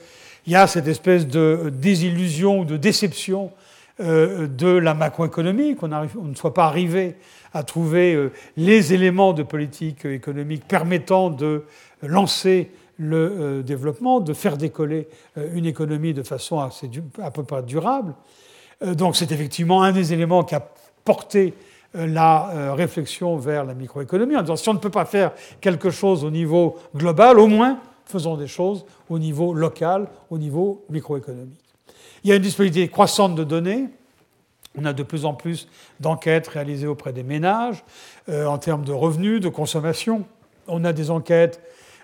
y 0.49 0.57
a 0.57 0.67
cette 0.67 0.89
espèce 0.89 1.29
de 1.29 1.71
désillusion 1.73 2.61
ou 2.61 2.65
de 2.65 2.77
déception 2.77 3.53
euh, 4.01 4.49
de 4.49 4.69
la 4.69 4.95
macroéconomie, 4.95 5.77
qu'on 5.77 5.89
ne 5.89 6.35
soit 6.35 6.55
pas 6.55 6.65
arrivé 6.65 7.15
à 7.53 7.63
trouver 7.63 8.15
euh, 8.15 8.33
les 8.57 8.95
éléments 8.95 9.35
de 9.35 9.43
politique 9.43 10.07
économique 10.07 10.67
permettant 10.67 11.31
de 11.31 11.65
lancer 12.03 12.71
le 12.99 13.17
euh, 13.17 13.63
développement, 13.63 14.21
de 14.21 14.33
faire 14.33 14.57
décoller 14.57 15.07
une 15.55 15.67
économie 15.67 16.15
de 16.15 16.23
façon 16.23 16.59
assez, 16.61 16.91
à 17.23 17.31
peu 17.31 17.43
près 17.43 17.63
durable. 17.63 18.15
Donc 18.83 19.17
c'est 19.17 19.31
effectivement 19.31 19.83
un 19.83 19.93
des 19.93 20.13
éléments 20.13 20.43
qui 20.43 20.55
a 20.55 20.67
porté 21.05 21.55
la 21.95 22.75
réflexion 22.75 23.37
vers 23.37 23.65
la 23.65 23.75
microéconomie 23.75 24.37
en 24.37 24.43
disant 24.43 24.57
si 24.57 24.69
on 24.69 24.75
ne 24.75 24.79
peut 24.79 24.91
pas 24.91 25.05
faire 25.05 25.33
quelque 25.61 25.91
chose 25.91 26.25
au 26.25 26.31
niveau 26.31 26.77
global, 26.95 27.39
au 27.39 27.47
moins 27.47 27.81
faisons 28.07 28.37
des 28.37 28.47
choses 28.47 28.87
au 29.11 29.19
niveau 29.19 29.53
local, 29.53 30.09
au 30.31 30.39
niveau 30.39 30.85
microéconomique. 30.89 31.61
Il 32.25 32.31
y 32.31 32.33
a 32.33 32.37
une 32.37 32.43
disponibilité 32.43 32.91
croissante 32.91 33.35
de 33.35 33.45
données. 33.45 33.89
On 34.79 34.85
a 34.85 34.93
de 34.93 35.03
plus 35.03 35.25
en 35.25 35.35
plus 35.35 35.69
d'enquêtes 36.01 36.49
réalisées 36.49 36.87
auprès 36.87 37.13
des 37.13 37.23
ménages 37.23 37.85
euh, 38.29 38.47
en 38.47 38.59
termes 38.59 38.85
de 38.85 38.93
revenus, 38.93 39.41
de 39.41 39.49
consommation. 39.49 40.25
On 40.69 40.85
a 40.85 40.93
des 40.93 41.11
enquêtes 41.11 41.61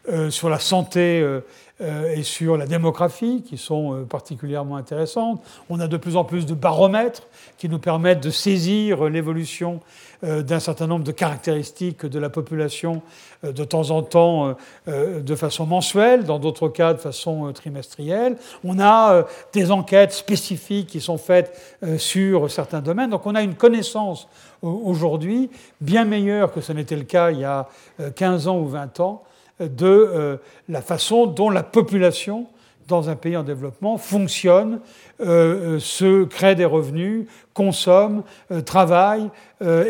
euh, 0.09 0.30
sur 0.30 0.49
la 0.49 0.59
santé 0.59 1.20
euh, 1.20 1.41
et 1.83 2.22
sur 2.22 2.57
la 2.57 2.66
démographie 2.66 3.43
qui 3.43 3.59
sont 3.59 4.05
particulièrement 4.09 4.76
intéressantes. 4.76 5.43
On 5.68 5.80
a 5.80 5.89
de 5.89 5.97
plus 5.97 6.16
en 6.16 6.24
plus 6.24 6.47
de 6.47 6.55
baromètres 6.55 7.26
qui 7.59 7.68
nous 7.68 7.78
permettent 7.78 8.22
de 8.22 8.30
saisir 8.30 9.05
l'évolution 9.09 9.80
euh, 10.24 10.43
d'un 10.43 10.61
certain 10.61 10.87
nombre 10.87 11.05
de 11.05 11.11
caractéristiques 11.11 12.07
de 12.07 12.18
la 12.20 12.30
population 12.30 13.03
euh, 13.45 13.51
de 13.51 13.64
temps 13.64 13.91
en 13.91 14.03
temps 14.03 14.55
euh, 14.87 15.20
de 15.20 15.35
façon 15.35 15.66
mensuelle, 15.66 16.22
dans 16.22 16.39
d'autres 16.39 16.68
cas 16.68 16.95
de 16.95 17.01
façon 17.01 17.53
trimestrielle. 17.53 18.37
On 18.62 18.78
a 18.78 19.24
des 19.53 19.72
enquêtes 19.72 20.12
spécifiques 20.12 20.87
qui 20.87 21.01
sont 21.01 21.18
faites 21.18 21.76
sur 21.99 22.49
certains 22.51 22.80
domaines. 22.80 23.11
Donc 23.11 23.26
on 23.26 23.35
a 23.35 23.43
une 23.43 23.55
connaissance 23.55 24.28
aujourd'hui 24.62 25.51
bien 25.80 26.05
meilleure 26.05 26.53
que 26.53 26.61
ce 26.61 26.72
n'était 26.72 26.97
le 26.97 27.03
cas 27.03 27.33
il 27.33 27.41
y 27.41 27.45
a 27.45 27.68
15 28.14 28.47
ans 28.47 28.59
ou 28.59 28.68
20 28.68 29.01
ans 29.01 29.22
de 29.61 30.38
la 30.68 30.82
façon 30.82 31.26
dont 31.26 31.50
la 31.50 31.62
population 31.62 32.46
dans 32.88 33.09
un 33.09 33.16
pays 33.16 33.36
en 33.36 33.42
développement 33.42 33.96
fonctionne, 33.98 34.80
euh, 35.20 35.76
euh, 35.76 35.78
se 35.78 36.24
crée 36.24 36.55
des 36.55 36.64
revenus, 36.64 37.26
consomme, 37.55 38.22
euh, 38.50 38.61
travaille, 38.61 39.30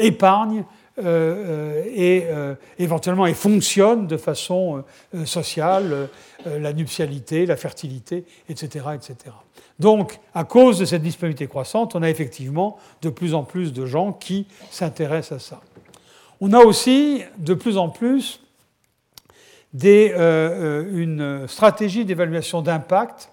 épargne 0.00 0.64
et 0.98 2.26
éventuellement 2.78 3.26
fonctionne 3.32 4.06
de 4.06 4.18
façon 4.18 4.84
sociale, 5.24 6.10
la 6.44 6.74
nuptialité, 6.74 7.46
la 7.46 7.56
fertilité, 7.56 8.26
etc., 8.50 8.84
etc. 8.94 9.34
Donc, 9.78 10.20
à 10.34 10.44
cause 10.44 10.78
de 10.78 10.84
cette 10.84 11.00
disponibilité 11.00 11.46
croissante, 11.46 11.96
on 11.96 12.02
a 12.02 12.10
effectivement 12.10 12.76
de 13.00 13.08
plus 13.08 13.32
en 13.32 13.42
plus 13.42 13.72
de 13.72 13.86
gens 13.86 14.12
qui 14.12 14.46
s'intéressent 14.70 15.38
à 15.38 15.38
ça. 15.38 15.60
On 16.42 16.52
a 16.52 16.58
aussi 16.58 17.22
de 17.38 17.54
plus 17.54 17.78
en 17.78 17.88
plus 17.88 18.41
des, 19.72 20.12
euh, 20.12 20.20
euh, 20.20 20.84
une 20.92 21.48
stratégie 21.48 22.04
d'évaluation 22.04 22.62
d'impact, 22.62 23.30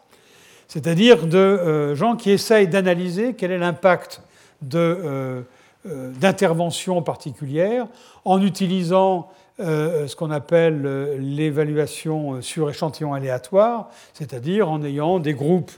c'est-à-dire 0.67 1.27
de 1.27 1.37
euh, 1.37 1.93
gens 1.95 2.15
qui 2.15 2.31
essayent 2.31 2.67
d'analyser 2.67 3.33
quel 3.33 3.51
est 3.51 3.57
l'impact 3.57 4.21
d'interventions 4.61 7.01
particulières 7.01 7.87
en 8.25 8.41
utilisant 8.41 9.29
ce 9.57 10.13
qu'on 10.17 10.31
appelle 10.31 11.15
l'évaluation 11.17 12.41
sur 12.41 12.69
échantillon 12.69 13.13
aléatoire, 13.13 13.89
c'est-à-dire 14.13 14.69
en 14.69 14.83
ayant 14.83 15.19
des 15.19 15.33
groupes 15.33 15.71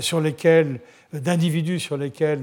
sur 0.00 0.20
lesquels 0.20 0.80
d'individus 1.20 1.80
sur 1.80 1.96
lesquels 1.96 2.42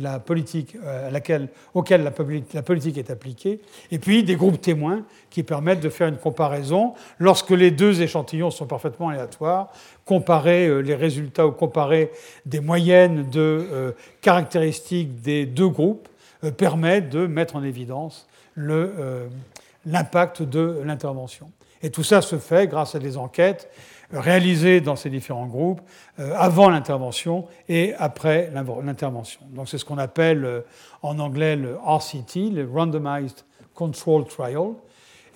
la, 0.00 0.18
politique, 0.18 0.76
euh, 0.84 1.10
laquelle, 1.10 1.48
auxquels 1.74 2.02
la, 2.02 2.62
politique 2.62 2.98
est 2.98 3.10
appliquée, 3.10 3.60
et 3.90 3.98
puis 3.98 4.24
des 4.24 4.36
groupes 4.36 4.60
témoins 4.60 5.04
qui 5.30 5.42
permettent 5.42 5.80
de 5.80 5.88
faire 5.88 6.08
une 6.08 6.16
comparaison 6.16 6.94
lorsque 7.18 7.50
les 7.50 7.70
deux 7.70 8.02
échantillons 8.02 8.50
sont 8.50 8.66
parfaitement 8.66 9.10
aléatoires, 9.10 9.72
comparer 10.04 10.66
euh, 10.66 10.80
les 10.80 10.94
résultats 10.94 11.46
ou 11.46 11.52
comparer 11.52 12.10
des 12.46 12.60
moyennes 12.60 13.30
de 13.30 13.40
euh, 13.40 13.92
caractéristiques 14.20 15.22
des 15.22 15.46
deux 15.46 15.68
groupes 15.68 16.08
permet 16.56 17.02
de 17.02 17.26
mettre 17.26 17.56
en 17.56 17.62
évidence 17.62 18.26
l'impact 18.56 20.42
de 20.42 20.80
l'intervention. 20.84 21.50
Et 21.82 21.90
tout 21.90 22.02
ça 22.02 22.22
se 22.22 22.38
fait 22.38 22.66
grâce 22.66 22.94
à 22.94 22.98
des 22.98 23.18
enquêtes 23.18 23.68
réalisé 24.12 24.80
dans 24.80 24.96
ces 24.96 25.10
différents 25.10 25.46
groupes 25.46 25.80
euh, 26.18 26.32
avant 26.36 26.68
l'intervention 26.68 27.46
et 27.68 27.94
après 27.98 28.50
l'intervention. 28.52 29.40
Donc 29.50 29.68
c'est 29.68 29.78
ce 29.78 29.84
qu'on 29.84 29.98
appelle 29.98 30.44
euh, 30.44 30.60
en 31.02 31.18
anglais 31.18 31.56
le 31.56 31.76
RCT, 31.86 32.50
le 32.50 32.68
Randomized 32.72 33.44
Control 33.74 34.24
Trial. 34.26 34.72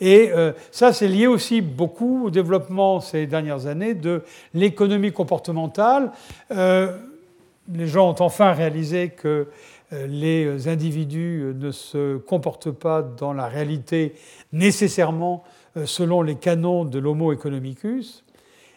Et 0.00 0.30
euh, 0.32 0.52
ça, 0.72 0.92
c'est 0.92 1.06
lié 1.06 1.28
aussi 1.28 1.60
beaucoup 1.60 2.26
au 2.26 2.30
développement 2.30 3.00
ces 3.00 3.26
dernières 3.26 3.66
années 3.66 3.94
de 3.94 4.22
l'économie 4.52 5.12
comportementale. 5.12 6.10
les 6.50 7.86
gens 7.86 8.10
ont 8.10 8.22
enfin 8.22 8.52
réalisé 8.52 9.10
que 9.10 9.48
les 9.92 10.66
individus 10.66 11.54
ne 11.54 11.70
se 11.70 12.16
comportent 12.16 12.72
pas 12.72 13.02
dans 13.02 13.32
la 13.32 13.46
réalité 13.46 14.14
nécessairement 14.52 15.44
selon 15.84 16.22
les 16.22 16.34
canons 16.34 16.84
de 16.84 16.98
l'homo 16.98 17.32
economicus, 17.32 18.23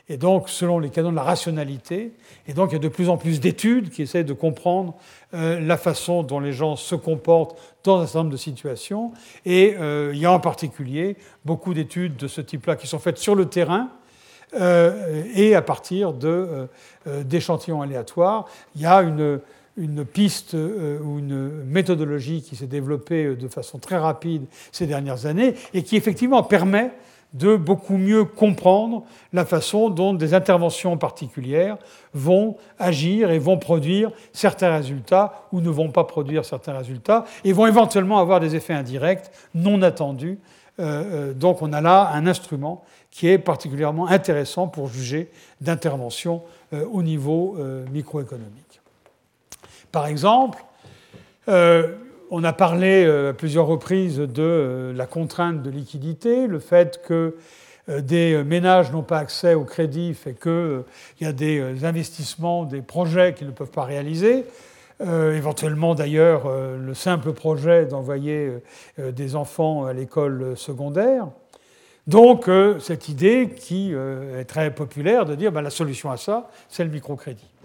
et 0.10 0.18
donc 0.18 0.50
selon 0.50 0.80
les 0.80 0.90
canons 0.90 1.12
de 1.12 1.16
la 1.16 1.24
rationalité. 1.24 2.14
Et 2.48 2.54
donc 2.54 2.72
il 2.72 2.74
y 2.74 2.76
a 2.78 2.80
de 2.80 2.88
plus 2.88 3.10
en 3.10 3.18
plus 3.18 3.40
d'études 3.40 3.90
qui 3.90 4.02
essaient 4.02 4.24
de 4.24 4.34
comprendre 4.34 4.96
euh, 5.34 5.60
la 5.60 5.78
façon 5.78 6.24
dont 6.24 6.40
les 6.40 6.54
gens 6.54 6.76
se 6.76 6.96
comportent 6.96 7.58
dans 7.84 8.00
un 8.00 8.06
certain 8.06 8.20
nombre 8.20 8.32
de 8.32 8.38
situations. 8.38 9.12
Et 9.46 9.76
euh, 9.78 10.12
il 10.14 10.20
y 10.20 10.26
a 10.26 10.32
en 10.32 10.40
particulier 10.40 11.18
beaucoup 11.46 11.74
d'études 11.74 12.16
de 12.16 12.28
ce 12.28 12.42
type-là 12.42 12.76
qui 12.76 12.88
sont 12.88 13.00
faites 13.00 13.18
sur 13.18 13.36
le 13.36 13.46
terrain. 13.46 13.90
Euh, 14.54 15.24
et 15.36 15.56
à 15.56 15.62
partir 15.62 16.14
d'échantillons 17.26 17.82
aléatoires, 17.82 18.46
il 18.76 18.82
y 18.82 18.86
a 18.86 19.02
une, 19.02 19.42
une 19.76 20.06
piste 20.06 20.54
ou 20.54 21.20
une 21.20 21.66
méthodologie 21.66 22.42
qui 22.42 22.56
s'est 22.56 22.68
développée 22.68 23.36
de 23.36 23.48
façon 23.50 23.78
très 23.78 23.98
rapide 23.98 24.46
ces 24.72 24.88
dernières 24.88 25.26
années 25.26 25.54
et 25.74 25.84
qui 25.84 25.98
effectivement 25.98 26.44
permet 26.44 26.92
de 27.34 27.56
beaucoup 27.56 27.98
mieux 27.98 28.24
comprendre 28.24 29.04
la 29.34 29.46
façon 29.46 29.90
dont 29.90 30.14
des 30.14 30.34
interventions 30.34 30.98
particulières 30.98 31.78
vont 32.14 32.56
agir 32.80 33.32
et 33.32 33.40
vont 33.40 33.58
produire 33.58 34.12
certains 34.34 34.76
résultats 34.76 35.48
ou 35.52 35.62
ne 35.62 35.70
vont 35.70 35.92
pas 35.92 36.06
produire 36.06 36.46
certains 36.46 36.78
résultats 36.78 37.26
et 37.44 37.52
vont 37.52 37.68
éventuellement 37.68 38.20
avoir 38.20 38.40
des 38.40 38.56
effets 38.56 38.74
indirects 38.74 39.30
non 39.54 39.82
attendus. 39.82 40.40
Euh, 40.80 41.30
euh, 41.30 41.34
donc 41.34 41.62
on 41.62 41.74
a 41.74 41.82
là 41.82 42.12
un 42.14 42.28
instrument 42.28 42.84
qui 43.12 43.28
est 43.28 43.40
particulièrement 43.40 44.08
intéressant 44.08 44.68
pour 44.68 44.88
juger 44.88 45.32
d'interventions 45.60 46.44
euh, 46.74 46.86
au 46.92 47.02
niveau 47.02 47.58
microéconomique. 47.92 48.82
Par 49.92 50.08
exemple, 50.08 50.64
on 52.30 52.44
a 52.44 52.54
parlé 52.54 53.06
euh, 53.06 53.32
à 53.32 53.34
plusieurs 53.34 53.68
reprises 53.68 54.18
de 54.18 54.42
euh, 54.42 54.94
la 54.94 55.06
contrainte 55.06 55.62
de 55.64 55.70
liquidité, 55.70 56.48
le 56.48 56.60
fait 56.60 57.02
que 57.04 57.36
euh, 57.90 58.02
des 58.02 58.44
ménages 58.44 58.92
n'ont 58.92 59.04
pas 59.04 59.20
accès 59.20 59.54
au 59.54 59.64
crédit 59.64 60.14
fait 60.14 60.34
qu'il 60.34 60.84
y 61.22 61.26
a 61.26 61.34
des 61.34 61.86
investissements, 61.86 62.66
des 62.66 62.82
projets 62.82 63.34
qu'ils 63.34 63.48
ne 63.48 63.54
peuvent 63.54 63.72
pas 63.72 63.86
réaliser. 63.86 64.46
éventuellement 65.00 65.94
d'ailleurs 65.94 66.50
le 66.50 66.94
simple 66.96 67.32
projet 67.32 67.86
d'envoyer 67.86 68.52
des 68.98 69.36
enfants 69.36 69.86
à 69.86 69.94
l'école 69.94 70.58
secondaire. 70.58 71.28
Donc 72.08 72.50
cette 72.80 73.08
idée 73.08 73.52
qui 73.56 73.94
est 73.94 74.46
très 74.46 74.74
populaire 74.74 75.26
de 75.26 75.36
dire 75.36 75.52
ben, 75.52 75.62
la 75.62 75.70
solution 75.70 76.10
à 76.10 76.18
ça, 76.18 76.50
c'est 76.68 76.84
le 76.84 76.90
microcrédit. 76.90 77.57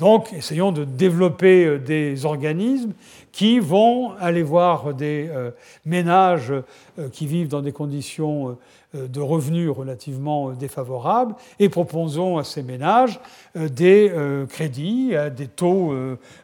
Donc, 0.00 0.32
essayons 0.32 0.72
de 0.72 0.84
développer 0.84 1.66
euh, 1.66 1.78
des 1.78 2.24
organismes 2.24 2.94
qui 3.32 3.60
vont 3.60 4.12
aller 4.18 4.42
voir 4.42 4.94
des 4.94 5.28
euh, 5.28 5.50
ménages 5.84 6.52
euh, 6.52 7.08
qui 7.12 7.26
vivent 7.26 7.48
dans 7.48 7.60
des 7.60 7.70
conditions 7.70 8.56
de 8.92 9.20
revenus 9.20 9.70
relativement 9.70 10.50
défavorables 10.50 11.36
et 11.60 11.68
proposons 11.68 12.38
à 12.38 12.44
ces 12.44 12.64
ménages 12.64 13.20
des 13.54 14.12
crédits 14.48 15.14
à 15.14 15.30
des 15.30 15.46
taux 15.46 15.94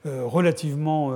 relativement 0.04 1.12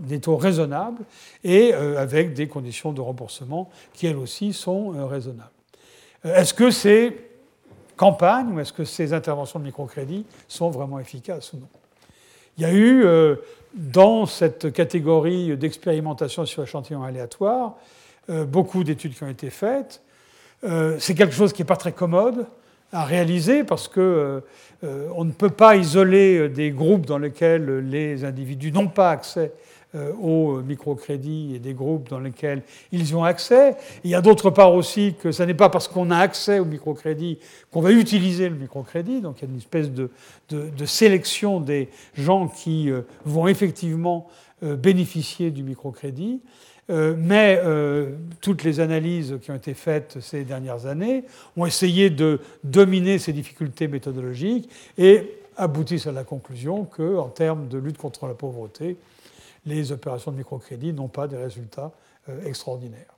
des 0.00 0.20
taux 0.20 0.36
raisonnables 0.36 1.02
et 1.44 1.72
avec 1.72 2.34
des 2.34 2.46
conditions 2.46 2.92
de 2.92 3.00
remboursement 3.00 3.70
qui 3.94 4.06
elles 4.06 4.18
aussi 4.18 4.52
sont 4.52 4.90
raisonnables. 5.08 5.48
Est-ce 6.24 6.52
que 6.52 6.70
c'est 6.70 7.25
campagne 7.96 8.52
ou 8.52 8.60
est-ce 8.60 8.72
que 8.72 8.84
ces 8.84 9.12
interventions 9.12 9.58
de 9.58 9.64
microcrédit 9.64 10.24
sont 10.48 10.70
vraiment 10.70 10.98
efficaces 10.98 11.52
ou 11.52 11.58
non 11.58 11.68
Il 12.58 12.62
y 12.62 12.66
a 12.66 12.72
eu, 12.72 13.04
dans 13.74 14.26
cette 14.26 14.72
catégorie 14.72 15.56
d'expérimentation 15.56 16.46
sur 16.46 16.62
échantillons 16.62 17.02
aléatoires, 17.02 17.74
beaucoup 18.28 18.84
d'études 18.84 19.14
qui 19.14 19.22
ont 19.24 19.28
été 19.28 19.50
faites. 19.50 20.02
C'est 20.98 21.14
quelque 21.14 21.34
chose 21.34 21.52
qui 21.52 21.62
n'est 21.62 21.66
pas 21.66 21.76
très 21.76 21.92
commode 21.92 22.46
à 22.92 23.04
réaliser 23.04 23.64
parce 23.64 23.88
que 23.88 24.42
on 24.82 25.24
ne 25.24 25.32
peut 25.32 25.50
pas 25.50 25.76
isoler 25.76 26.48
des 26.48 26.70
groupes 26.70 27.06
dans 27.06 27.18
lesquels 27.18 27.78
les 27.88 28.24
individus 28.24 28.72
n'ont 28.72 28.88
pas 28.88 29.10
accès 29.10 29.52
euh, 29.96 30.12
au 30.20 30.60
microcrédit 30.62 31.54
et 31.54 31.58
des 31.58 31.72
groupes 31.72 32.08
dans 32.10 32.18
lesquels 32.18 32.62
ils 32.92 33.16
ont 33.16 33.24
accès. 33.24 33.76
Il 34.04 34.10
y 34.10 34.14
a 34.14 34.20
d'autre 34.20 34.50
part 34.50 34.74
aussi 34.74 35.14
que 35.18 35.32
ce 35.32 35.42
n'est 35.42 35.54
pas 35.54 35.70
parce 35.70 35.88
qu'on 35.88 36.10
a 36.10 36.18
accès 36.18 36.58
au 36.58 36.64
microcrédit 36.64 37.38
qu'on 37.70 37.80
va 37.80 37.92
utiliser 37.92 38.48
le 38.48 38.56
microcrédit. 38.56 39.20
Donc 39.20 39.38
il 39.38 39.46
y 39.46 39.48
a 39.48 39.50
une 39.50 39.58
espèce 39.58 39.90
de, 39.90 40.10
sélection 40.84 41.60
des 41.60 41.88
gens 42.14 42.48
qui 42.48 42.90
euh, 42.90 43.02
vont 43.24 43.48
effectivement 43.48 44.28
euh, 44.62 44.76
bénéficier 44.76 45.50
du 45.50 45.62
microcrédit. 45.62 46.40
mais 46.88 47.60
toutes 48.40 48.62
les 48.62 48.78
analyses 48.78 49.38
qui 49.42 49.50
ont 49.50 49.56
été 49.56 49.74
faites 49.74 50.18
ces 50.20 50.44
dernières 50.44 50.86
années 50.86 51.24
ont 51.56 51.66
essayé 51.66 52.10
de 52.10 52.38
dominer 52.62 53.18
ces 53.18 53.32
difficultés 53.32 53.88
méthodologiques 53.88 54.68
et 54.96 55.40
aboutissent 55.56 56.06
à 56.06 56.12
la 56.12 56.22
conclusion 56.22 56.84
qu'en 56.84 57.28
termes 57.28 57.66
de 57.66 57.78
lutte 57.78 57.98
contre 57.98 58.26
la 58.26 58.34
pauvreté, 58.34 58.96
les 59.66 59.92
opérations 59.92 60.30
de 60.30 60.36
microcrédit 60.36 60.92
n'ont 60.92 61.08
pas 61.08 61.26
des 61.26 61.36
résultats 61.36 61.90
euh, 62.28 62.44
extraordinaires. 62.46 63.14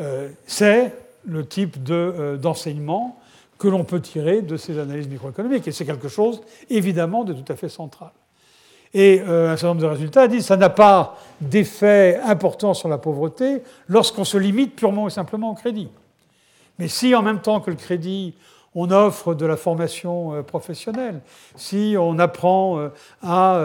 Euh, 0.00 0.28
c'est 0.46 0.92
le 1.24 1.46
type 1.46 1.76
euh, 1.90 2.36
d'enseignement 2.36 3.20
que 3.58 3.68
l'on 3.68 3.84
peut 3.84 4.00
tirer 4.00 4.42
de 4.42 4.56
ces 4.56 4.78
analyses 4.78 5.08
microéconomiques. 5.08 5.66
Et 5.66 5.72
c'est 5.72 5.86
quelque 5.86 6.08
chose, 6.08 6.40
évidemment, 6.70 7.24
de 7.24 7.32
tout 7.32 7.52
à 7.52 7.56
fait 7.56 7.68
central. 7.68 8.10
Et 8.94 9.20
un 9.20 9.56
certain 9.56 9.68
nombre 9.68 9.80
de 9.82 9.86
résultats 9.86 10.28
disent 10.28 10.42
que 10.42 10.46
ça 10.46 10.56
n'a 10.56 10.70
pas 10.70 11.18
d'effet 11.40 12.18
important 12.24 12.72
sur 12.72 12.88
la 12.88 12.96
pauvreté 12.96 13.62
lorsqu'on 13.88 14.24
se 14.24 14.38
limite 14.38 14.74
purement 14.76 15.06
et 15.08 15.10
simplement 15.10 15.50
au 15.50 15.54
crédit. 15.54 15.88
Mais 16.78 16.88
si 16.88 17.14
en 17.14 17.22
même 17.22 17.40
temps 17.40 17.60
que 17.60 17.70
le 17.70 17.76
crédit, 17.76 18.34
on 18.76 18.90
offre 18.90 19.34
de 19.34 19.46
la 19.46 19.56
formation 19.56 20.44
professionnelle, 20.44 21.20
si 21.56 21.96
on 21.98 22.18
apprend 22.18 22.90
à 23.22 23.58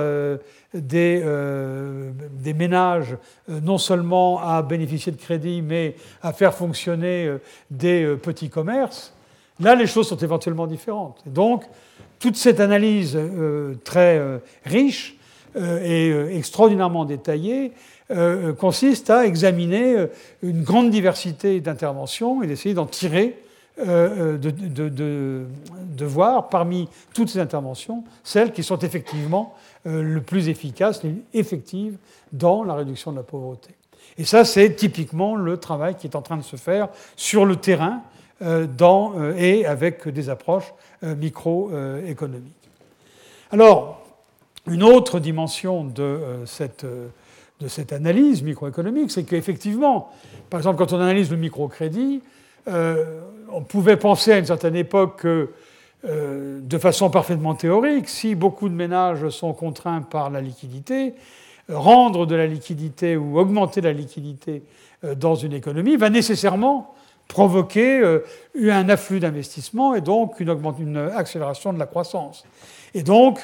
des, 0.73 1.21
euh, 1.23 2.11
des 2.31 2.53
ménages 2.53 3.17
euh, 3.49 3.59
non 3.61 3.77
seulement 3.77 4.39
à 4.41 4.61
bénéficier 4.61 5.11
de 5.11 5.17
crédit, 5.17 5.61
mais 5.61 5.95
à 6.21 6.33
faire 6.33 6.53
fonctionner 6.53 7.25
euh, 7.25 7.41
des 7.69 8.15
petits 8.21 8.49
commerces, 8.49 9.13
là 9.59 9.75
les 9.75 9.87
choses 9.87 10.07
sont 10.07 10.17
éventuellement 10.17 10.67
différentes. 10.67 11.21
donc, 11.25 11.63
toute 12.19 12.35
cette 12.35 12.59
analyse 12.59 13.17
très 13.83 14.21
riche 14.63 15.17
et 15.59 16.11
extraordinairement 16.37 17.03
détaillée 17.03 17.71
consiste 18.59 19.09
à 19.09 19.25
examiner 19.25 20.05
une 20.43 20.61
grande 20.61 20.91
diversité 20.91 21.59
d'interventions 21.61 22.43
et 22.43 22.47
d'essayer 22.47 22.75
d'en 22.75 22.85
tirer 22.85 23.39
de, 23.77 24.37
de, 24.37 24.89
de, 24.89 26.05
voir 26.05 26.49
parmi 26.49 26.87
toutes 27.13 27.29
ces 27.29 27.39
interventions 27.39 28.03
celles 28.23 28.51
qui 28.51 28.63
sont 28.63 28.77
effectivement 28.79 29.55
euh, 29.87 30.03
le 30.03 30.21
plus 30.21 30.47
efficace, 30.47 31.01
effective 31.33 31.97
dans 32.31 32.63
la 32.63 32.75
réduction 32.75 33.11
de 33.11 33.17
la 33.17 33.23
pauvreté. 33.23 33.71
Et 34.19 34.25
ça, 34.25 34.45
c'est 34.45 34.75
typiquement 34.75 35.35
le 35.35 35.57
travail 35.57 35.95
qui 35.95 36.05
est 36.05 36.15
en 36.15 36.21
train 36.21 36.37
de 36.37 36.43
se 36.43 36.55
faire 36.55 36.87
sur 37.15 37.45
le 37.45 37.55
terrain 37.55 38.03
euh, 38.43 38.67
dans, 38.67 39.13
euh, 39.15 39.33
et 39.35 39.65
avec 39.65 40.07
des 40.07 40.29
approches 40.29 40.71
microéconomiques. 41.01 42.53
Alors, 43.49 44.05
une 44.67 44.83
autre 44.83 45.19
dimension 45.19 45.83
de 45.83 46.19
cette, 46.45 46.85
de 46.85 47.67
cette 47.67 47.91
analyse 47.91 48.43
microéconomique, 48.43 49.09
c'est 49.09 49.23
qu'effectivement, 49.23 50.11
par 50.51 50.59
exemple, 50.59 50.77
quand 50.77 50.93
on 50.93 50.99
analyse 50.99 51.31
le 51.31 51.37
microcrédit, 51.37 52.21
on 52.67 53.61
pouvait 53.63 53.97
penser 53.97 54.33
à 54.33 54.37
une 54.37 54.45
certaine 54.45 54.75
époque 54.75 55.21
que 55.21 55.49
euh, 56.03 56.59
de 56.63 56.77
façon 56.79 57.11
parfaitement 57.11 57.53
théorique, 57.53 58.09
si 58.09 58.33
beaucoup 58.33 58.69
de 58.69 58.73
ménages 58.73 59.29
sont 59.29 59.53
contraints 59.53 60.01
par 60.01 60.31
la 60.31 60.41
liquidité, 60.41 61.13
rendre 61.69 62.25
de 62.25 62.33
la 62.33 62.47
liquidité 62.47 63.17
ou 63.17 63.37
augmenter 63.37 63.81
la 63.81 63.93
liquidité 63.93 64.63
euh, 65.03 65.13
dans 65.13 65.35
une 65.35 65.53
économie 65.53 65.97
va 65.97 66.09
nécessairement 66.09 66.95
provoquer 67.27 67.99
euh, 67.99 68.25
un 68.55 68.89
afflux 68.89 69.19
d'investissement 69.19 69.93
et 69.93 70.01
donc 70.01 70.39
une, 70.39 70.97
accélération 70.97 71.71
de 71.71 71.77
la 71.77 71.85
croissance. 71.85 72.45
Et 72.95 73.03
donc, 73.03 73.39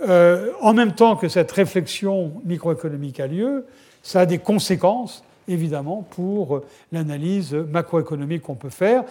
en 0.00 0.74
même 0.74 0.92
temps 0.92 1.16
que 1.16 1.28
cette 1.28 1.50
réflexion 1.50 2.32
microéconomique 2.44 3.18
a 3.18 3.26
lieu, 3.26 3.66
ça 4.02 4.20
a 4.20 4.26
des 4.26 4.38
conséquences, 4.38 5.24
évidemment, 5.48 6.06
pour 6.10 6.62
l'analyse 6.92 7.52
macroéconomique 7.54 8.42
qu'on 8.42 8.54
peut 8.54 8.70
faire 8.70 9.04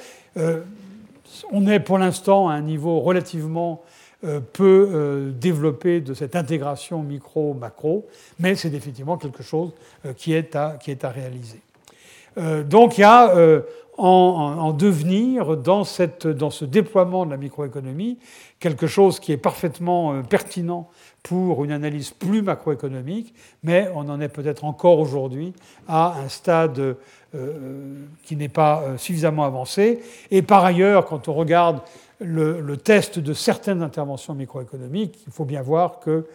on 1.51 1.67
est 1.67 1.79
pour 1.79 1.97
l'instant 1.97 2.49
à 2.49 2.53
un 2.53 2.61
niveau 2.61 2.99
relativement 2.99 3.83
euh, 4.23 4.39
peu 4.39 4.89
euh, 4.91 5.31
développé 5.31 6.01
de 6.01 6.13
cette 6.13 6.35
intégration 6.35 7.03
micro-macro, 7.03 8.07
mais 8.39 8.55
c'est 8.55 8.69
définitivement 8.69 9.17
quelque 9.17 9.43
chose 9.43 9.71
euh, 10.05 10.13
qui, 10.13 10.33
est 10.33 10.55
à, 10.55 10.79
réaliser. 11.03 11.61
donc 12.65 12.97
il 12.97 13.01
y 13.01 13.03
a 13.03 13.33
en, 13.97 14.73
devenir 14.73 15.57
dans, 15.57 15.83
ce 15.83 16.65
déploiement 16.65 17.25
de 17.25 17.31
la 17.31 17.37
microéconomie 17.37 18.17
quelque 18.59 18.87
chose 18.87 19.19
qui 19.19 19.31
est 19.31 19.37
parfaitement 19.37 20.23
pertinent 20.23 20.89
pour 21.23 21.65
une 21.65 21.71
analyse 21.71 22.11
plus 22.11 22.41
macroéconomique, 22.41 23.33
mais 23.61 23.89
on 23.93 24.09
en 24.09 24.21
est 24.21 24.29
peut-être 24.29 24.63
encore 24.63 24.99
aujourd'hui 24.99 25.53
à 25.87 26.15
un 26.19 26.29
stade 26.29 26.95
euh, 27.35 28.05
qui 28.23 28.37
n'est 28.37 28.47
pas 28.47 28.81
euh, 28.81 28.97
suffisamment 28.97 29.43
avancé. 29.43 29.99
Et 30.31 30.41
par 30.41 30.63
ailleurs, 30.63 31.05
quand 31.05 31.27
on 31.27 31.33
regarde 31.33 31.81
le, 32.21 32.77
test 32.77 33.19
de 33.19 33.33
certaines 33.33 33.81
interventions 33.81 34.33
microéconomiques, 34.33 35.19
il 35.27 35.33
faut 35.33 35.43
bien 35.43 35.61
voir 35.61 35.99
que 35.99 36.25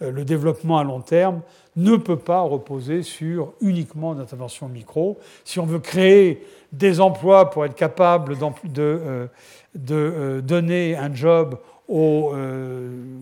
euh, 0.00 0.10
le 0.10 0.24
développement 0.24 0.78
à 0.78 0.84
long 0.84 1.02
terme 1.02 1.42
ne 1.76 1.96
peut 1.96 2.16
pas 2.16 2.40
reposer 2.40 3.02
sur 3.02 3.52
uniquement 3.60 4.14
d'interventions 4.14 4.68
micro. 4.68 5.18
Si 5.44 5.60
on 5.60 5.66
veut 5.66 5.80
créer 5.80 6.42
des 6.72 6.98
emplois 6.98 7.50
pour 7.50 7.66
être 7.66 7.76
capable 7.76 8.34
de, 8.64 9.28
de 9.74 10.42
donner 10.44 10.96
un 10.96 11.14
job 11.14 11.58
aux, 11.88 12.32
euh, 12.34 13.16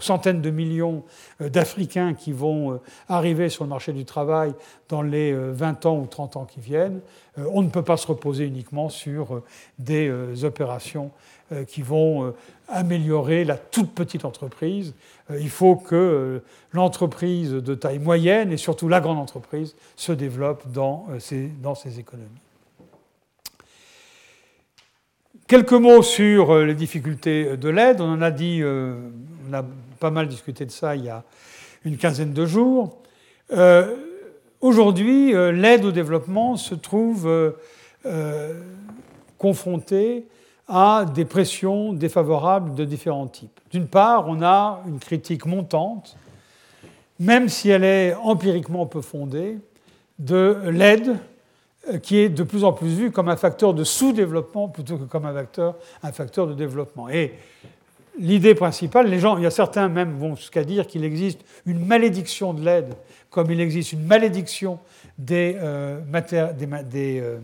centaines 0.00 0.40
de 0.40 0.50
millions 0.50 1.02
euh, 1.40 1.48
d'Africains 1.48 2.14
qui 2.14 2.32
vont 2.32 2.72
euh, 2.72 2.80
arriver 3.08 3.48
sur 3.48 3.64
le 3.64 3.70
marché 3.70 3.92
du 3.92 4.04
travail 4.04 4.54
dans 4.88 5.02
les 5.02 5.32
20 5.34 5.86
ans 5.86 5.98
ou 5.98 6.06
30 6.06 6.36
ans 6.36 6.44
qui 6.46 6.60
viennent, 6.60 7.00
on 7.36 7.62
ne 7.62 7.68
peut 7.68 7.82
pas 7.82 7.98
se 7.98 8.06
reposer 8.06 8.46
uniquement 8.46 8.88
sur 8.88 9.42
des 9.78 10.10
opérations 10.44 11.10
qui 11.66 11.82
vont 11.82 12.32
améliorer 12.68 13.44
la 13.44 13.58
toute 13.58 13.94
petite 13.94 14.24
entreprise. 14.24 14.94
Il 15.30 15.50
faut 15.50 15.76
que 15.76 16.42
l'entreprise 16.72 17.52
de 17.52 17.74
taille 17.74 17.98
moyenne 17.98 18.50
et 18.50 18.56
surtout 18.56 18.88
la 18.88 19.00
grande 19.00 19.18
entreprise 19.18 19.76
se 19.94 20.12
développe 20.12 20.66
dans 20.72 21.06
ces 21.18 21.50
économies. 21.98 22.47
Quelques 25.48 25.72
mots 25.72 26.02
sur 26.02 26.50
euh, 26.50 26.66
les 26.66 26.74
difficultés 26.74 27.56
de 27.56 27.68
l'aide. 27.70 28.02
On 28.02 28.12
en 28.12 28.20
a 28.20 28.30
dit, 28.30 28.60
euh, 28.60 28.98
on 29.48 29.54
a 29.54 29.64
pas 29.98 30.10
mal 30.10 30.28
discuté 30.28 30.66
de 30.66 30.70
ça 30.70 30.94
il 30.94 31.06
y 31.06 31.08
a 31.08 31.24
une 31.86 31.96
quinzaine 31.96 32.34
de 32.34 32.44
jours. 32.44 32.98
Euh, 33.52 33.96
aujourd'hui, 34.60 35.32
l'aide 35.32 35.86
au 35.86 35.90
développement 35.90 36.58
se 36.58 36.74
trouve 36.74 37.54
confrontée 39.38 40.26
à 40.68 41.06
des 41.14 41.24
pressions 41.24 41.94
défavorables 41.94 42.74
de 42.74 42.84
différents 42.84 43.26
types. 43.26 43.58
D'une 43.70 43.86
part, 43.88 44.28
on 44.28 44.42
a 44.42 44.82
une 44.86 44.98
critique 44.98 45.46
montante, 45.46 46.18
même 47.18 47.48
si 47.48 47.70
elle 47.70 47.84
est 47.84 48.14
empiriquement 48.16 48.84
peu 48.84 49.00
fondée, 49.00 49.56
de 50.18 50.58
l'aide 50.66 51.08
euh, 51.08 51.14
qui 52.02 52.18
est 52.18 52.28
de 52.28 52.42
plus 52.42 52.64
en 52.64 52.72
plus 52.72 52.88
vu 52.88 53.10
comme 53.10 53.28
un 53.28 53.36
facteur 53.36 53.72
de 53.72 53.84
sous-développement 53.84 54.68
plutôt 54.68 54.96
que 54.96 55.04
comme 55.04 55.24
un 55.24 55.32
facteur, 55.32 55.76
un 56.02 56.12
facteur 56.12 56.46
de 56.46 56.54
développement. 56.54 57.08
Et 57.08 57.34
l'idée 58.18 58.54
principale, 58.54 59.08
les 59.08 59.18
gens, 59.20 59.36
il 59.36 59.44
y 59.44 59.46
a 59.46 59.50
certains 59.50 59.88
même 59.88 60.18
vont 60.18 60.36
jusqu'à 60.36 60.64
dire 60.64 60.86
qu'il 60.86 61.04
existe 61.04 61.40
une 61.66 61.84
malédiction 61.84 62.52
de 62.52 62.64
l'aide, 62.64 62.94
comme 63.30 63.50
il 63.50 63.60
existe 63.60 63.92
une 63.92 64.04
malédiction 64.04 64.78
des, 65.18 65.56
euh, 65.60 66.00
euh, 66.94 67.38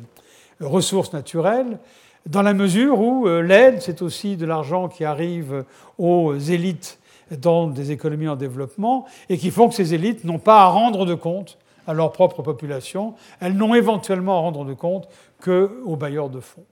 ressources 0.61 1.13
naturelles, 1.13 1.79
dans 2.27 2.43
la 2.43 2.55
mesure 2.55 3.01
où 3.01 3.27
l'aide, 3.27 3.83
c'est 3.83 4.01
aussi 4.01 4.37
de 4.37 4.47
l'argent 4.47 4.89
qui 4.89 5.05
arrive 5.05 5.65
aux 5.99 6.35
élites 6.35 6.99
dans 7.31 7.67
des 7.67 7.91
économies 7.91 8.29
en 8.29 8.37
développement 8.37 9.05
et 9.29 9.37
qui 9.37 9.51
font 9.51 9.69
que 9.69 9.75
ces 9.75 9.93
élites 9.93 10.25
n'ont 10.25 10.39
pas 10.39 10.63
à 10.63 10.67
rendre 10.67 11.05
de 11.05 11.15
compte 11.15 11.59
à 11.87 11.95
leur 11.95 12.13
propre 12.13 12.43
population, 12.43 13.15
elles 13.41 13.55
n'ont 13.55 13.75
éventuellement 13.75 14.39
à 14.39 14.41
rendre 14.41 14.65
de 14.65 14.75
compte 14.75 15.09
qu'aux 15.43 15.97
bailleurs 15.97 16.31
de 16.31 16.41
fonds. 16.41 16.65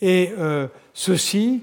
Et 0.00 0.32
euh, 0.38 0.68
ceci 0.94 1.62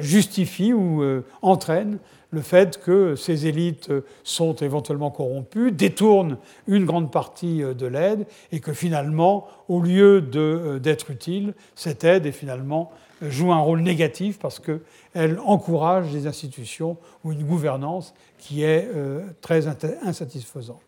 justifie 0.00 0.74
ou 0.74 1.02
entraîne 1.40 1.98
le 2.30 2.42
fait 2.42 2.78
que 2.78 3.16
ces 3.16 3.46
élites 3.46 3.90
sont 4.22 4.54
éventuellement 4.56 5.10
corrompues, 5.10 5.72
détournent 5.72 6.36
une 6.66 6.84
grande 6.84 7.10
partie 7.10 7.62
de 7.62 7.86
l'aide 7.86 8.26
et 8.52 8.60
que 8.60 8.74
finalement, 8.74 9.46
au 9.68 9.80
lieu 9.80 10.20
d'être 10.20 11.10
utile, 11.10 11.54
cette 11.74 12.04
aide 12.04 12.26
est 12.26 12.32
finalement 12.32 12.92
joue 13.22 13.52
un 13.52 13.58
rôle 13.58 13.80
négatif 13.80 14.38
parce 14.38 14.60
qu'elle 14.60 15.38
encourage 15.44 16.12
des 16.12 16.26
institutions 16.26 16.96
ou 17.24 17.32
une 17.32 17.44
gouvernance 17.44 18.14
qui 18.38 18.62
est 18.62 18.88
euh, 18.94 19.22
très 19.40 19.66
insatisfaisante. 19.66 20.85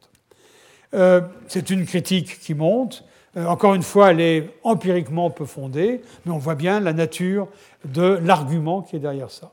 Euh, 0.95 1.20
c'est 1.49 1.70
une 1.70 1.84
critique 1.84 2.41
qui 2.41 2.55
monte. 2.55 3.05
Euh, 3.36 3.47
encore 3.47 3.74
une 3.74 3.82
fois, 3.82 4.11
elle 4.11 4.20
est 4.20 4.51
empiriquement 4.64 5.30
peu 5.30 5.45
fondée, 5.45 6.01
mais 6.24 6.32
on 6.32 6.39
voit 6.39 6.55
bien 6.55 6.80
la 6.80 6.93
nature 6.93 7.49
de 7.84 8.18
l'argument 8.22 8.82
qui 8.82 8.97
est 8.97 9.01
derrière 9.01 9.30
ça. 9.30 9.53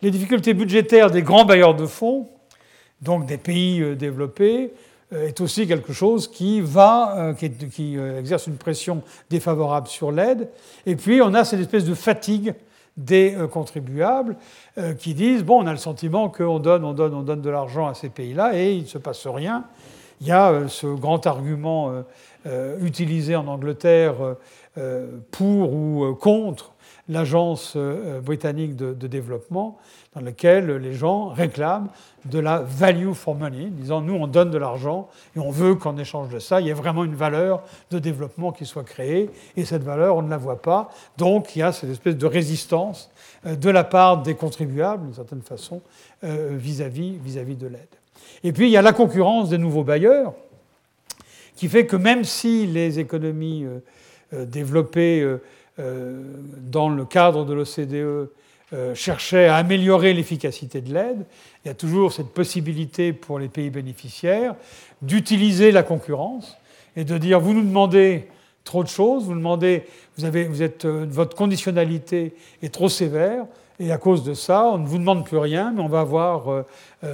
Les 0.00 0.10
difficultés 0.10 0.54
budgétaires 0.54 1.10
des 1.10 1.22
grands 1.22 1.44
bailleurs 1.44 1.74
de 1.74 1.86
fonds, 1.86 2.28
donc 3.02 3.26
des 3.26 3.36
pays 3.36 3.96
développés, 3.96 4.72
est 5.10 5.40
aussi 5.40 5.66
quelque 5.66 5.92
chose 5.92 6.28
qui 6.28 6.60
va, 6.60 7.34
qui, 7.72 7.96
exerce 7.96 8.46
une 8.46 8.58
pression 8.58 9.02
défavorable 9.30 9.88
sur 9.88 10.12
l'aide. 10.12 10.48
Et 10.86 10.94
puis 10.94 11.20
on 11.22 11.34
a 11.34 11.44
cette 11.44 11.60
espèce 11.60 11.84
de 11.84 11.94
fatigue 11.94 12.54
des 12.96 13.34
contribuables 13.50 14.36
qui 14.98 15.14
disent 15.14 15.42
bon, 15.42 15.62
on 15.62 15.66
a 15.66 15.72
le 15.72 15.78
sentiment 15.78 16.28
qu'on 16.28 16.60
donne, 16.60 16.84
on 16.84 16.92
donne, 16.92 17.14
on 17.14 17.22
donne 17.22 17.42
de 17.42 17.50
l'argent 17.50 17.88
à 17.88 17.94
ces 17.94 18.08
pays-là 18.08 18.56
et 18.56 18.74
il 18.74 18.82
ne 18.82 18.88
se 18.88 18.98
passe 18.98 19.26
rien. 19.26 19.64
Il 20.20 20.26
y 20.26 20.32
a 20.32 20.68
ce 20.68 20.86
grand 20.86 21.26
argument 21.26 21.92
utilisé 22.80 23.36
en 23.36 23.46
Angleterre 23.46 24.14
pour 25.30 25.72
ou 25.72 26.14
contre 26.20 26.74
l'agence 27.08 27.76
britannique 28.22 28.76
de, 28.76 29.06
développement, 29.06 29.78
dans 30.14 30.20
laquelle 30.20 30.70
les 30.76 30.92
gens 30.92 31.28
réclament 31.28 31.88
de 32.24 32.38
la 32.38 32.60
value 32.60 33.12
for 33.12 33.34
money, 33.34 33.66
disant 33.70 34.00
nous 34.00 34.14
on 34.14 34.26
donne 34.26 34.50
de 34.50 34.58
l'argent 34.58 35.08
et 35.36 35.38
on 35.38 35.50
veut 35.50 35.74
qu'en 35.74 35.96
échange 35.96 36.28
de 36.28 36.38
ça, 36.38 36.60
il 36.60 36.66
y 36.66 36.70
ait 36.70 36.74
vraiment 36.74 37.04
une 37.04 37.14
valeur 37.14 37.62
de 37.90 37.98
développement 37.98 38.52
qui 38.52 38.66
soit 38.66 38.84
créée, 38.84 39.30
et 39.56 39.64
cette 39.64 39.82
valeur 39.82 40.16
on 40.16 40.22
ne 40.22 40.30
la 40.30 40.36
voit 40.36 40.60
pas. 40.60 40.90
Donc 41.16 41.56
il 41.56 41.60
y 41.60 41.62
a 41.62 41.72
cette 41.72 41.90
espèce 41.90 42.16
de 42.16 42.26
résistance 42.26 43.10
euh, 43.46 43.56
de 43.56 43.70
la 43.70 43.84
part 43.84 44.22
des 44.22 44.34
contribuables, 44.34 45.04
d'une 45.04 45.14
certaine 45.14 45.42
façon, 45.42 45.80
euh, 46.24 46.56
vis-à-vis 46.58 47.16
vis 47.18 47.38
-vis 47.38 47.56
de 47.56 47.66
l'aide. 47.66 47.97
Et 48.44 48.52
puis 48.52 48.66
il 48.66 48.70
y 48.70 48.76
a 48.76 48.82
la 48.82 48.92
concurrence 48.92 49.50
des 49.50 49.58
nouveaux 49.58 49.84
bailleurs, 49.84 50.34
qui 51.56 51.68
fait 51.68 51.86
que 51.86 51.96
même 51.96 52.24
si 52.24 52.66
les 52.66 52.98
économies 52.98 53.66
euh, 54.32 54.44
développées 54.44 55.26
dans 55.78 56.88
le 56.88 57.04
cadre 57.04 57.44
de 57.44 57.54
l'OCDE 57.54 58.30
euh, 58.74 58.94
cherchait 58.94 59.46
à 59.46 59.56
améliorer 59.56 60.12
l'efficacité 60.12 60.82
de 60.82 60.92
l'aide, 60.92 61.24
il 61.64 61.68
y 61.68 61.70
a 61.70 61.74
toujours 61.74 62.12
cette 62.12 62.34
possibilité 62.34 63.14
pour 63.14 63.38
les 63.38 63.48
pays 63.48 63.70
bénéficiaires 63.70 64.54
d'utiliser 65.00 65.72
la 65.72 65.82
concurrence 65.82 66.58
et 66.94 67.04
de 67.04 67.16
dire 67.16 67.40
vous 67.40 67.54
nous 67.54 67.62
demandez 67.62 68.28
trop 68.64 68.84
de 68.84 68.88
choses, 68.88 69.24
vous 69.24 69.32
demandez, 69.32 69.84
vous 70.18 70.26
avez, 70.26 70.62
êtes, 70.62 70.84
euh, 70.84 71.06
votre 71.08 71.34
conditionnalité 71.34 72.34
est 72.60 72.68
trop 72.68 72.90
sévère, 72.90 73.46
et 73.80 73.92
à 73.92 73.98
cause 73.98 74.24
de 74.24 74.34
ça, 74.34 74.64
on 74.64 74.78
ne 74.78 74.86
vous 74.86 74.98
demande 74.98 75.24
plus 75.24 75.38
rien, 75.38 75.72
mais 75.74 75.80
on 75.80 75.88
va 75.88 76.00
avoir 76.00 76.50
euh, 76.50 76.64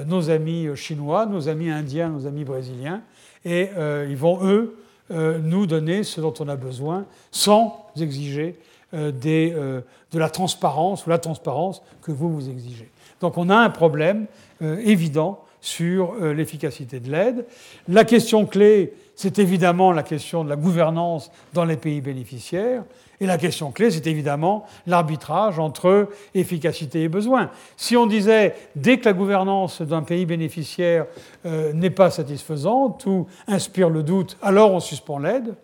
nos 0.06 0.30
amis 0.30 0.68
chinois, 0.74 1.26
nos 1.26 1.48
amis 1.48 1.70
indiens, 1.70 2.08
nos 2.08 2.26
amis 2.26 2.44
brésiliens, 2.44 3.02
et 3.44 3.68
ils 4.08 4.16
vont, 4.16 4.38
eux, 4.42 4.74
nous 5.10 5.66
donner 5.66 6.02
ce 6.02 6.22
dont 6.22 6.32
on 6.40 6.48
a 6.48 6.56
besoin 6.56 7.04
sans 7.30 7.90
exiger 8.00 8.56
euh, 8.94 9.10
euh, 9.26 9.80
de 10.12 10.18
la 10.20 10.30
transparence 10.30 11.04
ou 11.04 11.10
la 11.10 11.18
transparence 11.18 11.82
que 12.00 12.12
vous 12.12 12.32
vous 12.32 12.48
exigez. 12.48 12.88
Donc 13.20 13.36
on 13.36 13.50
a 13.50 13.56
un 13.56 13.70
problème 13.70 14.26
euh, 14.62 14.76
évident 14.84 15.40
sur 15.60 16.14
l'efficacité 16.16 17.00
de 17.00 17.10
l'aide. 17.10 17.46
La 17.88 18.04
question 18.04 18.44
clé, 18.44 18.92
c'est 19.16 19.38
évidemment 19.38 19.90
la 19.92 20.02
question 20.02 20.44
de 20.44 20.50
la 20.50 20.56
gouvernance 20.56 21.32
dans 21.54 21.64
les 21.64 21.78
pays 21.78 22.02
bénéficiaires. 22.02 22.84
Et 23.20 23.26
la 23.26 23.38
question 23.38 23.70
clé, 23.70 23.90
c'est 23.90 24.06
évidemment 24.06 24.66
l'arbitrage 24.86 25.58
entre 25.58 26.08
efficacité 26.34 27.02
et 27.02 27.08
besoin. 27.08 27.50
Si 27.76 27.96
on 27.96 28.06
disait, 28.06 28.54
dès 28.76 28.98
que 28.98 29.04
la 29.04 29.12
gouvernance 29.12 29.82
d'un 29.82 30.02
pays 30.02 30.26
bénéficiaire 30.26 31.06
n'est 31.44 31.90
pas 31.90 32.10
satisfaisante 32.10 33.06
ou 33.06 33.26
inspire 33.46 33.88
le 33.88 34.02
doute, 34.02 34.36
alors 34.42 34.72
on 34.72 34.80
suspend 34.80 35.18
l'aide, 35.18 35.54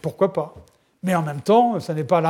pourquoi 0.00 0.32
pas? 0.32 0.54
Mais 1.02 1.14
en 1.14 1.22
même 1.22 1.40
temps, 1.40 1.78
ce 1.80 1.92
n'est 1.92 2.04
pas, 2.04 2.22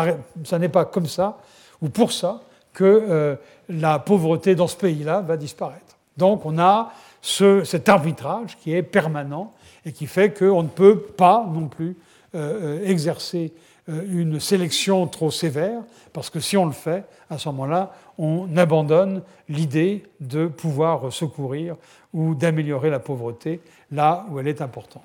pas, 0.72 0.84
comme 0.84 1.07
ça 1.07 1.38
ou 1.80 1.88
pour 1.88 2.12
ça 2.12 2.40
que 2.72 2.84
euh, 2.84 3.36
la 3.68 3.98
pauvreté 3.98 4.54
dans 4.54 4.66
ce 4.66 4.76
pays-là 4.76 5.20
va 5.20 5.36
disparaître. 5.36 5.96
Donc 6.16 6.44
on 6.44 6.59
a 6.59 6.92
ce, 7.22 7.64
cet 7.64 7.88
arbitrage 7.88 8.57
qui 8.59 8.74
est 8.74 8.82
permanent 8.82 9.52
et 9.84 9.92
qui 9.92 10.07
fait 10.07 10.36
qu'on 10.36 10.62
ne 10.62 10.68
peut 10.68 10.98
pas 10.98 11.46
non 11.50 11.68
plus 11.68 11.96
euh, 12.34 12.80
euh, 12.80 12.86
exercer 12.86 13.52
une 13.89 14.41
sélection 14.41 15.07
trop 15.07 15.30
sévère, 15.30 15.80
parce 16.12 16.30
que 16.30 16.41
si 16.41 16.57
on 16.57 16.66
le 16.66 16.72
fait, 16.72 17.05
à 17.30 17.39
ce 17.39 17.49
moment-là, 17.51 17.93
on 18.18 18.57
abandonne 18.57 19.22
l'idée 19.49 20.05
de 20.20 20.47
pouvoir 20.47 21.12
secourir 21.12 21.76
ou 22.12 22.34
d'améliorer 22.34 22.91
la 22.91 22.99
pauvreté 22.99 23.61
là 23.93 24.26
où 24.30 24.41
elle 24.41 24.49
est 24.49 24.62
importante. 24.62 25.05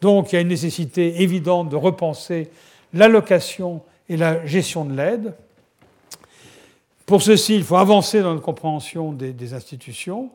Donc 0.00 0.32
il 0.32 0.36
y 0.36 0.38
a 0.38 0.40
une 0.40 0.48
nécessité 0.48 1.22
évidente 1.22 1.68
de 1.68 1.76
repenser 1.76 2.50
l'allocation 2.92 3.82
et 4.08 4.16
la 4.16 4.44
gestion 4.46 4.84
de 4.84 4.94
l'aide. 4.94 5.34
Pour 7.06 7.22
ceci, 7.22 7.54
il 7.54 7.64
faut 7.64 7.76
avancer 7.76 8.22
dans 8.22 8.34
la 8.34 8.40
compréhension 8.40 9.12
des, 9.12 9.54
institutions, 9.54 10.30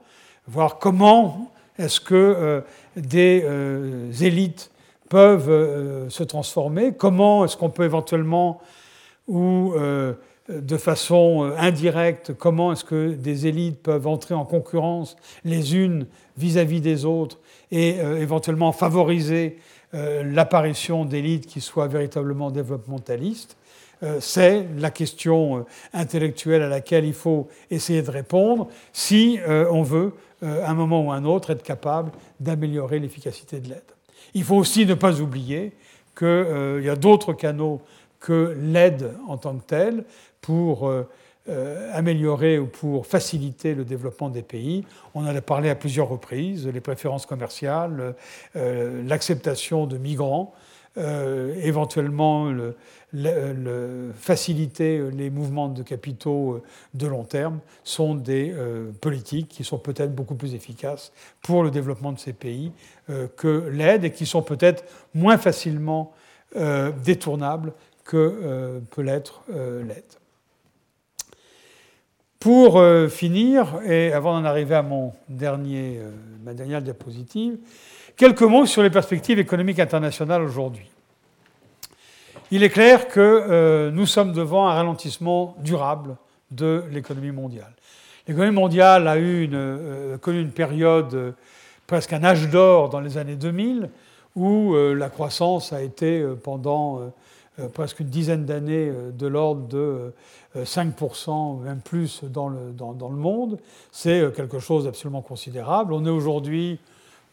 voir 0.47 0.79
comment 0.79 1.51
est-ce 1.77 1.99
que 1.99 2.13
euh, 2.15 2.61
des 2.95 3.43
euh, 3.45 4.11
élites 4.21 4.71
peuvent 5.09 5.49
euh, 5.49 6.09
se 6.09 6.23
transformer, 6.23 6.93
comment 6.93 7.45
est-ce 7.45 7.57
qu'on 7.57 7.69
peut 7.69 7.83
éventuellement, 7.83 8.61
ou 9.27 9.73
de 10.49 10.77
façon 10.77 11.53
indirecte, 11.57 12.33
comment 12.33 12.73
est-ce 12.73 12.83
que 12.83 13.13
des 13.13 13.47
élites 13.47 13.81
peuvent 13.81 14.07
entrer 14.07 14.33
en 14.33 14.43
concurrence 14.43 15.15
les 15.45 15.77
unes 15.77 16.05
vis-à-vis 16.35 16.79
-vis 16.79 16.81
des 16.81 17.05
autres 17.05 17.39
et 17.71 17.95
éventuellement 17.97 18.73
favoriser 18.73 19.57
euh, 19.95 20.23
l'apparition 20.23 21.05
d'élites 21.05 21.45
qui 21.45 21.61
soient 21.61 21.87
véritablement 21.87 22.49
développementalistes? 22.49 23.57
Euh, 24.01 24.17
c'est 24.19 24.65
la 24.77 24.89
question 24.89 25.59
euh, 25.59 25.65
intellectuelle 25.93 26.63
à 26.63 26.67
laquelle 26.67 27.05
il 27.05 27.13
faut 27.13 27.47
essayer 27.69 28.01
de 28.01 28.09
répondre 28.09 28.69
si 28.91 29.39
on 29.47 29.83
veut, 29.83 30.13
à 30.41 30.69
un 30.69 30.73
moment 30.73 31.05
ou 31.05 31.11
à 31.11 31.15
un 31.15 31.25
autre, 31.25 31.51
être 31.51 31.63
capable 31.63 32.11
d'améliorer 32.39 32.99
l'efficacité 32.99 33.59
de 33.59 33.69
l'aide. 33.69 33.92
Il 34.33 34.43
faut 34.43 34.55
aussi 34.55 34.85
ne 34.85 34.93
pas 34.93 35.21
oublier 35.21 35.73
qu'il 36.17 36.81
y 36.83 36.89
a 36.89 36.95
d'autres 36.95 37.33
canaux 37.33 37.81
que 38.19 38.55
l'aide 38.59 39.11
en 39.27 39.37
tant 39.37 39.55
que 39.55 39.63
telle 39.63 40.05
pour 40.41 40.89
euh, 41.49 41.89
améliorer 41.91 42.57
ou 42.57 42.67
pour 42.67 43.05
faciliter 43.05 43.75
le 43.75 43.83
développement 43.83 44.29
des 44.29 44.43
pays. 44.43 44.85
On 45.13 45.25
en 45.27 45.35
a 45.35 45.41
parlé 45.41 45.69
à 45.69 45.75
plusieurs 45.75 46.07
reprises, 46.07 46.65
les 46.65 46.79
préférences 46.79 47.25
commerciales, 47.25 48.15
euh, 48.55 49.03
l'acceptation 49.05 49.85
de 49.85 49.97
migrants, 49.97 50.53
euh, 50.97 51.55
éventuellement 51.63 52.51
le, 52.51 52.75
faciliter 54.15 55.11
les 55.11 55.29
mouvements 55.29 55.69
de 55.69 55.83
capitaux 55.83 56.61
de 56.93 57.07
long 57.07 57.23
terme 57.23 57.59
sont 57.83 58.15
des 58.15 58.53
politiques 59.01 59.49
qui 59.49 59.63
sont 59.63 59.77
peut-être 59.77 60.15
beaucoup 60.15 60.35
plus 60.35 60.55
efficaces 60.55 61.11
pour 61.43 61.63
le 61.63 61.69
développement 61.69 62.11
de 62.11 62.19
ces 62.19 62.33
pays 62.33 62.71
que 63.37 63.69
l'aide 63.69 64.03
et 64.03 64.11
qui 64.11 64.25
sont 64.25 64.41
peut-être 64.41 64.83
moins 65.13 65.37
facilement 65.37 66.11
détournables 67.03 67.73
que 68.03 68.81
peut 68.89 69.03
l'être 69.03 69.43
l'aide. 69.49 70.03
Pour 72.43 72.77
euh, 72.77 73.07
finir, 73.07 73.79
et 73.85 74.11
avant 74.11 74.37
d'en 74.37 74.43
arriver 74.43 74.75
à 74.75 74.81
mon 74.81 75.13
dernier, 75.29 75.97
euh, 75.97 76.11
ma 76.43 76.53
dernière 76.53 76.81
diapositive, 76.81 77.57
quelques 78.15 78.41
mots 78.43 78.65
sur 78.65 78.83
les 78.83 78.89
perspectives 78.89 79.39
économiques 79.39 79.79
internationales 79.79 80.41
aujourd'hui. 80.41 80.89
Il 82.51 82.63
est 82.63 82.69
clair 82.69 83.07
que 83.07 83.19
euh, 83.19 83.91
nous 83.91 84.05
sommes 84.05 84.33
devant 84.33 84.67
un 84.67 84.73
ralentissement 84.73 85.55
durable 85.59 86.15
de 86.51 86.83
l'économie 86.91 87.31
mondiale. 87.31 87.73
L'économie 88.27 88.55
mondiale 88.55 89.07
a 89.07 89.17
eu 89.17 89.43
une, 89.43 90.17
connu 90.21 90.39
une 90.39 90.51
période, 90.51 91.33
presque 91.87 92.13
un 92.13 92.23
âge 92.23 92.49
d'or 92.49 92.89
dans 92.89 92.99
les 92.99 93.17
années 93.17 93.35
2000, 93.35 93.89
où 94.35 94.75
la 94.75 95.09
croissance 95.09 95.73
a 95.73 95.81
été 95.81 96.25
pendant 96.41 97.11
presque 97.73 97.99
une 97.99 98.07
dizaine 98.07 98.45
d'années 98.45 98.89
de 99.11 99.27
l'ordre 99.27 99.67
de 99.67 100.13
5%, 100.55 101.61
même 101.61 101.81
plus 101.81 102.23
dans 102.23 102.47
le, 102.47 102.71
dans, 102.71 103.09
le 103.09 103.15
monde, 103.15 103.57
c'est 103.91 104.19
euh, 104.21 104.29
quelque 104.29 104.59
chose 104.59 104.85
d'absolument 104.85 105.21
considérable. 105.21 105.93
On 105.93 106.05
est 106.05 106.09
aujourd'hui 106.09 106.79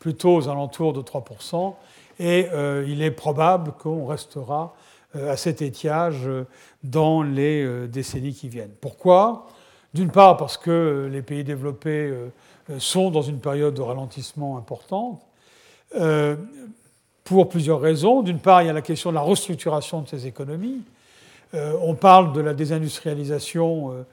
plutôt 0.01 0.35
aux 0.35 0.49
alentours 0.49 0.93
de 0.93 1.03
3%, 1.03 1.75
et 2.19 2.49
euh, 2.53 2.85
il 2.89 3.03
est 3.03 3.13
probable 3.13 3.73
qu'on 3.79 4.07
restera 4.07 4.75
à 5.15 5.37
cet 5.37 5.61
étiage 5.61 6.29
dans 6.85 7.25
les 7.25 7.89
décennies 7.89 8.33
qui 8.33 8.49
viennent. 8.49 8.75
Pourquoi? 8.81 9.49
D'une 9.93 10.13
part 10.13 10.37
parce 10.37 10.57
que 10.57 11.09
les 11.11 11.21
pays 11.21 11.43
développés 11.43 12.15
sont 12.79 13.11
dans 13.11 13.23
une 13.23 13.41
période 13.41 13.75
de 13.75 13.81
ralentissement 13.83 14.57
importante, 14.57 15.21
pour 17.25 17.49
plusieurs 17.49 17.81
raisons. 17.81 18.23
D'une 18.23 18.39
part, 18.39 18.63
il 18.63 18.67
y 18.67 18.71
a 18.71 18.73
la 18.73 18.83
question 18.83 19.11
de 19.11 19.17
la 19.17 19.21
restructuration 19.21 20.03
de 20.03 20.09
ces 20.09 20.29
économies. 20.29 20.83
on 21.55 21.97
parle 21.97 22.33
de 22.33 22.41
la 22.41 22.55
désindustrialisation, 22.55 24.07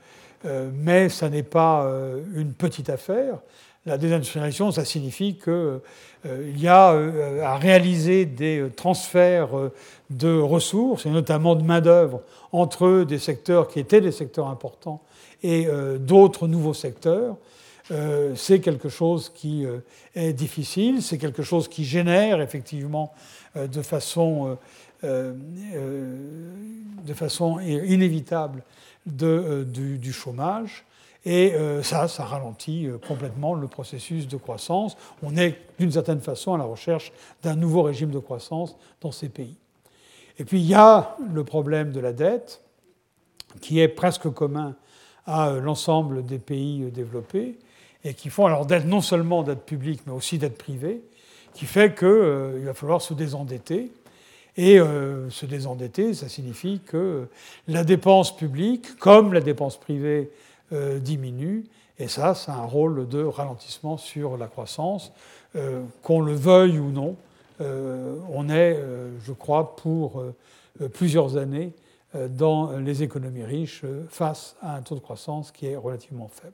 mais 0.44 1.10
ça 1.10 1.30
n'est 1.30 1.44
pas 1.44 1.88
une 2.34 2.54
petite 2.54 2.90
affaire. 2.90 3.38
La 3.88 3.98
désindustrialisation, 3.98 4.72
ça 4.74 4.84
signifie 4.84 5.36
qu'il 5.36 5.54
euh, 5.54 5.80
y 6.58 6.68
a 6.68 6.92
euh, 6.92 7.42
à 7.42 7.56
réaliser 7.56 8.26
des 8.26 8.66
transferts 8.76 9.58
euh, 9.58 9.74
de 10.10 10.38
ressources, 10.38 11.06
et 11.06 11.10
notamment 11.10 11.56
de 11.56 11.64
main-d'œuvre, 11.64 12.22
entre 12.52 13.06
des 13.06 13.18
secteurs 13.18 13.70
qui 13.70 13.80
étaient 13.80 14.02
des 14.02 14.12
secteurs 14.12 14.48
importants 14.48 15.02
et 15.42 15.68
d'autres 16.00 16.48
nouveaux 16.48 16.74
secteurs. 16.74 17.36
c'est 18.36 18.60
quelque 18.60 18.90
chose 18.90 19.32
qui 19.36 19.68
est 20.16 20.34
difficile, 20.34 21.04
c'est 21.04 21.20
quelque 21.20 21.44
chose 21.44 21.68
qui 21.68 21.86
génère 21.86 22.42
effectivement 22.42 23.14
de 23.56 23.82
façon, 23.84 24.58
de 25.04 25.36
façon 27.14 27.60
inévitable 27.60 28.64
du, 29.06 30.12
chômage. 30.12 30.86
Et 31.26 31.54
euh, 31.56 31.84
ça, 31.84 32.08
ça 32.08 32.24
ralentit 32.26 32.88
euh, 32.88 32.98
complètement 32.98 33.54
le 33.54 33.68
processus 33.68 34.28
de 34.28 34.38
croissance. 34.38 34.98
On 35.24 35.36
est 35.36 35.58
d'une 35.80 35.92
certaine 35.92 36.22
façon 36.22 36.54
à 36.54 36.58
la 36.58 36.64
recherche 36.64 37.12
d'un 37.44 37.56
nouveau 37.56 37.84
régime 37.84 38.12
de 38.12 38.20
croissance 38.20 38.76
dans 39.02 39.12
ces 39.12 39.30
pays. 39.30 39.58
Et 40.40 40.46
puis 40.46 40.60
il 40.60 40.68
y 40.68 40.76
a 40.76 41.18
le 41.34 41.44
problème 41.44 41.92
de 41.92 42.00
la 42.00 42.14
dette, 42.14 42.62
qui 43.62 43.80
est 43.80 43.88
presque 43.88 44.30
commun 44.30 44.76
à 45.26 45.50
euh, 45.50 45.60
l'ensemble 45.60 46.26
des 46.26 46.40
pays 46.40 46.92
développés, 46.92 47.58
et 48.04 48.14
qui 48.14 48.30
font 48.30 48.46
alors 48.46 48.66
dette 48.66 48.86
non 48.86 49.02
seulement 49.02 49.44
dette 49.44 49.66
publique, 49.66 50.02
mais 50.06 50.14
aussi 50.14 50.38
dette 50.38 50.58
privée, 50.58 51.02
qui 51.54 51.66
fait 51.66 51.98
qu'il 51.98 52.64
va 52.64 52.74
falloir 52.74 53.02
se 53.02 53.14
désendetter. 53.14 53.92
Et 54.60 54.80
se 54.80 55.46
désendetter, 55.46 56.16
ça 56.16 56.28
signifie 56.28 56.82
que 56.84 57.28
la 57.68 57.84
dépense 57.84 58.36
publique, 58.36 58.98
comme 58.98 59.32
la 59.32 59.42
dépense 59.42 59.78
privée, 59.80 60.32
euh, 60.74 61.00
diminue. 61.00 61.64
Et 61.98 62.10
ça, 62.10 62.36
c'est 62.36 62.52
un 62.52 62.66
rôle 62.66 63.08
de 63.08 63.24
ralentissement 63.24 63.96
sur 63.96 64.36
la 64.36 64.48
croissance. 64.48 65.14
Euh, 65.56 65.82
qu'on 66.04 66.20
le 66.20 66.34
veuille 66.34 66.78
ou 66.78 66.92
non, 66.92 67.16
euh, 67.62 68.18
on 68.30 68.50
est, 68.50 68.78
je 69.24 69.32
crois, 69.32 69.78
pour 69.78 70.24
plusieurs 70.94 71.38
années 71.38 71.72
dans 72.14 72.72
les 72.78 73.02
économies 73.02 73.44
riches 73.44 73.84
face 74.10 74.56
à 74.62 74.76
un 74.76 74.82
taux 74.82 74.96
de 74.96 75.00
croissance 75.00 75.52
qui 75.52 75.68
est 75.68 75.76
relativement 75.76 76.30
faible. 76.32 76.54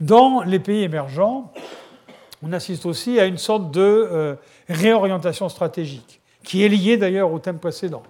Dans 0.00 0.42
les 0.42 0.58
pays 0.58 0.82
émergents, 0.82 1.52
on 2.42 2.52
assiste 2.52 2.86
aussi 2.86 3.18
à 3.18 3.26
une 3.26 3.38
sorte 3.38 3.70
de 3.70 4.36
réorientation 4.68 5.48
stratégique, 5.48 6.20
qui 6.42 6.64
est 6.64 6.68
liée 6.68 6.96
d'ailleurs 6.96 7.32
au 7.32 7.38
thème 7.38 7.58
précédent. 7.58 8.02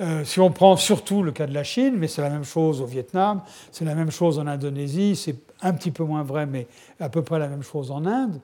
Euh, 0.00 0.24
si 0.24 0.40
on 0.40 0.50
prend 0.50 0.76
surtout 0.76 1.22
le 1.22 1.32
cas 1.32 1.46
de 1.46 1.54
la 1.54 1.64
Chine, 1.64 1.94
mais 1.96 2.08
c'est 2.08 2.22
la 2.22 2.30
même 2.30 2.44
chose 2.44 2.82
au 2.82 2.86
Vietnam, 2.86 3.40
c'est 3.72 3.84
la 3.84 3.94
même 3.94 4.10
chose 4.10 4.38
en 4.38 4.46
Indonésie, 4.46 5.16
c'est 5.16 5.36
un 5.62 5.72
petit 5.72 5.90
peu 5.90 6.04
moins 6.04 6.22
vrai, 6.22 6.44
mais 6.44 6.66
à 7.00 7.08
peu 7.08 7.22
près 7.22 7.38
la 7.38 7.48
même 7.48 7.62
chose 7.62 7.90
en 7.90 8.04
Inde. 8.04 8.38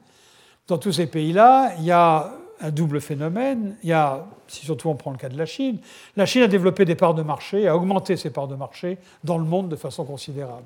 Dans 0.66 0.78
tous 0.78 0.92
ces 0.92 1.06
pays-là, 1.06 1.72
il 1.78 1.84
y 1.84 1.90
a 1.90 2.32
un 2.62 2.70
double 2.70 3.00
phénomène. 3.00 3.76
Il 3.82 3.90
y 3.90 3.92
a, 3.92 4.24
si 4.46 4.64
surtout 4.64 4.88
on 4.88 4.94
prend 4.94 5.10
le 5.10 5.18
cas 5.18 5.28
de 5.28 5.36
la 5.36 5.46
Chine, 5.46 5.78
la 6.16 6.24
Chine 6.24 6.42
a 6.42 6.48
développé 6.48 6.84
des 6.84 6.94
parts 6.94 7.14
de 7.14 7.22
marché, 7.22 7.68
a 7.68 7.76
augmenté 7.76 8.16
ses 8.16 8.30
parts 8.30 8.48
de 8.48 8.54
marché 8.54 8.98
dans 9.24 9.36
le 9.36 9.44
monde 9.44 9.68
de 9.68 9.76
façon 9.76 10.04
considérable. 10.04 10.64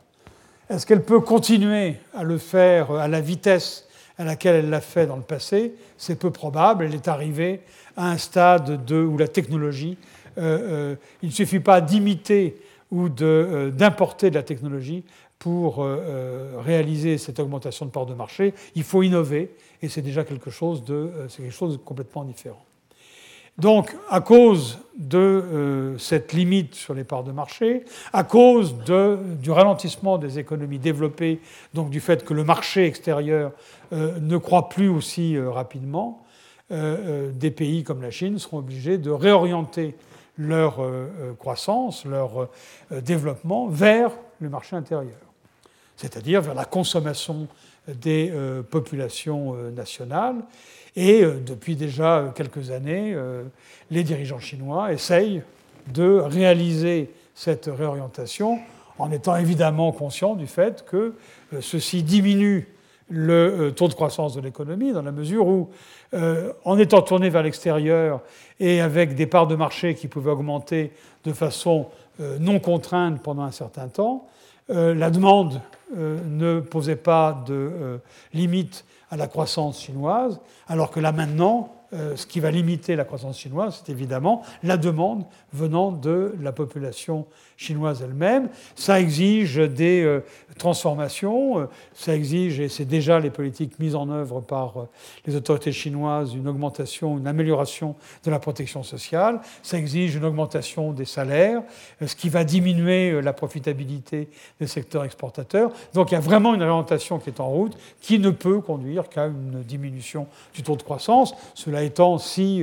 Est-ce 0.69 0.87
qu'elle 0.87 1.03
peut 1.03 1.21
continuer 1.21 1.97
à 2.15 2.23
le 2.23 2.39
faire 2.39 2.91
à 2.91 3.09
la 3.09 3.21
vitesse 3.21 3.89
à 4.19 4.25
laquelle 4.25 4.57
elle 4.57 4.71
l'a 4.71 4.81
fait 4.81 5.07
dans 5.07 5.17
le 5.17 5.23
passé? 5.23 5.75
C'est 5.97 6.19
peu 6.19 6.31
probable. 6.31 6.85
Elle 6.85 6.95
est 6.95 7.09
arrivée 7.09 7.61
à 7.97 8.11
un 8.11 8.19
stade 8.19 8.85
de, 8.85 8.97
où 9.03 9.17
la 9.17 9.29
technologie 9.29 9.97
euh, 10.39 10.93
euh, 10.93 10.97
il 11.23 11.29
ne 11.29 11.35
suffit 11.35 11.61
pas 11.61 11.81
d'imiter 11.81 12.57
ou 12.91 13.09
euh, 13.21 13.71
d'importer 13.71 14.31
de, 14.31 14.35
la 14.35 14.43
technologie 14.43 15.05
pour 15.39 15.87
réaliser 16.65 17.19
cette 17.19 17.39
augmentation 17.41 17.85
de 17.85 17.91
part 17.91 18.07
de 18.07 18.15
marché. 18.15 18.55
Il 18.75 18.85
faut 18.85 19.03
innover 19.03 19.51
et 19.83 19.89
c'est 19.89 20.01
déjà 20.01 20.25
quelque 20.25 20.51
chose 20.51 20.83
de, 20.83 21.11
complètement 21.85 22.25
différent. 22.25 22.65
Donc, 23.59 23.95
à 24.09 24.23
cause 24.23 24.79
de 24.97 25.95
cette 25.99 26.33
limite 26.33 26.75
sur 26.75 26.95
les 26.95 27.05
parts 27.05 27.23
de 27.23 27.33
marché, 27.33 27.85
à 28.15 28.25
cause 28.25 28.77
du 28.87 29.51
ralentissement 29.51 30.17
des 30.17 30.39
économies 30.39 30.79
développées, 30.79 31.41
donc 31.75 31.91
du 31.91 32.01
fait 32.01 32.25
que 32.25 32.33
le 32.33 32.45
marché 32.45 32.87
extérieur 32.87 33.53
ne 33.93 34.39
croît 34.39 34.71
plus 34.71 34.89
aussi 34.89 35.39
rapidement, 35.39 36.25
des 36.71 37.51
pays 37.51 37.85
comme 37.85 38.01
la 38.01 38.11
Chine 38.11 38.39
seront 38.39 38.59
obligés 38.59 38.97
de 38.97 39.11
réorienter 39.11 39.95
leur 40.39 40.81
euh, 40.81 41.09
euh, 41.21 41.33
croissance, 41.35 42.05
leur 42.05 42.43
euh, 42.43 43.01
développement 43.01 43.69
vers 43.69 44.11
le 44.41 44.49
marché 44.49 44.77
intérieur, 44.77 45.17
c'est-à-dire 45.97 46.43
vers 46.43 46.55
la 46.55 46.65
consommation 46.65 47.49
des 47.89 48.33
populations 48.69 49.55
nationales. 49.71 50.43
Et 50.97 51.25
depuis 51.25 51.77
déjà 51.77 52.33
quelques 52.35 52.73
années, 52.73 53.17
les 53.93 54.03
dirigeants 54.03 54.41
chinois 54.41 54.93
essayent 54.93 55.43
de 55.87 56.19
réaliser 56.19 57.13
cette 57.37 57.67
réorientation 57.67 58.59
en 58.99 59.13
étant 59.13 59.37
évidemment 59.37 59.93
conscients 59.93 60.35
du 60.35 60.49
fait 60.49 60.85
que 60.85 61.15
ceci 61.61 62.03
diminue 62.03 62.69
le 63.09 63.71
taux 63.71 63.89
de 63.89 63.95
croissance 63.95 64.35
de 64.35 64.41
l'économie, 64.41 64.93
dans 64.93 65.03
la 65.03 65.13
mesure 65.13 65.47
où, 65.47 65.71
en 66.65 66.79
étant 66.79 67.03
tourné 67.03 67.31
vers 67.31 67.43
l'extérieur, 67.43 68.21
et 68.59 68.81
avec 68.81 69.15
des 69.15 69.27
parts 69.27 69.47
de 69.47 69.55
marché 69.55 69.95
qui 69.95 70.09
pouvaient 70.09 70.31
augmenter 70.31 70.93
de 71.25 71.33
façon 71.33 71.87
euh, 72.21 72.39
non 72.39 72.61
contrainte 72.61 73.23
pendant 73.23 73.43
un 73.43 73.51
certain 73.51 73.89
temps. 73.89 74.27
Euh, 74.71 74.95
la 74.95 75.11
demande 75.11 75.61
euh, 75.97 76.19
ne 76.27 76.61
posait 76.61 76.97
pas 76.97 77.45
de 77.47 78.01
limite 78.33 78.87
à 79.11 79.17
la 79.17 79.27
croissance 79.27 79.83
chinoise, 79.83 80.41
alors 80.67 80.91
que 80.91 80.99
là 80.99 81.13
maintenant, 81.13 81.76
ce 81.93 82.27
qui 82.27 82.41
va 82.41 82.51
limiter 82.51 82.97
la 82.97 83.05
croissance 83.05 83.39
chinoise, 83.39 83.83
c'est 83.85 83.93
évidemment 83.93 84.43
la 84.63 84.77
demande 84.77 85.25
venant 85.53 85.93
de 85.93 86.35
la 86.41 86.53
population 86.53 87.27
chinoise 87.57 88.03
elle-même. 88.03 88.49
Ça 88.75 89.01
exige 89.01 89.57
des 89.57 90.03
euh, 90.03 90.25
transformations, 90.59 91.61
euh, 91.61 91.67
ça 91.95 92.15
exige, 92.15 92.61
et 92.61 92.69
c'est 92.69 92.85
déjà 92.85 93.19
les 93.19 93.31
politiques 93.31 93.79
mises 93.79 93.95
en 93.95 94.11
œuvre 94.11 94.41
par 94.41 94.77
euh, 94.77 94.89
les 95.25 95.35
autorités 95.37 95.73
chinoises, 95.73 96.35
une 96.35 96.49
augmentation, 96.49 97.17
une 97.17 97.27
amélioration 97.27 97.97
de 98.25 98.31
la 98.31 98.39
protection 98.39 98.83
sociale, 98.83 99.41
ça 99.63 99.79
exige 99.79 100.17
une 100.17 100.25
augmentation 100.25 100.93
des 100.93 101.05
salaires, 101.05 101.63
ce 102.05 102.15
qui 102.15 102.29
va 102.29 102.45
diminuer 102.45 103.23
la 103.23 103.33
profitabilité 103.33 104.29
des 104.61 104.67
secteurs 104.67 105.05
exportateurs. 105.05 105.71
Donc 105.95 106.11
il 106.11 106.15
y 106.15 106.19
a 106.19 106.21
vraiment 106.21 106.55
une 106.55 106.63
orientation 106.63 107.19
qui 107.19 107.31
est 107.31 107.41
en 107.41 107.49
route, 107.49 107.77
qui 108.01 108.19
ne 108.19 108.31
peut 108.31 108.61
conduire 108.61 109.09
qu'à 109.09 109.27
une 109.27 109.63
diminution 109.63 110.27
du 110.55 110.63
taux 110.63 110.77
de 110.77 110.83
croissance. 110.83 111.35
Étant, 111.83 112.19
si 112.19 112.63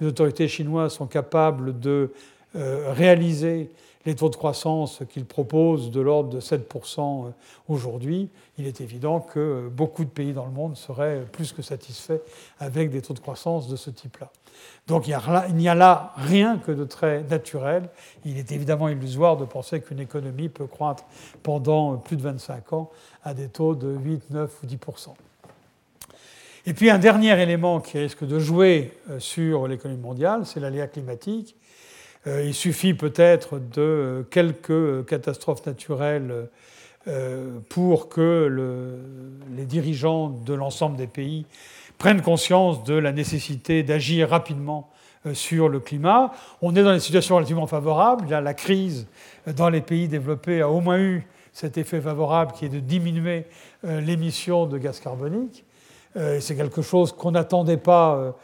les 0.00 0.06
autorités 0.06 0.48
chinoises 0.48 0.94
sont 0.94 1.06
capables 1.06 1.78
de 1.78 2.12
réaliser 2.54 3.70
les 4.04 4.14
taux 4.14 4.28
de 4.28 4.36
croissance 4.36 5.02
qu'il 5.10 5.24
propose 5.24 5.90
de 5.90 6.00
l'ordre 6.00 6.30
de 6.30 6.40
7% 6.40 7.26
euh, 7.26 7.30
aujourd'hui, 7.68 8.28
il 8.58 8.66
est 8.66 8.80
évident 8.80 9.20
que 9.20 9.38
euh, 9.38 9.68
beaucoup 9.70 10.04
de 10.04 10.10
pays 10.10 10.32
dans 10.32 10.44
le 10.44 10.50
monde 10.50 10.76
seraient 10.76 11.24
plus 11.30 11.52
que 11.52 11.62
satisfaits 11.62 12.20
avec 12.58 12.90
des 12.90 13.02
taux 13.02 13.14
de 13.14 13.20
croissance 13.20 13.68
de 13.68 13.76
ce 13.76 13.90
type-là. 13.90 14.30
Donc 14.86 15.06
il 15.06 15.16
n'y 15.56 15.68
a, 15.68 15.74
là 15.74 16.12
rien 16.16 16.58
que 16.58 16.72
de 16.72 16.84
très 16.84 17.22
naturel. 17.24 17.88
Il 18.24 18.38
est 18.38 18.52
évidemment 18.52 18.88
illusoire 18.88 19.36
de 19.36 19.44
penser 19.44 19.80
qu'une 19.80 20.00
économie 20.00 20.48
peut 20.48 20.66
croître 20.66 21.04
pendant 21.42 21.96
plus 21.96 22.16
de 22.16 22.22
25 22.22 22.72
ans 22.72 22.90
à 23.24 23.34
des 23.34 23.48
taux 23.48 23.74
de 23.74 23.88
8, 23.88 24.30
9 24.30 24.62
ou 24.62 24.66
10%. 24.66 25.08
Et 26.64 26.74
puis 26.74 26.90
un 26.90 26.98
dernier 26.98 27.40
élément 27.40 27.80
qui 27.80 27.98
risque 27.98 28.24
de 28.24 28.38
jouer 28.38 28.92
euh, 29.10 29.18
sur 29.18 29.66
l'économie 29.66 30.00
mondiale, 30.00 30.46
c'est 30.46 30.60
l'aléa 30.60 30.86
climatique. 30.86 31.56
Euh, 32.26 32.44
il 32.44 32.54
suffit 32.54 32.94
peut-être 32.94 33.58
de 33.58 34.24
quelques 34.30 35.06
catastrophes 35.06 35.66
naturelles 35.66 36.48
euh, 37.08 37.58
pour 37.68 38.08
que 38.08 39.28
les 39.56 39.64
dirigeants 39.64 40.28
de 40.28 40.54
l'ensemble 40.54 40.96
des 40.96 41.08
pays 41.08 41.46
prennent 41.98 42.22
conscience 42.22 42.84
de 42.84 42.94
la 42.94 43.12
nécessité 43.12 43.82
d'agir 43.82 44.28
rapidement 44.28 44.88
euh, 45.26 45.34
sur 45.34 45.68
le 45.68 45.80
climat. 45.80 46.32
On 46.60 46.76
est 46.76 46.82
dans 46.84 46.92
des 46.92 47.00
situations 47.00 47.34
relativement 47.34 47.66
favorables. 47.66 48.28
la 48.28 48.54
crise 48.54 49.08
dans 49.56 49.68
les 49.68 49.80
pays 49.80 50.06
développés 50.06 50.60
a 50.60 50.68
au 50.68 50.80
moins 50.80 50.98
eu 50.98 51.26
cet 51.52 51.76
effet 51.76 52.00
favorable 52.00 52.52
qui 52.52 52.66
est 52.66 52.70
de 52.70 52.80
diminuer 52.80 53.44
l'émission 53.82 54.64
de 54.64 54.78
gaz 54.78 55.00
carbonique. 55.00 55.64
C'est 56.14 56.56
quelque 56.56 56.82
chose 56.82 57.12
qu'on 57.12 57.30
n'attendait 57.30 57.76
pas 57.76 58.34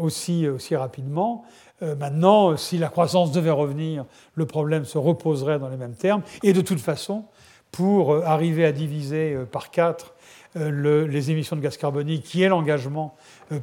aussi, 0.00 0.48
aussi 0.48 0.76
rapidement. 0.76 1.44
maintenant, 1.80 2.56
si 2.56 2.78
la 2.78 2.88
croissance 2.88 3.32
devait 3.32 3.50
revenir, 3.50 4.04
le 4.34 4.46
problème 4.46 4.84
se 4.84 4.98
reposerait 4.98 5.58
dans 5.58 5.68
les 5.68 5.76
mêmes 5.76 5.94
termes. 5.94 6.22
Et 6.42 6.52
de 6.52 6.60
toute 6.60 6.80
façon, 6.80 7.24
pour 7.72 8.24
arriver 8.24 8.64
à 8.64 8.72
diviser 8.72 9.36
par 9.50 9.70
quatre 9.70 10.14
les 10.54 11.30
émissions 11.30 11.56
de 11.56 11.60
gaz 11.60 11.76
carbonique, 11.76 12.24
qui 12.24 12.42
est 12.42 12.48
l'engagement 12.48 13.14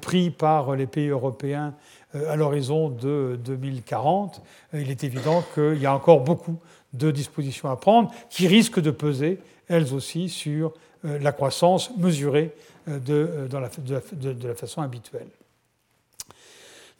pris 0.01 0.29
par 0.29 0.75
les 0.75 0.87
pays 0.87 1.07
européens 1.07 1.73
à 2.13 2.35
l'horizon 2.35 2.89
de 2.89 3.39
2040, 3.43 4.41
il 4.73 4.91
est 4.91 5.03
évident 5.03 5.43
qu'il 5.55 5.81
y 5.81 5.85
a 5.85 5.93
encore 5.93 6.21
beaucoup 6.21 6.57
de 6.93 7.11
dispositions 7.11 7.69
à 7.69 7.75
prendre 7.75 8.11
qui 8.29 8.47
risquent 8.47 8.79
de 8.79 8.91
peser, 8.91 9.39
elles 9.67 9.93
aussi, 9.93 10.29
sur 10.29 10.73
euh, 11.05 11.19
la 11.19 11.31
croissance 11.31 11.95
mesurée 11.97 12.53
euh, 12.87 12.99
de, 12.99 13.13
euh, 13.13 13.47
de, 13.47 14.47
la, 14.47 14.55
façon 14.55 14.81
habituelle. 14.81 15.27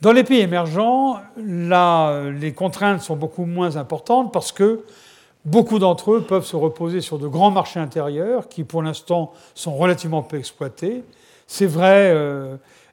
Dans 0.02 0.12
les 0.12 0.24
pays 0.24 0.42
émergents, 0.42 1.20
là, 1.38 2.30
les 2.30 2.54
contraintes 2.54 3.02
sont 3.02 3.16
beaucoup 3.16 3.46
moins 3.46 3.78
importantes 3.78 4.34
parce 4.34 4.52
que 4.52 4.84
beaucoup 5.46 5.80
d'entre 5.80 6.14
eux 6.14 6.22
peuvent 6.22 6.46
se 6.46 6.56
reposer 6.56 7.02
sur 7.02 7.20
de 7.20 7.28
grands 7.28 7.52
marchés 7.52 7.80
intérieurs 7.80 8.50
qui, 8.50 8.64
pour 8.64 8.82
l'instant, 8.82 9.32
sont 9.56 9.76
relativement 9.76 10.22
peu 10.22 10.38
exploités. 10.38 11.04
C'est 11.48 11.68
vrai 11.68 12.14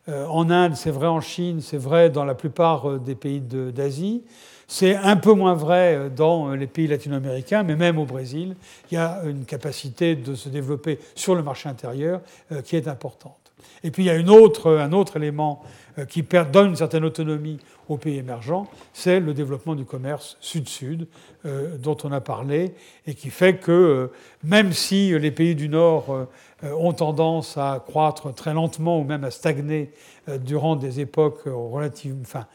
en 0.07 0.51
Inde, 0.51 0.77
c'est 0.77 0.91
vrai 0.91 1.09
en 1.09 1.21
Chine, 1.21 1.61
c'est 1.61 1.79
vrai 1.79 2.11
dans 2.11 2.25
la 2.25 2.35
plupart 2.35 3.01
des 3.01 3.17
pays 3.17 3.41
d'Asie. 3.41 4.23
C'est 4.73 4.95
un 4.95 5.17
peu 5.17 5.33
moins 5.33 5.55
vrai 5.55 5.97
euh, 5.97 6.09
dans 6.09 6.49
euh, 6.49 6.55
les 6.55 6.69
pays 6.69 6.87
latino-américains, 6.87 7.65
mais 7.65 7.75
même 7.75 7.99
au 7.99 8.05
Brésil, 8.05 8.55
il 8.91 8.95
y 8.95 8.99
a 8.99 9.21
une 9.25 9.45
capacité 9.45 10.15
de 10.15 10.37
se 10.37 10.49
développer 10.49 11.01
sur 11.17 11.35
le 11.35 11.43
marché 11.43 11.69
intérieur 11.69 12.21
euh, 12.53 12.63
qui 12.63 12.77
est 12.77 12.87
importante. 12.87 13.35
Et 13.83 13.91
puis 13.91 14.05
il 14.05 14.07
y 14.07 14.11
a 14.11 14.15
un 14.15 14.29
autre 14.93 15.17
élément 15.17 15.63
qui 16.09 16.23
donne 16.23 16.69
une 16.69 16.77
certaine 16.77 17.05
autonomie 17.05 17.59
aux 17.89 17.97
pays 17.97 18.17
émergents, 18.17 18.69
c'est 18.93 19.21
le 19.21 19.35
développement 19.35 19.75
du 19.75 19.85
commerce 19.85 20.39
sud-sud 20.41 21.09
dont 21.45 21.97
on 22.05 22.13
a 22.13 22.21
parlé 22.21 22.75
et 23.07 23.15
qui 23.15 23.29
fait 23.29 23.57
que 23.57 24.11
même 24.43 24.73
si 24.73 25.19
les 25.19 25.31
pays 25.31 25.55
du 25.55 25.69
Nord 25.69 26.27
ont 26.63 26.93
tendance 26.93 27.59
à 27.59 27.83
croître 27.87 28.35
très 28.35 28.55
lentement 28.55 28.99
ou 28.99 29.05
même 29.05 29.25
à 29.25 29.31
stagner 29.31 29.93
durant 30.39 30.77
des 30.77 31.01
époques 31.01 31.43
relatives, 31.45 32.17
enfin, 32.23 32.47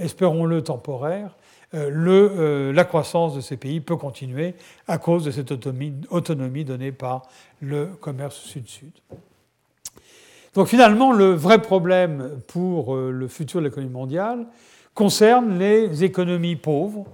espérons-le 0.00 0.62
temporaires, 0.62 1.34
le, 1.72 2.32
euh, 2.38 2.72
la 2.72 2.84
croissance 2.84 3.34
de 3.34 3.40
ces 3.40 3.56
pays 3.56 3.80
peut 3.80 3.96
continuer 3.96 4.54
à 4.86 4.98
cause 4.98 5.24
de 5.24 5.30
cette 5.30 5.52
autonomie, 5.52 5.94
autonomie 6.10 6.64
donnée 6.64 6.92
par 6.92 7.22
le 7.60 7.86
commerce 7.86 8.36
sud-sud. 8.36 8.92
Donc 10.54 10.66
finalement, 10.66 11.12
le 11.12 11.34
vrai 11.34 11.60
problème 11.60 12.40
pour 12.46 12.94
euh, 12.94 13.10
le 13.10 13.28
futur 13.28 13.60
de 13.60 13.66
l'économie 13.66 13.92
mondiale 13.92 14.46
concerne 14.94 15.58
les 15.58 16.04
économies 16.04 16.56
pauvres, 16.56 17.04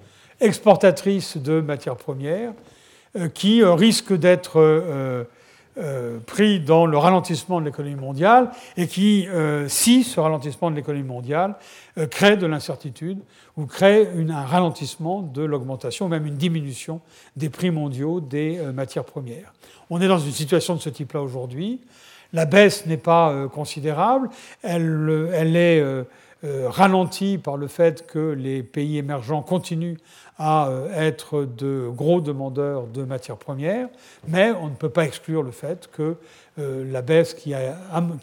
exportatrices 0.41 1.37
de 1.37 1.61
matières 1.61 1.97
premières, 1.97 2.53
qui 3.33 3.63
risquent 3.63 4.15
d'être 4.15 4.59
euh, 5.77 6.21
pris 6.21 6.61
dans 6.61 6.87
le 6.87 6.97
ralentissement 6.97 7.59
de 7.59 7.65
l'économie 7.65 7.97
mondiale 7.97 8.53
et 8.77 8.87
qui, 8.87 9.27
euh, 9.27 9.67
si 9.67 10.05
ce 10.05 10.21
ralentissement 10.21 10.71
de 10.71 10.77
l'économie 10.77 11.03
mondiale 11.03 11.57
euh, 11.99 12.07
crée 12.07 12.37
de 12.37 12.47
l'incertitude 12.47 13.19
ou 13.57 13.67
crée 13.67 14.09
un 14.29 14.45
ralentissement 14.45 15.23
de 15.23 15.43
l'augmentation, 15.43 16.09
même 16.09 16.27
une 16.27 16.37
diminution 16.37 17.01
des 17.37 17.51
prix 17.51 17.71
mondiaux 17.71 18.21
des 18.21 18.59
matières 18.75 19.05
premières. 19.05 19.53
On 19.91 20.01
est 20.01 20.09
dans 20.09 20.19
une 20.19 20.33
situation 20.33 20.75
de 20.75 20.81
ce 20.81 20.89
type-là 20.89 21.23
aujourd'hui. 21.23 21.81
La 22.33 22.47
baisse 22.47 22.87
n'est 22.87 22.97
pas 22.97 23.47
considérable, 23.49 24.29
elle, 24.63 25.31
elle 25.33 25.55
est 25.57 25.85
ralentie 26.43 27.39
par 27.39 27.57
le 27.57 27.69
fait 27.69 28.07
que 28.07 28.33
les 28.33 28.65
pays 28.65 28.99
émergents 28.99 29.43
continuent 29.43 29.99
à 30.39 30.69
euh, 30.69 30.89
être 30.95 31.45
de 31.45 31.89
gros 31.89 32.21
demandeurs 32.21 32.87
de 32.87 33.05
matières 33.05 33.37
premières, 33.37 33.89
mais 34.27 34.51
on 34.51 34.69
ne 34.69 34.75
peut 34.75 34.89
pas 34.89 35.05
exclure 35.05 35.43
le 35.43 35.53
fait 35.53 35.89
que 35.93 36.17
euh, 36.59 36.91
la 36.91 37.03
baisse 37.03 37.35
qui 37.35 37.55
a, 37.55 37.77